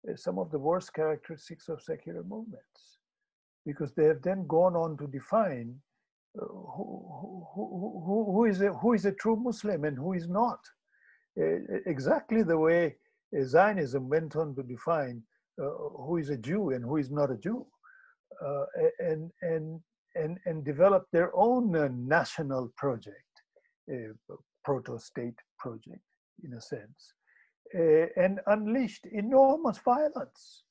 uh, 0.09 0.17
some 0.17 0.39
of 0.39 0.51
the 0.51 0.59
worst 0.59 0.95
characteristics 0.95 1.69
of 1.69 1.83
secular 1.83 2.23
movements 2.23 2.99
because 3.67 3.93
they 3.93 4.05
have 4.05 4.23
then 4.23 4.47
gone 4.47 4.75
on 4.75 4.97
to 4.97 5.07
define 5.09 5.75
uh, 6.41 6.47
who, 6.47 7.45
who, 7.55 8.33
who, 8.33 8.45
is 8.47 8.63
a, 8.63 8.73
who 8.73 8.95
is 8.95 9.05
a 9.05 9.13
true 9.13 9.37
Muslim 9.37 9.85
and 9.85 9.99
who 9.99 10.15
is 10.15 10.29
not. 10.29 10.61
Uh, 11.39 11.59
exactly 11.85 12.43
the 12.43 12.57
way 12.57 12.97
Zionism 13.43 14.09
went 14.09 14.37
on 14.37 14.55
to 14.55 14.63
define 14.63 15.23
uh, 15.61 15.71
who 16.05 16.19
is 16.19 16.31
a 16.31 16.37
Jew 16.37 16.71
and 16.71 16.85
who 16.85 16.97
is 16.99 17.11
not 17.11 17.31
a 17.31 17.37
Jew, 17.37 17.67
uh, 18.45 18.65
and 18.99 19.31
and 19.43 19.81
and 20.15 20.39
and 20.45 20.65
develop 20.65 21.07
their 21.13 21.35
own 21.35 21.75
uh, 21.75 21.89
national 21.93 22.73
project, 22.77 23.25
proto-state 24.65 25.39
project, 25.59 26.03
in 26.45 26.53
a 26.55 26.61
sense, 26.61 27.15
and 28.17 28.41
unleashed 28.49 29.07
enormous 29.07 29.79
violence, 29.79 30.65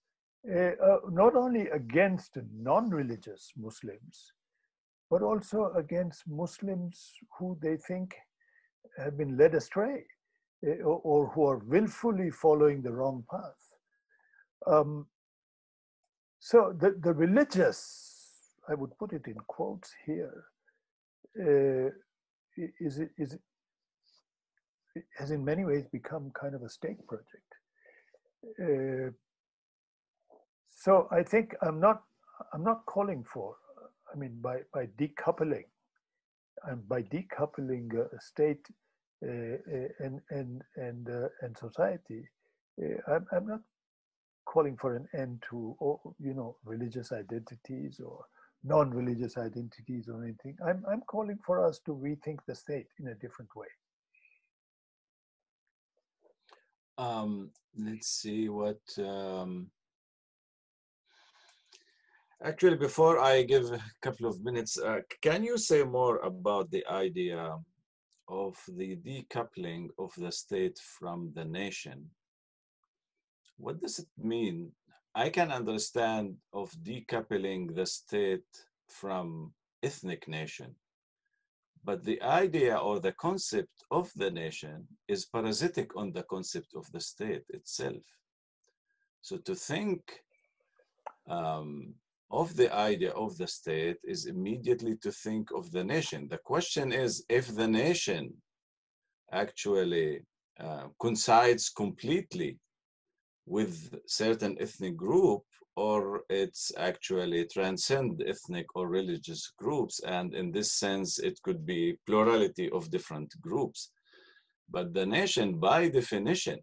not 0.45 1.35
only 1.35 1.67
against 1.69 2.37
non-religious 2.53 3.53
Muslims, 3.57 4.31
but 5.09 5.23
also 5.23 5.71
against 5.75 6.27
Muslims 6.27 7.11
who 7.39 7.57
they 7.61 7.77
think 7.77 8.15
have 8.97 9.17
been 9.17 9.35
led 9.35 9.55
astray 9.55 10.05
or 10.83 11.27
who 11.29 11.45
are 11.45 11.57
willfully 11.59 12.31
following 12.31 12.81
the 12.81 12.91
wrong 12.91 13.23
path. 13.29 13.61
Um, 14.67 15.07
so 16.39 16.75
the, 16.77 16.95
the 17.01 17.13
religious, 17.13 18.51
I 18.67 18.73
would 18.73 18.97
put 18.97 19.13
it 19.13 19.27
in 19.27 19.35
quotes 19.47 19.93
here, 20.05 20.45
uh, 21.39 21.89
is, 22.79 23.01
is, 23.17 23.37
has 25.17 25.31
in 25.31 25.43
many 25.43 25.65
ways 25.65 25.85
become 25.91 26.31
kind 26.39 26.55
of 26.55 26.63
a 26.63 26.69
state 26.69 27.05
project. 27.07 27.51
Uh, 28.59 29.11
so 30.69 31.07
I 31.11 31.23
think 31.23 31.55
I'm 31.61 31.79
not, 31.79 32.03
I'm 32.53 32.63
not 32.63 32.85
calling 32.85 33.23
for, 33.23 33.55
I 34.13 34.17
mean, 34.17 34.39
by, 34.41 34.59
by 34.73 34.87
decoupling, 34.99 35.65
and 36.63 36.87
by 36.87 37.01
decoupling 37.03 37.93
a 37.93 38.21
state 38.21 38.65
and 39.21 40.21
and 40.29 40.61
and 40.75 41.09
uh, 41.09 41.27
and 41.41 41.57
society, 41.57 42.27
I'm, 43.07 43.25
I'm 43.31 43.47
not 43.47 43.61
calling 44.45 44.77
for 44.77 44.95
an 44.95 45.07
end 45.17 45.43
to 45.49 45.75
you 46.19 46.33
know 46.33 46.57
religious 46.65 47.11
identities 47.11 47.99
or 47.99 48.25
non-religious 48.63 49.37
identities 49.37 50.09
or 50.09 50.23
anything. 50.23 50.57
I'm 50.65 50.83
I'm 50.89 51.01
calling 51.01 51.39
for 51.45 51.65
us 51.65 51.79
to 51.85 51.91
rethink 51.91 52.39
the 52.47 52.55
state 52.55 52.87
in 52.99 53.07
a 53.07 53.15
different 53.15 53.55
way. 53.55 53.67
Um, 56.97 57.51
let's 57.77 58.07
see 58.07 58.49
what. 58.49 58.81
Um, 58.97 59.67
actually, 62.43 62.77
before 62.77 63.19
I 63.19 63.43
give 63.43 63.71
a 63.71 63.81
couple 64.01 64.27
of 64.27 64.43
minutes, 64.43 64.79
uh, 64.79 64.99
can 65.21 65.43
you 65.43 65.57
say 65.57 65.83
more 65.83 66.17
about 66.19 66.71
the 66.71 66.85
idea 66.87 67.57
of 68.27 68.57
the 68.67 68.95
decoupling 68.97 69.89
of 69.97 70.13
the 70.17 70.31
state 70.31 70.79
from 70.79 71.31
the 71.35 71.45
nation. 71.45 72.09
What 73.57 73.81
does 73.81 73.99
it 73.99 74.07
mean? 74.17 74.71
I 75.13 75.29
can 75.29 75.51
understand 75.51 76.35
of 76.51 76.71
decoupling 76.83 77.75
the 77.75 77.85
state 77.85 78.43
from 78.89 79.53
ethnic 79.81 80.27
nation, 80.27 80.75
but 81.83 82.03
the 82.03 82.21
idea 82.21 82.75
or 82.75 82.99
the 82.99 83.13
concept 83.13 83.83
of 83.91 84.11
the 84.15 84.31
nation 84.31 84.87
is 85.07 85.25
parasitic 85.25 85.95
on 85.95 86.11
the 86.11 86.23
concept 86.23 86.75
of 86.75 86.91
the 86.91 86.99
state 86.99 87.45
itself. 87.49 88.03
So 89.21 89.37
to 89.37 89.55
think 89.55 90.01
um, 91.27 91.95
of 92.31 92.55
the 92.55 92.73
idea 92.73 93.11
of 93.11 93.37
the 93.37 93.47
state 93.47 93.97
is 94.03 94.25
immediately 94.25 94.95
to 94.97 95.11
think 95.11 95.49
of 95.51 95.71
the 95.71 95.83
nation. 95.83 96.27
The 96.27 96.39
question 96.39 96.91
is 96.91 97.23
if 97.29 97.53
the 97.55 97.67
nation 97.67 98.33
actually 99.31 100.21
uh, 100.59 100.87
coincides 100.99 101.69
completely 101.69 102.57
with 103.45 103.93
certain 104.07 104.57
ethnic 104.59 104.95
group 104.95 105.43
or 105.75 106.21
it's 106.29 106.71
actually 106.77 107.45
transcend 107.45 108.23
ethnic 108.25 108.65
or 108.75 108.87
religious 108.87 109.51
groups 109.57 109.99
and 110.07 110.33
in 110.33 110.51
this 110.51 110.71
sense 110.71 111.19
it 111.19 111.39
could 111.43 111.65
be 111.65 111.97
plurality 112.07 112.69
of 112.71 112.89
different 112.89 113.33
groups 113.41 113.91
but 114.69 114.93
the 114.93 115.05
nation 115.05 115.59
by 115.59 115.89
definition 115.89 116.57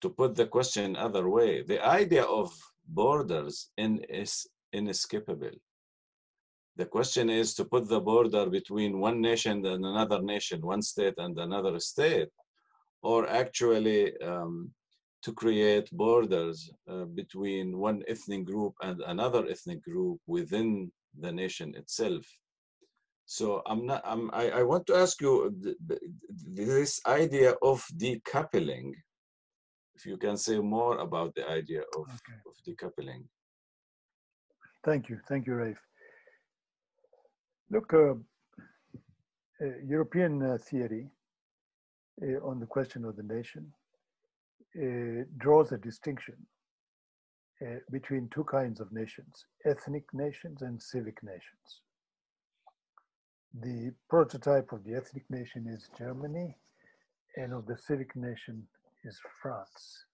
to 0.00 0.10
put 0.10 0.34
the 0.34 0.46
question 0.46 0.96
other 0.96 1.28
way 1.28 1.62
the 1.62 1.82
idea 1.86 2.24
of 2.24 2.52
borders 2.94 3.70
in 3.76 4.00
is 4.08 4.46
inescapable 4.72 5.56
the 6.76 6.86
question 6.86 7.28
is 7.28 7.54
to 7.54 7.64
put 7.64 7.88
the 7.88 8.00
border 8.00 8.46
between 8.48 9.00
one 9.00 9.20
nation 9.20 9.64
and 9.66 9.84
another 9.84 10.20
nation 10.22 10.60
one 10.74 10.82
state 10.82 11.14
and 11.18 11.38
another 11.38 11.78
state 11.78 12.28
or 13.02 13.28
actually 13.28 14.16
um, 14.20 14.70
to 15.22 15.32
create 15.32 15.90
borders 15.92 16.70
uh, 16.88 17.04
between 17.04 17.78
one 17.78 18.02
ethnic 18.08 18.44
group 18.44 18.74
and 18.82 19.00
another 19.06 19.46
ethnic 19.48 19.82
group 19.82 20.18
within 20.26 20.90
the 21.18 21.30
nation 21.30 21.74
itself. 21.76 22.24
So 23.26 23.62
I'm 23.66 23.86
not. 23.86 24.02
I'm, 24.04 24.30
I, 24.32 24.50
I 24.50 24.62
want 24.62 24.86
to 24.88 24.96
ask 24.96 25.20
you 25.20 25.54
this 26.48 27.00
idea 27.06 27.54
of 27.62 27.84
decoupling. 27.96 28.92
If 30.00 30.06
you 30.06 30.16
can 30.16 30.38
say 30.38 30.58
more 30.58 30.96
about 30.98 31.34
the 31.34 31.46
idea 31.46 31.82
of, 31.94 32.06
okay. 32.08 32.38
of 32.46 32.54
decoupling. 32.66 33.24
Thank 34.82 35.10
you, 35.10 35.20
thank 35.28 35.46
you, 35.46 35.52
Raif. 35.52 35.76
Look, 37.70 37.92
uh, 37.92 38.14
uh, 39.62 39.76
European 39.84 40.42
uh, 40.42 40.56
theory 40.56 41.10
uh, 42.22 42.42
on 42.42 42.60
the 42.60 42.66
question 42.66 43.04
of 43.04 43.16
the 43.16 43.22
nation 43.22 43.70
uh, 44.74 45.24
draws 45.36 45.72
a 45.72 45.76
distinction 45.76 46.36
uh, 47.60 47.80
between 47.90 48.30
two 48.32 48.44
kinds 48.44 48.80
of 48.80 48.90
nations, 48.92 49.44
ethnic 49.66 50.04
nations 50.14 50.62
and 50.62 50.80
civic 50.80 51.22
nations. 51.22 51.82
The 53.52 53.92
prototype 54.08 54.72
of 54.72 54.82
the 54.84 54.94
ethnic 54.94 55.24
nation 55.28 55.66
is 55.68 55.90
Germany, 55.98 56.56
and 57.36 57.52
of 57.52 57.66
the 57.66 57.76
civic 57.76 58.16
nation 58.16 58.66
is 59.04 59.18
France. 59.42 60.04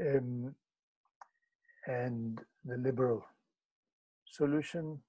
Um, 0.00 0.54
and 1.86 2.40
the 2.64 2.76
liberal 2.76 3.24
solution 4.30 5.00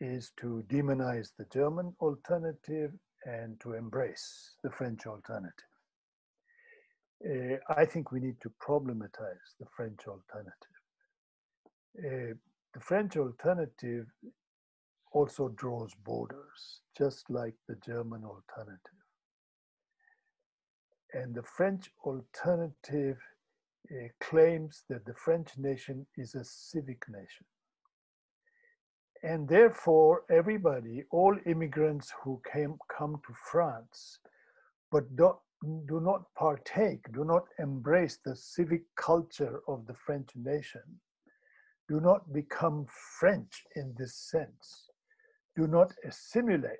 is 0.00 0.32
to 0.40 0.64
demonize 0.68 1.30
the 1.38 1.46
German 1.52 1.94
alternative 2.00 2.92
and 3.24 3.58
to 3.60 3.74
embrace 3.74 4.56
the 4.62 4.70
French 4.70 5.06
alternative. 5.06 5.52
Uh, 7.24 7.56
I 7.72 7.84
think 7.84 8.10
we 8.10 8.18
need 8.18 8.40
to 8.42 8.50
problematize 8.60 9.54
the 9.60 9.66
French 9.76 10.00
alternative. 10.08 10.52
Uh, 11.98 12.34
the 12.74 12.80
French 12.80 13.16
alternative 13.16 14.06
also 15.12 15.48
draws 15.50 15.94
borders, 16.04 16.80
just 16.98 17.30
like 17.30 17.54
the 17.68 17.76
German 17.86 18.24
alternative. 18.24 19.01
And 21.14 21.34
the 21.34 21.42
French 21.42 21.90
alternative 22.04 23.18
uh, 23.90 24.08
claims 24.20 24.84
that 24.88 25.04
the 25.04 25.14
French 25.14 25.58
nation 25.58 26.06
is 26.16 26.34
a 26.34 26.44
civic 26.44 27.04
nation. 27.08 27.46
And 29.22 29.48
therefore, 29.48 30.22
everybody, 30.30 31.04
all 31.10 31.36
immigrants 31.46 32.12
who 32.22 32.40
came, 32.50 32.76
come 32.88 33.20
to 33.26 33.34
France, 33.50 34.18
but 34.90 35.14
do, 35.16 35.36
do 35.86 36.00
not 36.00 36.22
partake, 36.34 37.12
do 37.12 37.24
not 37.24 37.44
embrace 37.58 38.18
the 38.24 38.34
civic 38.34 38.82
culture 38.96 39.60
of 39.68 39.86
the 39.86 39.94
French 39.94 40.30
nation, 40.34 40.82
do 41.88 42.00
not 42.00 42.32
become 42.32 42.86
French 43.20 43.62
in 43.76 43.94
this 43.96 44.16
sense, 44.16 44.90
do 45.54 45.68
not 45.68 45.92
assimilate, 46.04 46.78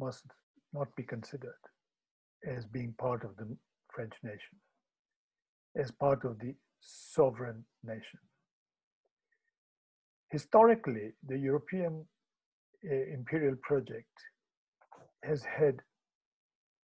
must 0.00 0.24
not 0.76 0.94
be 0.96 1.02
considered 1.02 1.62
as 2.46 2.66
being 2.66 2.94
part 2.98 3.24
of 3.24 3.36
the 3.36 3.56
French 3.94 4.12
nation, 4.22 4.56
as 5.76 5.90
part 5.90 6.24
of 6.24 6.38
the 6.38 6.54
sovereign 6.80 7.64
nation. 7.82 8.20
Historically, 10.30 11.12
the 11.26 11.38
European 11.38 12.04
uh, 12.84 12.94
imperial 13.14 13.56
project 13.62 14.16
has 15.22 15.42
had 15.44 15.76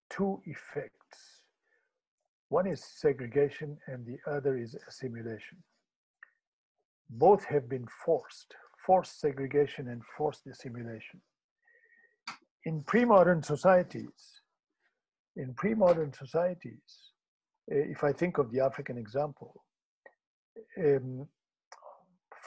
two 0.10 0.42
effects. 0.46 1.18
One 2.50 2.68
is 2.68 2.84
segregation 2.84 3.78
and 3.88 4.06
the 4.06 4.20
other 4.30 4.58
is 4.58 4.76
assimilation. 4.88 5.58
Both 7.10 7.44
have 7.46 7.68
been 7.68 7.88
forced, 8.06 8.54
forced 8.86 9.20
segregation 9.20 9.90
and 9.90 10.02
forced 10.18 10.48
assimilation. 10.48 11.22
In 12.66 12.84
pre-modern 12.84 13.42
societies, 13.42 14.42
in 15.36 15.54
pre-modern 15.54 16.14
societies, 16.14 16.82
eh, 17.72 17.86
if 17.90 18.04
I 18.04 18.14
think 18.14 18.38
of 18.38 18.52
the 18.52 18.60
African 18.60 18.98
example, 18.98 19.64
um, 20.78 21.28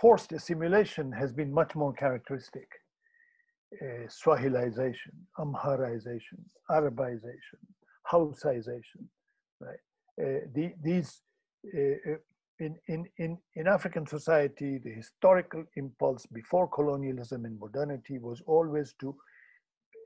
forced 0.01 0.33
assimilation 0.33 1.13
has 1.13 1.33
been 1.33 1.53
much 1.53 1.75
more 1.75 1.93
characteristic 1.93 2.69
uh, 3.83 4.07
Swahilization, 4.09 5.15
Amharization, 5.39 6.41
Arabization, 6.71 7.61
Hausaization, 8.11 9.05
right? 9.61 9.79
Uh, 10.21 10.47
the, 10.55 10.73
these, 10.83 11.23
uh, 11.75 12.17
in, 12.61 12.77
in, 12.87 13.05
in, 13.19 13.39
in 13.57 13.67
African 13.67 14.07
society, 14.07 14.79
the 14.79 14.93
historical 14.93 15.65
impulse 15.77 16.25
before 16.27 16.69
colonialism 16.69 17.45
and 17.45 17.59
modernity 17.59 18.19
was 18.19 18.41
always 18.47 18.95
to 19.01 19.17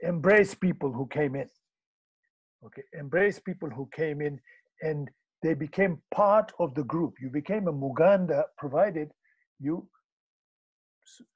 embrace 0.02 0.54
people 0.54 0.92
who 0.92 1.06
came 1.06 1.34
in. 1.34 1.48
Okay, 2.64 2.82
embrace 2.98 3.38
people 3.38 3.70
who 3.70 3.88
came 3.94 4.20
in 4.20 4.40
and 4.82 5.08
they 5.42 5.54
became 5.54 6.00
part 6.12 6.52
of 6.58 6.74
the 6.74 6.84
group. 6.84 7.14
You 7.20 7.30
became 7.30 7.68
a 7.68 7.72
Muganda 7.72 8.44
provided 8.56 9.10
you 9.60 9.88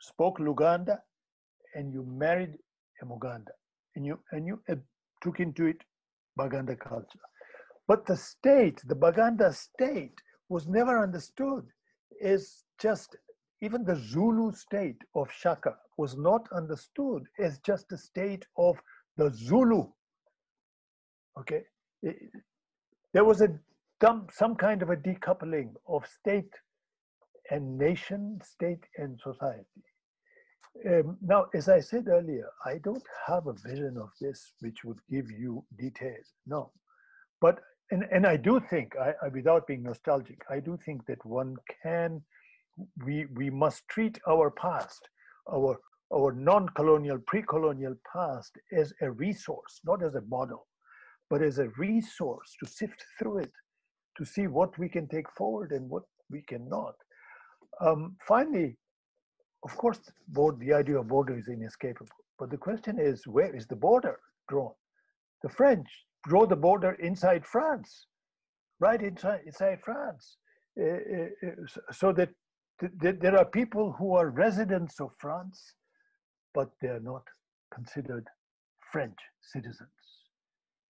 spoke 0.00 0.38
Luganda 0.38 0.98
and 1.74 1.92
you 1.92 2.04
married 2.04 2.54
a 3.00 3.06
Muganda 3.06 3.52
and 3.96 4.04
you 4.04 4.18
and 4.32 4.46
you 4.46 4.60
uh, 4.68 4.74
took 5.22 5.40
into 5.40 5.66
it 5.66 5.78
Baganda 6.36 6.76
culture. 6.76 7.18
But 7.88 8.06
the 8.06 8.16
state, 8.16 8.80
the 8.86 8.94
Baganda 8.94 9.52
state, 9.52 10.20
was 10.48 10.66
never 10.66 11.02
understood 11.02 11.64
as 12.22 12.64
just 12.78 13.16
even 13.60 13.84
the 13.84 13.96
Zulu 13.96 14.52
state 14.52 15.00
of 15.14 15.30
Shaka 15.30 15.74
was 15.98 16.16
not 16.16 16.48
understood 16.52 17.24
as 17.38 17.58
just 17.60 17.92
a 17.92 17.98
state 17.98 18.46
of 18.56 18.76
the 19.16 19.30
Zulu. 19.30 19.86
Okay, 21.38 21.62
it, 22.02 22.16
there 23.12 23.24
was 23.24 23.40
a 23.40 23.48
dumb, 24.00 24.26
some 24.30 24.54
kind 24.54 24.82
of 24.82 24.90
a 24.90 24.96
decoupling 24.96 25.74
of 25.88 26.06
state 26.06 26.52
and 27.50 27.78
nation, 27.78 28.38
state 28.42 28.84
and 28.96 29.18
society. 29.20 29.82
Um, 30.88 31.18
now, 31.20 31.46
as 31.54 31.68
I 31.68 31.80
said 31.80 32.08
earlier, 32.08 32.48
I 32.64 32.78
don't 32.78 33.06
have 33.26 33.46
a 33.46 33.52
vision 33.52 33.98
of 33.98 34.08
this 34.20 34.52
which 34.60 34.84
would 34.84 34.98
give 35.10 35.30
you 35.30 35.64
details. 35.78 36.32
No, 36.46 36.72
but 37.40 37.60
and 37.90 38.04
and 38.10 38.26
I 38.26 38.36
do 38.38 38.58
think, 38.70 38.94
I, 38.96 39.12
I, 39.22 39.28
without 39.28 39.66
being 39.66 39.82
nostalgic, 39.82 40.40
I 40.50 40.60
do 40.60 40.78
think 40.84 41.04
that 41.06 41.22
one 41.26 41.56
can, 41.82 42.22
we 43.04 43.26
we 43.34 43.50
must 43.50 43.86
treat 43.88 44.18
our 44.26 44.50
past, 44.50 45.08
our 45.50 45.78
our 46.14 46.32
non-colonial, 46.32 47.18
pre-colonial 47.26 47.94
past 48.12 48.58
as 48.70 48.92
a 49.00 49.10
resource, 49.10 49.80
not 49.84 50.02
as 50.04 50.14
a 50.14 50.20
model, 50.28 50.66
but 51.30 51.40
as 51.40 51.58
a 51.58 51.68
resource 51.78 52.54
to 52.62 52.68
sift 52.68 53.02
through 53.18 53.38
it, 53.38 53.52
to 54.18 54.24
see 54.24 54.46
what 54.46 54.78
we 54.78 54.90
can 54.90 55.08
take 55.08 55.30
forward 55.38 55.72
and 55.72 55.88
what 55.88 56.02
we 56.30 56.42
cannot. 56.42 56.94
Um, 57.80 58.16
finally, 58.28 58.76
of 59.64 59.74
course, 59.76 60.00
the 60.34 60.72
idea 60.74 60.98
of 60.98 61.08
border 61.08 61.38
is 61.38 61.48
inescapable. 61.48 62.10
But 62.38 62.50
the 62.50 62.58
question 62.58 62.98
is, 62.98 63.26
where 63.26 63.54
is 63.54 63.66
the 63.66 63.76
border 63.76 64.18
drawn? 64.48 64.74
The 65.42 65.48
French 65.48 65.88
draw 66.28 66.46
the 66.46 66.56
border 66.56 66.92
inside 66.94 67.46
France, 67.46 68.06
right 68.80 69.00
inside, 69.00 69.40
inside 69.46 69.80
France, 69.82 70.36
uh, 70.80 70.84
uh, 70.84 71.92
so 71.92 72.12
that 72.12 72.30
th 72.80 72.92
th 73.00 73.20
there 73.20 73.36
are 73.38 73.58
people 73.60 73.92
who 73.98 74.14
are 74.18 74.40
residents 74.46 75.00
of 75.00 75.10
France, 75.18 75.58
but 76.54 76.68
they 76.80 76.88
are 76.88 77.04
not 77.12 77.24
considered 77.74 78.26
French 78.92 79.18
citizens. 79.40 80.00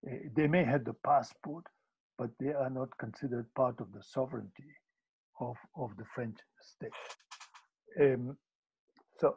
Uh, 0.06 0.16
they 0.36 0.48
may 0.48 0.64
have 0.64 0.84
the 0.84 0.96
passport, 1.04 1.64
but 2.18 2.30
they 2.40 2.52
are 2.52 2.70
not 2.70 2.88
considered 2.98 3.46
part 3.54 3.80
of 3.80 3.92
the 3.92 4.02
sovereignty 4.02 4.70
of, 5.40 5.56
of 5.76 5.90
the 5.96 6.04
French 6.14 6.36
state. 6.60 6.90
Um, 8.00 8.36
so 9.20 9.36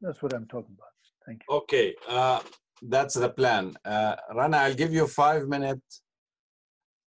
that's 0.00 0.22
what 0.22 0.34
I'm 0.34 0.46
talking 0.46 0.74
about. 0.78 0.88
Thank 1.26 1.42
you. 1.48 1.56
Okay. 1.56 1.94
Uh, 2.08 2.40
that's 2.82 3.14
the 3.14 3.28
plan. 3.28 3.74
Uh, 3.84 4.16
Rana, 4.34 4.58
I'll 4.58 4.74
give 4.74 4.92
you 4.92 5.06
five 5.06 5.46
minute 5.48 5.82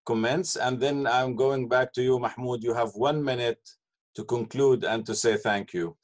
comments 0.04 0.56
and 0.56 0.78
then 0.78 1.06
I'm 1.06 1.34
going 1.34 1.68
back 1.68 1.92
to 1.94 2.02
you, 2.02 2.18
Mahmood. 2.18 2.62
You 2.62 2.74
have 2.74 2.90
one 2.94 3.24
minute 3.24 3.60
to 4.16 4.24
conclude 4.24 4.84
and 4.84 5.04
to 5.06 5.14
say 5.14 5.36
thank 5.36 5.72
you. 5.72 5.96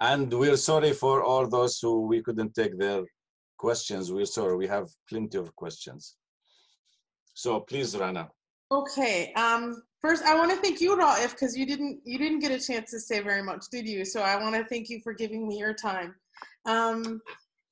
And 0.00 0.32
we're 0.32 0.56
sorry 0.56 0.92
for 0.92 1.22
all 1.22 1.46
those 1.46 1.78
who 1.78 2.06
we 2.06 2.22
couldn't 2.22 2.54
take 2.54 2.78
their 2.78 3.02
questions. 3.58 4.10
We're 4.10 4.24
sorry, 4.24 4.56
we 4.56 4.66
have 4.66 4.88
plenty 5.08 5.38
of 5.38 5.54
questions. 5.54 6.16
So 7.34 7.60
please, 7.60 7.96
Rana. 7.96 8.28
Okay. 8.72 9.32
Um, 9.34 9.82
first, 10.00 10.22
I 10.24 10.34
want 10.36 10.50
to 10.52 10.56
thank 10.56 10.80
you, 10.80 10.96
Raif, 10.96 11.32
because 11.32 11.56
you 11.56 11.66
didn't 11.66 12.00
you 12.04 12.18
didn't 12.18 12.40
get 12.40 12.52
a 12.52 12.64
chance 12.64 12.90
to 12.92 13.00
say 13.00 13.20
very 13.20 13.42
much, 13.42 13.64
did 13.70 13.88
you? 13.88 14.04
So 14.04 14.22
I 14.22 14.36
want 14.36 14.54
to 14.54 14.64
thank 14.64 14.88
you 14.88 15.00
for 15.02 15.12
giving 15.12 15.48
me 15.48 15.58
your 15.58 15.74
time. 15.74 16.14
Um, 16.66 17.20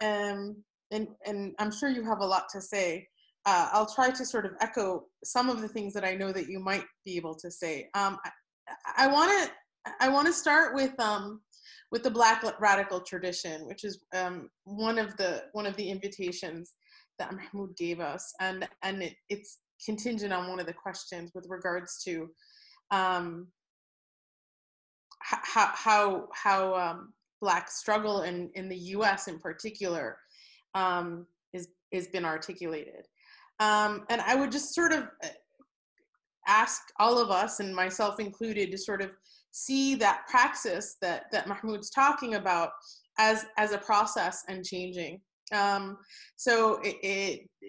um, 0.01 0.57
and 0.91 1.09
and 1.27 1.55
I'm 1.59 1.71
sure 1.71 1.89
you 1.89 2.05
have 2.05 2.21
a 2.21 2.27
lot 2.27 2.45
to 2.53 2.61
say. 2.61 3.09
Uh, 3.47 3.69
I'll 3.73 3.87
try 3.95 4.11
to 4.11 4.25
sort 4.27 4.45
of 4.45 4.53
echo 4.61 5.05
some 5.25 5.49
of 5.49 5.61
the 5.61 5.69
things 5.69 5.95
that 5.95 6.05
I 6.05 6.15
know 6.15 6.33
that 6.33 6.49
you 6.49 6.59
might 6.59 6.85
be 7.05 7.17
able 7.17 7.35
to 7.37 7.51
say. 7.51 7.89
Um, 7.95 8.19
I 8.97 9.07
want 9.07 9.31
to 9.31 9.93
I 10.01 10.09
want 10.09 10.27
to 10.27 10.33
start 10.33 10.75
with 10.75 10.99
um, 11.01 11.41
with 11.91 12.03
the 12.03 12.11
Black 12.11 12.45
radical 12.61 13.01
tradition, 13.01 13.67
which 13.67 13.85
is 13.85 14.01
um, 14.15 14.51
one 14.65 14.99
of 14.99 15.17
the 15.17 15.45
one 15.53 15.67
of 15.67 15.77
the 15.77 15.89
invitations 15.89 16.75
that 17.19 17.33
Mahmood 17.33 17.77
gave 17.77 18.01
us, 18.01 18.33
and 18.41 18.69
and 18.83 19.03
it, 19.03 19.15
it's 19.29 19.59
contingent 19.85 20.33
on 20.33 20.49
one 20.49 20.61
of 20.61 20.67
the 20.67 20.73
questions 20.73 21.31
with 21.35 21.47
regards 21.49 22.03
to 22.05 22.29
um, 22.91 23.49
how 25.21 25.71
how 25.75 26.29
how 26.35 26.75
um, 26.75 27.13
Black 27.41 27.71
struggle 27.71 28.23
in 28.23 28.51
in 28.55 28.69
the 28.69 28.79
U.S. 28.97 29.29
in 29.29 29.39
particular 29.39 30.19
um, 30.75 31.27
is 31.53 31.69
is 31.93 32.09
been 32.09 32.25
articulated, 32.25 33.07
um, 33.61 34.05
and 34.11 34.21
I 34.21 34.35
would 34.35 34.53
just 34.53 34.75
sort 34.75 34.93
of 34.93 35.05
ask 36.49 36.83
all 36.99 37.19
of 37.19 37.31
us 37.31 37.61
and 37.61 37.75
myself 37.75 38.19
included 38.19 38.73
to 38.73 38.79
sort 38.79 39.03
of 39.03 39.11
see 39.51 39.95
that 39.95 40.23
praxis 40.29 40.97
that 41.01 41.25
that 41.33 41.47
Mahmood's 41.47 41.91
talking 41.91 42.35
about 42.35 42.71
as 43.19 43.47
as 43.57 43.73
a 43.73 43.79
process 43.79 44.45
and 44.49 44.65
changing. 44.65 45.21
Um, 45.53 45.97
so 46.37 46.83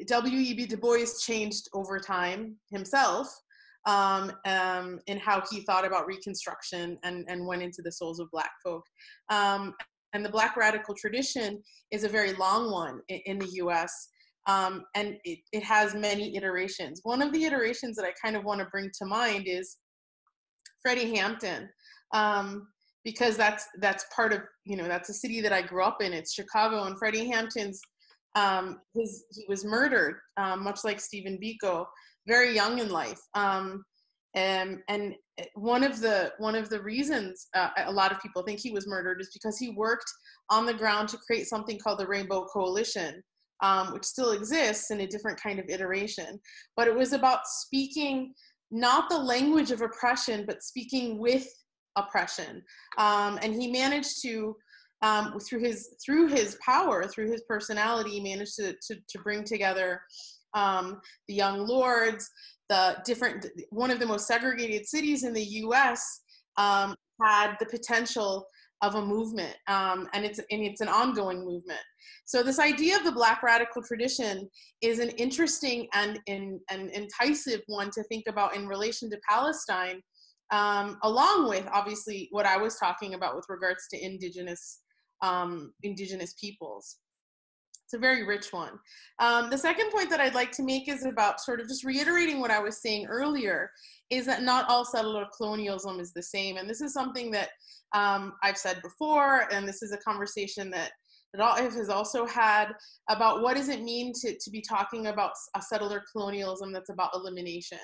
W.E.B. 0.07 0.65
Du 0.65 0.77
Bois 0.77 1.05
changed 1.21 1.69
over 1.73 1.97
time 1.97 2.55
himself 2.71 3.33
um, 3.85 4.31
um, 4.45 4.99
in 5.07 5.17
how 5.17 5.41
he 5.49 5.61
thought 5.61 5.85
about 5.85 6.05
Reconstruction 6.05 6.97
and, 7.03 7.25
and 7.27 7.45
went 7.45 7.63
into 7.63 7.81
the 7.81 7.91
souls 7.91 8.19
of 8.19 8.29
Black 8.31 8.51
folk. 8.63 8.83
Um, 9.29 9.73
and 10.13 10.25
the 10.25 10.29
Black 10.29 10.57
radical 10.57 10.95
tradition 10.95 11.61
is 11.91 12.03
a 12.03 12.09
very 12.09 12.33
long 12.33 12.71
one 12.71 12.99
in, 13.07 13.19
in 13.25 13.39
the 13.39 13.49
US. 13.63 14.09
Um, 14.49 14.83
and 14.95 15.15
it, 15.23 15.39
it 15.51 15.63
has 15.63 15.93
many 15.93 16.35
iterations. 16.35 17.01
One 17.03 17.21
of 17.21 17.31
the 17.31 17.43
iterations 17.45 17.95
that 17.97 18.05
I 18.05 18.13
kind 18.23 18.35
of 18.35 18.43
want 18.43 18.59
to 18.61 18.67
bring 18.71 18.89
to 18.97 19.05
mind 19.05 19.43
is 19.47 19.77
Freddie 20.81 21.15
Hampton. 21.15 21.69
Um, 22.13 22.67
because 23.05 23.37
that's 23.37 23.65
that's 23.79 24.05
part 24.13 24.33
of 24.33 24.41
you 24.65 24.75
know 24.75 24.87
that's 24.87 25.09
a 25.09 25.13
city 25.13 25.39
that 25.41 25.53
I 25.53 25.61
grew 25.61 25.83
up 25.83 26.01
in. 26.01 26.11
It's 26.11 26.33
Chicago, 26.33 26.83
and 26.83 26.97
Freddie 26.99 27.29
Hampton's 27.29 27.79
um, 28.35 28.79
his 28.95 29.23
he 29.31 29.45
was 29.47 29.65
murdered, 29.65 30.15
um, 30.37 30.63
much 30.63 30.79
like 30.83 30.99
Stephen 30.99 31.39
Biko, 31.41 31.85
very 32.27 32.53
young 32.53 32.79
in 32.79 32.89
life. 32.89 33.19
Um, 33.35 33.83
and, 34.35 34.77
and 34.89 35.15
one 35.55 35.83
of 35.83 35.99
the 36.01 36.31
one 36.37 36.55
of 36.55 36.69
the 36.69 36.81
reasons 36.81 37.47
uh, 37.55 37.69
a 37.85 37.91
lot 37.91 38.11
of 38.11 38.21
people 38.21 38.43
think 38.43 38.59
he 38.59 38.71
was 38.71 38.87
murdered 38.87 39.19
is 39.21 39.31
because 39.33 39.57
he 39.57 39.71
worked 39.71 40.11
on 40.51 40.65
the 40.65 40.73
ground 40.73 41.09
to 41.09 41.17
create 41.25 41.47
something 41.47 41.79
called 41.79 41.99
the 41.99 42.07
Rainbow 42.07 42.45
Coalition, 42.45 43.23
um, 43.61 43.93
which 43.93 44.05
still 44.05 44.31
exists 44.31 44.91
in 44.91 45.01
a 45.01 45.07
different 45.07 45.41
kind 45.41 45.59
of 45.59 45.69
iteration. 45.69 46.39
But 46.75 46.87
it 46.87 46.95
was 46.95 47.13
about 47.13 47.47
speaking 47.47 48.33
not 48.71 49.09
the 49.09 49.17
language 49.17 49.71
of 49.71 49.81
oppression, 49.81 50.45
but 50.45 50.63
speaking 50.63 51.17
with 51.17 51.47
oppression. 51.95 52.63
Um, 52.97 53.39
and 53.41 53.53
he 53.53 53.71
managed 53.71 54.21
to, 54.23 54.55
um, 55.01 55.39
through 55.39 55.61
his 55.61 55.95
through 56.03 56.27
his 56.27 56.57
power, 56.63 57.07
through 57.07 57.31
his 57.31 57.41
personality, 57.47 58.11
he 58.11 58.19
managed 58.19 58.55
to 58.57 58.73
to, 58.73 58.95
to 58.95 59.19
bring 59.23 59.43
together 59.43 60.01
um, 60.53 60.99
the 61.27 61.33
young 61.33 61.65
lords, 61.65 62.29
the 62.69 62.97
different 63.05 63.47
one 63.69 63.91
of 63.91 63.99
the 63.99 64.05
most 64.05 64.27
segregated 64.27 64.87
cities 64.87 65.23
in 65.23 65.33
the 65.33 65.43
U.S. 65.43 66.21
Um, 66.57 66.95
had 67.21 67.55
the 67.59 67.65
potential 67.65 68.45
of 68.81 68.95
a 68.95 69.05
movement, 69.05 69.55
um, 69.67 70.07
and 70.13 70.23
it's 70.25 70.39
and 70.39 70.63
it's 70.63 70.81
an 70.81 70.87
ongoing 70.87 71.39
movement. 71.39 71.79
So 72.25 72.43
this 72.43 72.59
idea 72.59 72.95
of 72.95 73.03
the 73.03 73.11
Black 73.11 73.43
radical 73.43 73.81
tradition 73.81 74.49
is 74.81 74.99
an 74.99 75.09
interesting 75.09 75.87
and, 75.93 76.19
and, 76.27 76.59
and 76.69 76.89
enticing 76.91 77.59
one 77.67 77.89
to 77.91 78.03
think 78.03 78.25
about 78.27 78.55
in 78.55 78.67
relation 78.67 79.09
to 79.09 79.17
Palestine, 79.27 80.01
um, 80.51 80.97
along 81.03 81.49
with 81.49 81.67
obviously 81.73 82.27
what 82.31 82.45
I 82.45 82.57
was 82.57 82.77
talking 82.77 83.15
about 83.15 83.35
with 83.35 83.45
regards 83.49 83.87
to 83.91 84.03
indigenous 84.03 84.79
um, 85.21 85.73
indigenous 85.83 86.33
peoples. 86.39 86.97
It's 87.89 87.95
a 87.95 87.97
very 87.97 88.23
rich 88.23 88.53
one. 88.53 88.73
Um, 89.17 89.49
the 89.49 89.57
second 89.57 89.89
point 89.89 90.11
that 90.11 90.21
I'd 90.21 90.35
like 90.35 90.51
to 90.51 90.61
make 90.61 90.87
is 90.87 91.07
about 91.07 91.41
sort 91.41 91.59
of 91.59 91.67
just 91.67 91.83
reiterating 91.83 92.39
what 92.39 92.51
I 92.51 92.59
was 92.59 92.83
saying 92.83 93.07
earlier, 93.07 93.71
is 94.11 94.27
that 94.27 94.43
not 94.43 94.69
all 94.69 94.85
settler 94.85 95.25
colonialism 95.35 95.99
is 95.99 96.13
the 96.13 96.21
same. 96.21 96.57
And 96.57 96.69
this 96.69 96.81
is 96.81 96.93
something 96.93 97.31
that 97.31 97.49
um, 97.95 98.33
I've 98.43 98.59
said 98.59 98.83
before, 98.83 99.51
and 99.51 99.67
this 99.67 99.81
is 99.81 99.91
a 99.91 99.97
conversation 99.97 100.69
that 100.69 100.91
that 101.33 101.59
has 101.59 101.89
also 101.89 102.25
had 102.25 102.69
about 103.09 103.41
what 103.41 103.55
does 103.55 103.69
it 103.69 103.83
mean 103.83 104.13
to, 104.21 104.33
to 104.33 104.49
be 104.49 104.61
talking 104.61 105.07
about 105.07 105.31
a 105.55 105.61
settler 105.61 106.03
colonialism 106.11 106.71
that's 106.71 106.89
about 106.89 107.11
elimination. 107.13 107.77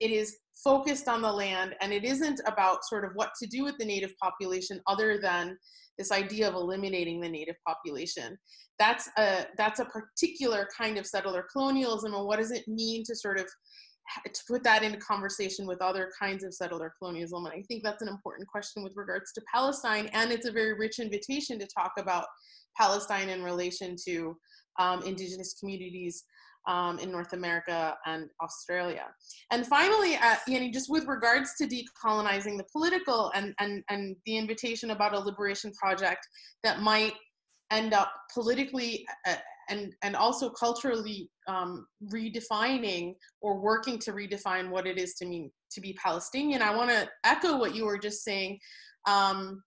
It 0.00 0.10
is 0.10 0.36
focused 0.64 1.08
on 1.08 1.22
the 1.22 1.32
land 1.32 1.76
and 1.80 1.92
it 1.92 2.04
isn't 2.04 2.40
about 2.46 2.84
sort 2.84 3.04
of 3.04 3.12
what 3.14 3.30
to 3.40 3.48
do 3.48 3.62
with 3.62 3.76
the 3.78 3.84
native 3.84 4.12
population 4.20 4.80
other 4.88 5.18
than 5.20 5.56
this 5.96 6.10
idea 6.10 6.48
of 6.48 6.54
eliminating 6.54 7.20
the 7.20 7.28
native 7.28 7.56
population. 7.66 8.36
That's 8.78 9.08
a, 9.16 9.46
that's 9.56 9.80
a 9.80 9.86
particular 9.86 10.68
kind 10.76 10.98
of 10.98 11.06
settler 11.06 11.46
colonialism 11.52 12.14
and 12.14 12.26
what 12.26 12.38
does 12.38 12.50
it 12.50 12.66
mean 12.66 13.04
to 13.06 13.14
sort 13.14 13.38
of 13.38 13.46
to 14.24 14.42
put 14.48 14.62
that 14.64 14.82
into 14.82 14.98
conversation 14.98 15.66
with 15.66 15.82
other 15.82 16.10
kinds 16.18 16.44
of 16.44 16.54
settler 16.54 16.92
colonialism. 16.98 17.44
And 17.44 17.54
I 17.54 17.62
think 17.62 17.82
that's 17.82 18.02
an 18.02 18.08
important 18.08 18.48
question 18.48 18.82
with 18.82 18.92
regards 18.96 19.32
to 19.32 19.42
Palestine. 19.52 20.08
And 20.12 20.32
it's 20.32 20.46
a 20.46 20.52
very 20.52 20.74
rich 20.78 20.98
invitation 20.98 21.58
to 21.58 21.66
talk 21.66 21.92
about 21.98 22.26
Palestine 22.76 23.28
in 23.28 23.42
relation 23.42 23.96
to 24.06 24.36
um, 24.78 25.02
indigenous 25.02 25.54
communities 25.58 26.24
um, 26.66 26.98
in 26.98 27.10
North 27.10 27.32
America 27.32 27.96
and 28.06 28.28
Australia. 28.42 29.06
And 29.50 29.66
finally, 29.66 30.16
uh, 30.16 30.36
just 30.70 30.90
with 30.90 31.06
regards 31.06 31.54
to 31.56 31.66
decolonizing 31.66 32.58
the 32.58 32.66
political 32.70 33.32
and, 33.34 33.54
and, 33.58 33.82
and 33.88 34.16
the 34.26 34.36
invitation 34.36 34.90
about 34.90 35.14
a 35.14 35.18
liberation 35.18 35.72
project 35.72 36.26
that 36.62 36.80
might 36.80 37.14
end 37.70 37.94
up 37.94 38.12
politically 38.32 39.06
uh, 39.26 39.36
and, 39.68 39.94
and 40.02 40.16
also 40.16 40.50
culturally 40.50 41.30
um, 41.46 41.86
redefining 42.12 43.14
or 43.40 43.60
working 43.60 43.98
to 44.00 44.12
redefine 44.12 44.70
what 44.70 44.86
it 44.86 44.98
is 44.98 45.14
to 45.14 45.26
mean 45.26 45.50
to 45.70 45.80
be 45.80 45.96
Palestinian. 46.02 46.62
I 46.62 46.74
want 46.74 46.90
to 46.90 47.08
echo 47.24 47.58
what 47.58 47.74
you 47.74 47.84
were 47.84 47.98
just 47.98 48.24
saying. 48.24 48.58
Um, 49.06 49.62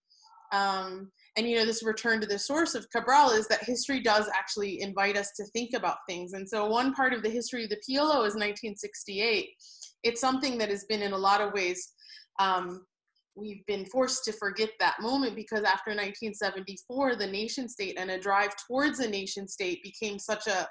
um, 0.51 1.11
and 1.37 1.47
you 1.47 1.55
know 1.55 1.65
this 1.65 1.83
return 1.83 2.19
to 2.21 2.27
the 2.27 2.37
source 2.37 2.75
of 2.75 2.89
cabral 2.91 3.31
is 3.31 3.47
that 3.47 3.63
history 3.63 4.01
does 4.01 4.29
actually 4.35 4.81
invite 4.81 5.17
us 5.17 5.31
to 5.37 5.45
think 5.53 5.73
about 5.73 5.97
things 6.07 6.33
and 6.33 6.47
so 6.47 6.65
one 6.65 6.93
part 6.93 7.13
of 7.13 7.23
the 7.23 7.29
history 7.29 7.63
of 7.63 7.69
the 7.69 7.77
plo 7.77 8.27
is 8.27 8.35
1968 8.35 9.47
it's 10.03 10.19
something 10.19 10.57
that 10.57 10.69
has 10.69 10.83
been 10.85 11.01
in 11.01 11.13
a 11.13 11.17
lot 11.17 11.39
of 11.39 11.53
ways 11.53 11.93
um, 12.39 12.85
we've 13.35 13.65
been 13.65 13.85
forced 13.85 14.23
to 14.25 14.33
forget 14.33 14.69
that 14.79 14.95
moment 15.01 15.35
because 15.35 15.63
after 15.63 15.91
1974 15.91 17.15
the 17.15 17.27
nation 17.27 17.69
state 17.69 17.97
and 17.97 18.11
a 18.11 18.19
drive 18.19 18.51
towards 18.67 18.99
a 18.99 19.09
nation 19.09 19.47
state 19.47 19.81
became 19.83 20.19
such 20.19 20.47
a 20.47 20.67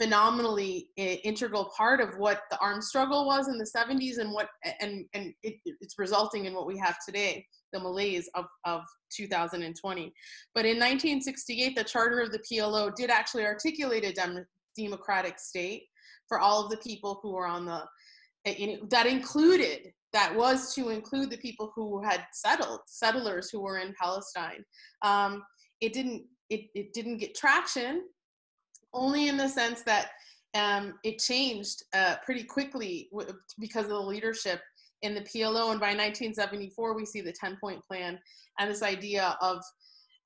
phenomenally 0.00 0.88
integral 0.96 1.70
part 1.76 2.00
of 2.00 2.10
what 2.16 2.42
the 2.50 2.58
armed 2.58 2.82
struggle 2.82 3.26
was 3.26 3.48
in 3.48 3.58
the 3.58 3.70
70s 3.76 4.18
and 4.18 4.32
what 4.32 4.48
and 4.80 5.04
and 5.14 5.32
it, 5.42 5.56
it's 5.80 5.98
resulting 5.98 6.46
in 6.46 6.54
what 6.54 6.66
we 6.66 6.78
have 6.78 6.96
today 7.06 7.44
the 7.72 7.80
malaise 7.80 8.28
of, 8.34 8.46
of 8.64 8.82
2020. 9.16 10.12
But 10.54 10.64
in 10.64 10.76
1968, 10.76 11.76
the 11.76 11.84
charter 11.84 12.20
of 12.20 12.32
the 12.32 12.40
PLO 12.50 12.94
did 12.94 13.10
actually 13.10 13.44
articulate 13.44 14.04
a 14.04 14.12
dem- 14.12 14.46
democratic 14.76 15.38
state 15.38 15.84
for 16.28 16.38
all 16.40 16.64
of 16.64 16.70
the 16.70 16.76
people 16.78 17.20
who 17.22 17.32
were 17.32 17.46
on 17.46 17.66
the, 17.66 17.84
eh, 18.46 18.76
that 18.90 19.06
included, 19.06 19.92
that 20.12 20.34
was 20.34 20.74
to 20.74 20.88
include 20.88 21.30
the 21.30 21.38
people 21.38 21.72
who 21.74 22.02
had 22.02 22.24
settled, 22.32 22.80
settlers 22.86 23.50
who 23.50 23.60
were 23.60 23.78
in 23.78 23.94
Palestine. 24.00 24.64
Um, 25.02 25.42
it 25.80 25.92
didn't, 25.92 26.24
it, 26.48 26.62
it 26.74 26.92
didn't 26.92 27.18
get 27.18 27.34
traction, 27.34 28.02
only 28.92 29.28
in 29.28 29.36
the 29.36 29.48
sense 29.48 29.82
that 29.82 30.10
um, 30.54 30.94
it 31.04 31.18
changed 31.18 31.84
uh, 31.94 32.16
pretty 32.24 32.42
quickly 32.42 33.08
w- 33.12 33.32
because 33.60 33.84
of 33.84 33.90
the 33.90 34.00
leadership 34.00 34.60
in 35.02 35.14
the 35.14 35.20
PLO. 35.20 35.70
And 35.70 35.80
by 35.80 35.94
1974, 35.94 36.94
we 36.94 37.06
see 37.06 37.20
the 37.20 37.32
10 37.32 37.56
point 37.60 37.80
plan 37.86 38.18
and 38.58 38.70
this 38.70 38.82
idea 38.82 39.36
of 39.40 39.62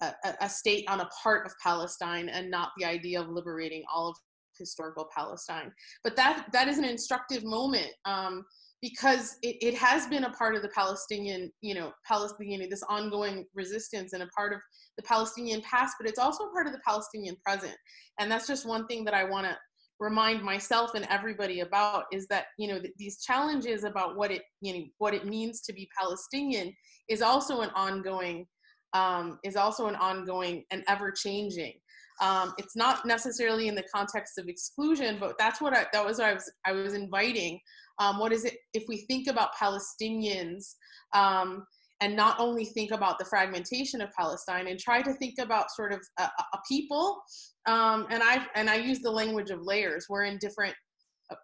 a, 0.00 0.14
a 0.40 0.48
state 0.48 0.84
on 0.88 1.00
a 1.00 1.08
part 1.22 1.46
of 1.46 1.52
Palestine 1.62 2.28
and 2.28 2.50
not 2.50 2.70
the 2.78 2.84
idea 2.84 3.20
of 3.20 3.28
liberating 3.28 3.82
all 3.92 4.08
of 4.08 4.16
historical 4.58 5.08
Palestine. 5.14 5.72
But 6.02 6.16
that 6.16 6.46
that 6.52 6.68
is 6.68 6.78
an 6.78 6.84
instructive 6.84 7.44
moment 7.44 7.90
um, 8.04 8.44
because 8.84 9.38
it, 9.40 9.56
it 9.62 9.74
has 9.74 10.06
been 10.08 10.24
a 10.24 10.30
part 10.32 10.54
of 10.54 10.60
the 10.60 10.68
Palestinian, 10.68 11.50
you 11.62 11.74
know, 11.74 11.90
Palestinian 12.06 12.68
this 12.68 12.82
ongoing 12.90 13.46
resistance 13.54 14.12
and 14.12 14.22
a 14.22 14.26
part 14.36 14.52
of 14.52 14.60
the 14.98 15.02
Palestinian 15.04 15.62
past, 15.62 15.94
but 15.98 16.06
it's 16.06 16.18
also 16.18 16.50
part 16.52 16.66
of 16.66 16.74
the 16.74 16.82
Palestinian 16.86 17.34
present. 17.42 17.74
And 18.20 18.30
that's 18.30 18.46
just 18.46 18.68
one 18.68 18.86
thing 18.86 19.02
that 19.06 19.14
I 19.14 19.24
want 19.24 19.46
to 19.46 19.56
remind 20.00 20.42
myself 20.42 20.90
and 20.94 21.06
everybody 21.08 21.60
about 21.60 22.04
is 22.12 22.26
that 22.26 22.46
you 22.58 22.68
know 22.68 22.78
th- 22.78 22.92
these 22.98 23.22
challenges 23.22 23.84
about 23.84 24.16
what 24.16 24.30
it 24.30 24.42
you 24.60 24.74
know 24.74 24.84
what 24.98 25.14
it 25.14 25.24
means 25.24 25.62
to 25.62 25.72
be 25.72 25.88
Palestinian 25.98 26.74
is 27.08 27.22
also 27.22 27.60
an 27.60 27.70
ongoing 27.76 28.44
um, 28.92 29.38
is 29.44 29.56
also 29.56 29.86
an 29.86 29.96
ongoing 29.96 30.64
and 30.70 30.84
ever 30.88 31.10
changing. 31.10 31.72
Um, 32.20 32.54
it's 32.58 32.76
not 32.76 33.04
necessarily 33.04 33.68
in 33.68 33.74
the 33.74 33.84
context 33.94 34.38
of 34.38 34.48
exclusion, 34.48 35.16
but 35.18 35.36
that's 35.38 35.60
what 35.60 35.74
I, 35.74 35.86
that 35.92 36.04
was 36.04 36.18
what 36.18 36.28
I 36.28 36.34
was 36.34 36.52
I 36.66 36.72
was 36.72 36.94
inviting. 36.94 37.58
Um, 37.98 38.18
what 38.18 38.32
is 38.32 38.44
it 38.44 38.56
if 38.72 38.84
we 38.88 38.98
think 39.06 39.28
about 39.28 39.54
Palestinians 39.60 40.74
um, 41.14 41.64
and 42.00 42.16
not 42.16 42.38
only 42.38 42.64
think 42.64 42.90
about 42.90 43.18
the 43.18 43.24
fragmentation 43.24 44.00
of 44.00 44.10
Palestine 44.12 44.66
and 44.66 44.78
try 44.78 45.00
to 45.00 45.12
think 45.14 45.34
about 45.38 45.70
sort 45.70 45.92
of 45.92 46.00
a, 46.18 46.22
a 46.22 46.58
people. 46.68 47.22
Um, 47.66 48.06
and 48.10 48.22
I 48.22 48.46
and 48.54 48.68
I 48.68 48.76
use 48.76 49.00
the 49.00 49.10
language 49.10 49.50
of 49.50 49.62
layers. 49.62 50.06
We're 50.08 50.24
in 50.24 50.38
different 50.38 50.74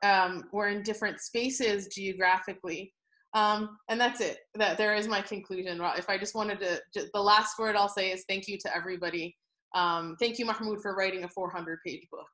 um, 0.03 0.45
we're 0.53 0.69
in 0.69 0.83
different 0.83 1.21
spaces 1.21 1.89
geographically. 1.89 2.93
Um, 3.33 3.79
and 3.89 4.01
that's 4.01 4.21
it. 4.21 4.39
That 4.57 4.77
there 4.77 4.95
is 4.95 5.07
my 5.07 5.23
conclusion. 5.23 5.81
If 5.97 6.11
I 6.11 6.19
just 6.19 6.35
wanted 6.35 6.61
to, 6.61 7.07
the 7.15 7.21
last 7.21 7.59
word 7.59 7.77
I'll 7.77 7.89
say 7.89 8.11
is 8.11 8.25
thank 8.29 8.49
you 8.49 8.59
to 8.59 8.77
everybody. 8.77 9.37
Um, 9.75 10.17
thank 10.19 10.39
you, 10.39 10.47
Mahmood, 10.47 10.81
for 10.81 10.95
writing 10.97 11.25
a 11.25 11.29
400-page 11.29 12.07
book. 12.11 12.29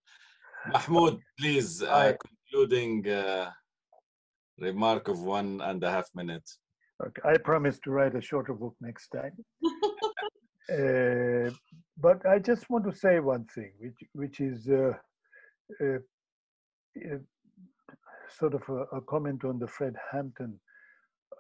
Mahmood, 0.73 1.21
please, 1.39 1.83
uh, 1.83 2.13
concluding 2.21 3.09
uh, 3.09 3.51
remark 4.59 5.09
of 5.09 5.21
one 5.21 5.61
and 5.63 5.83
a 5.83 5.91
half 5.91 6.09
minute. 6.15 6.49
Okay, 7.05 7.23
I 7.25 7.39
promise 7.39 7.79
to 7.81 7.91
write 7.91 8.15
a 8.15 8.21
shorter 8.21 8.55
book 8.55 8.77
next 8.81 9.09
time. 9.09 9.33
uh, 10.71 11.51
but 11.99 12.25
I 12.27 12.39
just 12.39 12.69
want 12.71 12.85
to 12.85 12.95
say 12.97 13.19
one 13.21 13.47
thing, 13.55 13.73
which 13.81 14.01
which 14.13 14.41
is 14.41 14.69
uh, 14.69 14.93
uh, 15.81 15.99
uh 16.97 17.19
sort 18.39 18.55
of 18.55 18.63
a, 18.69 18.97
a, 18.97 19.01
comment 19.03 19.45
on 19.45 19.59
the 19.59 19.67
Fred 19.67 19.95
Hampton 20.11 20.59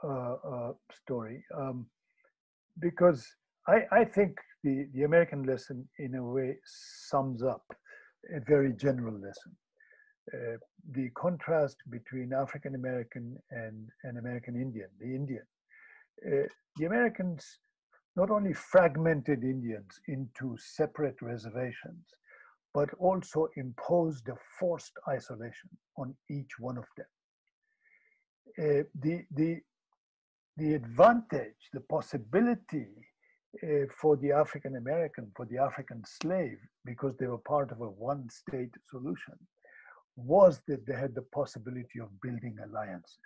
uh, 0.04 0.34
uh, 0.52 0.72
story, 0.92 1.44
um, 1.56 1.86
because 2.80 3.26
I, 3.68 3.82
I 3.92 4.04
think 4.04 4.36
the, 4.64 4.88
the 4.94 5.04
American 5.04 5.44
lesson 5.44 5.88
in 5.98 6.14
a 6.14 6.24
way 6.24 6.56
sums 6.64 7.42
up 7.42 7.64
a 8.34 8.40
very 8.40 8.72
general 8.72 9.14
lesson. 9.14 9.56
Uh, 10.32 10.56
the 10.92 11.10
contrast 11.16 11.76
between 11.90 12.32
African 12.32 12.74
American 12.74 13.36
and, 13.50 13.88
and 14.04 14.18
American 14.18 14.54
Indian, 14.54 14.88
the 15.00 15.14
Indian. 15.14 15.42
Uh, 16.24 16.46
the 16.76 16.86
Americans 16.86 17.58
not 18.14 18.30
only 18.30 18.52
fragmented 18.52 19.42
Indians 19.42 19.98
into 20.06 20.56
separate 20.58 21.16
reservations, 21.20 22.06
but 22.74 22.88
also 22.98 23.48
imposed 23.56 24.28
a 24.28 24.36
forced 24.58 24.92
isolation 25.08 25.70
on 25.96 26.14
each 26.30 26.58
one 26.58 26.78
of 26.78 26.84
them. 26.96 27.06
Uh, 28.58 28.82
the, 29.00 29.24
the, 29.34 29.60
the 30.56 30.74
advantage, 30.74 31.56
the 31.72 31.80
possibility 31.80 32.86
uh, 33.62 33.86
for 34.00 34.16
the 34.16 34.32
African 34.32 34.76
American, 34.76 35.30
for 35.36 35.46
the 35.46 35.58
African 35.58 36.02
slave, 36.04 36.58
because 36.84 37.14
they 37.18 37.26
were 37.26 37.38
part 37.38 37.70
of 37.70 37.80
a 37.80 37.88
one 37.88 38.28
state 38.30 38.74
solution, 38.88 39.34
was 40.16 40.60
that 40.68 40.86
they 40.86 40.94
had 40.94 41.14
the 41.14 41.26
possibility 41.34 42.00
of 42.00 42.08
building 42.22 42.56
alliances. 42.64 43.16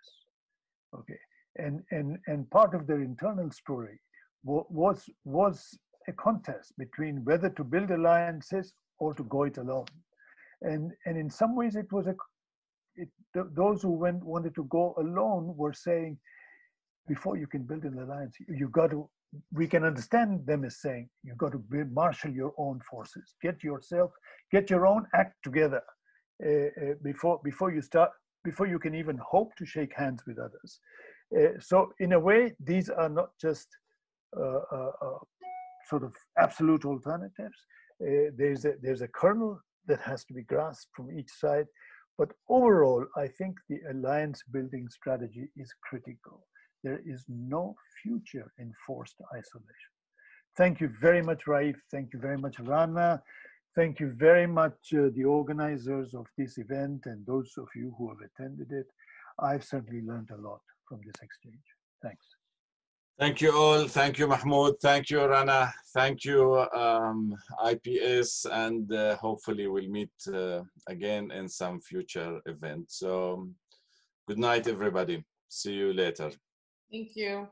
Okay, 0.94 1.18
and 1.56 1.82
and 1.90 2.18
and 2.26 2.50
part 2.50 2.74
of 2.74 2.86
their 2.86 3.02
internal 3.02 3.50
story 3.50 4.00
was 4.44 5.08
was 5.24 5.76
a 6.08 6.12
contest 6.12 6.72
between 6.78 7.24
whether 7.24 7.50
to 7.50 7.64
build 7.64 7.90
alliances 7.90 8.72
or 9.00 9.14
to 9.14 9.24
go 9.24 9.44
it 9.44 9.58
alone, 9.58 9.86
and 10.62 10.92
and 11.06 11.18
in 11.18 11.30
some 11.30 11.56
ways 11.56 11.74
it 11.76 11.92
was 11.92 12.06
a 12.06 12.14
it, 12.94 13.08
th- 13.34 13.46
those 13.54 13.82
who 13.82 13.90
went 13.90 14.22
wanted 14.24 14.54
to 14.54 14.64
go 14.64 14.94
alone 14.98 15.54
were 15.56 15.72
saying 15.72 16.16
before 17.08 17.36
you 17.36 17.46
can 17.46 17.62
build 17.62 17.84
an 17.84 17.98
alliance 17.98 18.34
you've 18.48 18.72
got 18.72 18.90
to 18.90 19.08
we 19.52 19.66
can 19.66 19.84
understand 19.84 20.46
them 20.46 20.64
as 20.64 20.80
saying 20.80 21.08
you've 21.24 21.36
got 21.36 21.52
to 21.52 21.58
build, 21.58 21.92
marshal 21.92 22.30
your 22.30 22.52
own 22.58 22.80
forces 22.90 23.34
get 23.42 23.62
yourself 23.62 24.10
get 24.52 24.70
your 24.70 24.86
own 24.86 25.06
act 25.14 25.34
together 25.42 25.82
uh, 26.44 26.48
uh, 26.48 26.94
before 27.02 27.40
before 27.42 27.72
you 27.72 27.80
start 27.80 28.10
before 28.44 28.66
you 28.66 28.78
can 28.78 28.94
even 28.94 29.18
hope 29.18 29.50
to 29.56 29.64
shake 29.64 29.94
hands 29.96 30.22
with 30.26 30.38
others. 30.38 30.80
Uh, 31.36 31.58
so 31.58 31.92
in 31.98 32.12
a 32.12 32.20
way, 32.20 32.54
these 32.60 32.90
are 32.90 33.08
not 33.08 33.30
just 33.40 33.66
sort 35.90 36.04
of 36.04 36.12
absolute 36.38 36.84
alternatives. 36.84 37.58
there's 38.38 38.64
a 38.66 38.74
there's 38.82 39.00
a 39.02 39.08
kernel 39.08 39.58
that 39.88 40.00
has 40.00 40.24
to 40.26 40.34
be 40.34 40.42
grasped 40.42 40.92
from 40.94 41.10
each 41.18 41.32
side. 41.42 41.66
But 42.18 42.32
overall, 42.48 43.04
I 43.16 43.26
think 43.38 43.54
the 43.68 43.80
alliance 43.92 44.42
building 44.52 44.88
strategy 44.90 45.48
is 45.56 45.70
critical. 45.88 46.46
There 46.86 47.02
is 47.04 47.24
no 47.28 47.74
future 48.00 48.52
in 48.58 48.72
forced 48.86 49.20
isolation. 49.34 49.92
Thank 50.56 50.80
you 50.80 50.88
very 51.00 51.20
much, 51.20 51.46
Raif. 51.46 51.74
Thank 51.90 52.12
you 52.12 52.20
very 52.20 52.38
much, 52.38 52.60
Rana. 52.60 53.20
Thank 53.74 53.98
you 53.98 54.14
very 54.16 54.46
much, 54.46 54.78
uh, 54.94 55.08
the 55.16 55.24
organizers 55.24 56.14
of 56.14 56.26
this 56.38 56.58
event 56.58 57.06
and 57.06 57.26
those 57.26 57.50
of 57.58 57.66
you 57.74 57.92
who 57.98 58.08
have 58.10 58.20
attended 58.28 58.70
it. 58.70 58.86
I've 59.40 59.64
certainly 59.64 60.00
learned 60.00 60.30
a 60.30 60.40
lot 60.48 60.60
from 60.88 61.00
this 61.04 61.18
exchange. 61.20 61.66
Thanks. 62.04 62.24
Thank 63.18 63.40
you 63.40 63.50
all. 63.52 63.88
Thank 63.88 64.20
you, 64.20 64.28
Mahmood. 64.28 64.76
Thank 64.80 65.10
you, 65.10 65.24
Rana. 65.24 65.74
Thank 65.92 66.24
you, 66.24 66.40
um, 66.72 67.34
IPS, 67.72 68.46
and 68.46 68.92
uh, 68.92 69.16
hopefully 69.16 69.66
we'll 69.66 69.88
meet 69.88 70.16
uh, 70.32 70.62
again 70.86 71.32
in 71.32 71.48
some 71.48 71.80
future 71.80 72.40
event. 72.46 72.84
So 72.92 73.48
good 74.28 74.38
night, 74.38 74.68
everybody. 74.68 75.24
See 75.48 75.72
you 75.72 75.92
later. 75.92 76.30
Thank 76.90 77.16
you. 77.16 77.48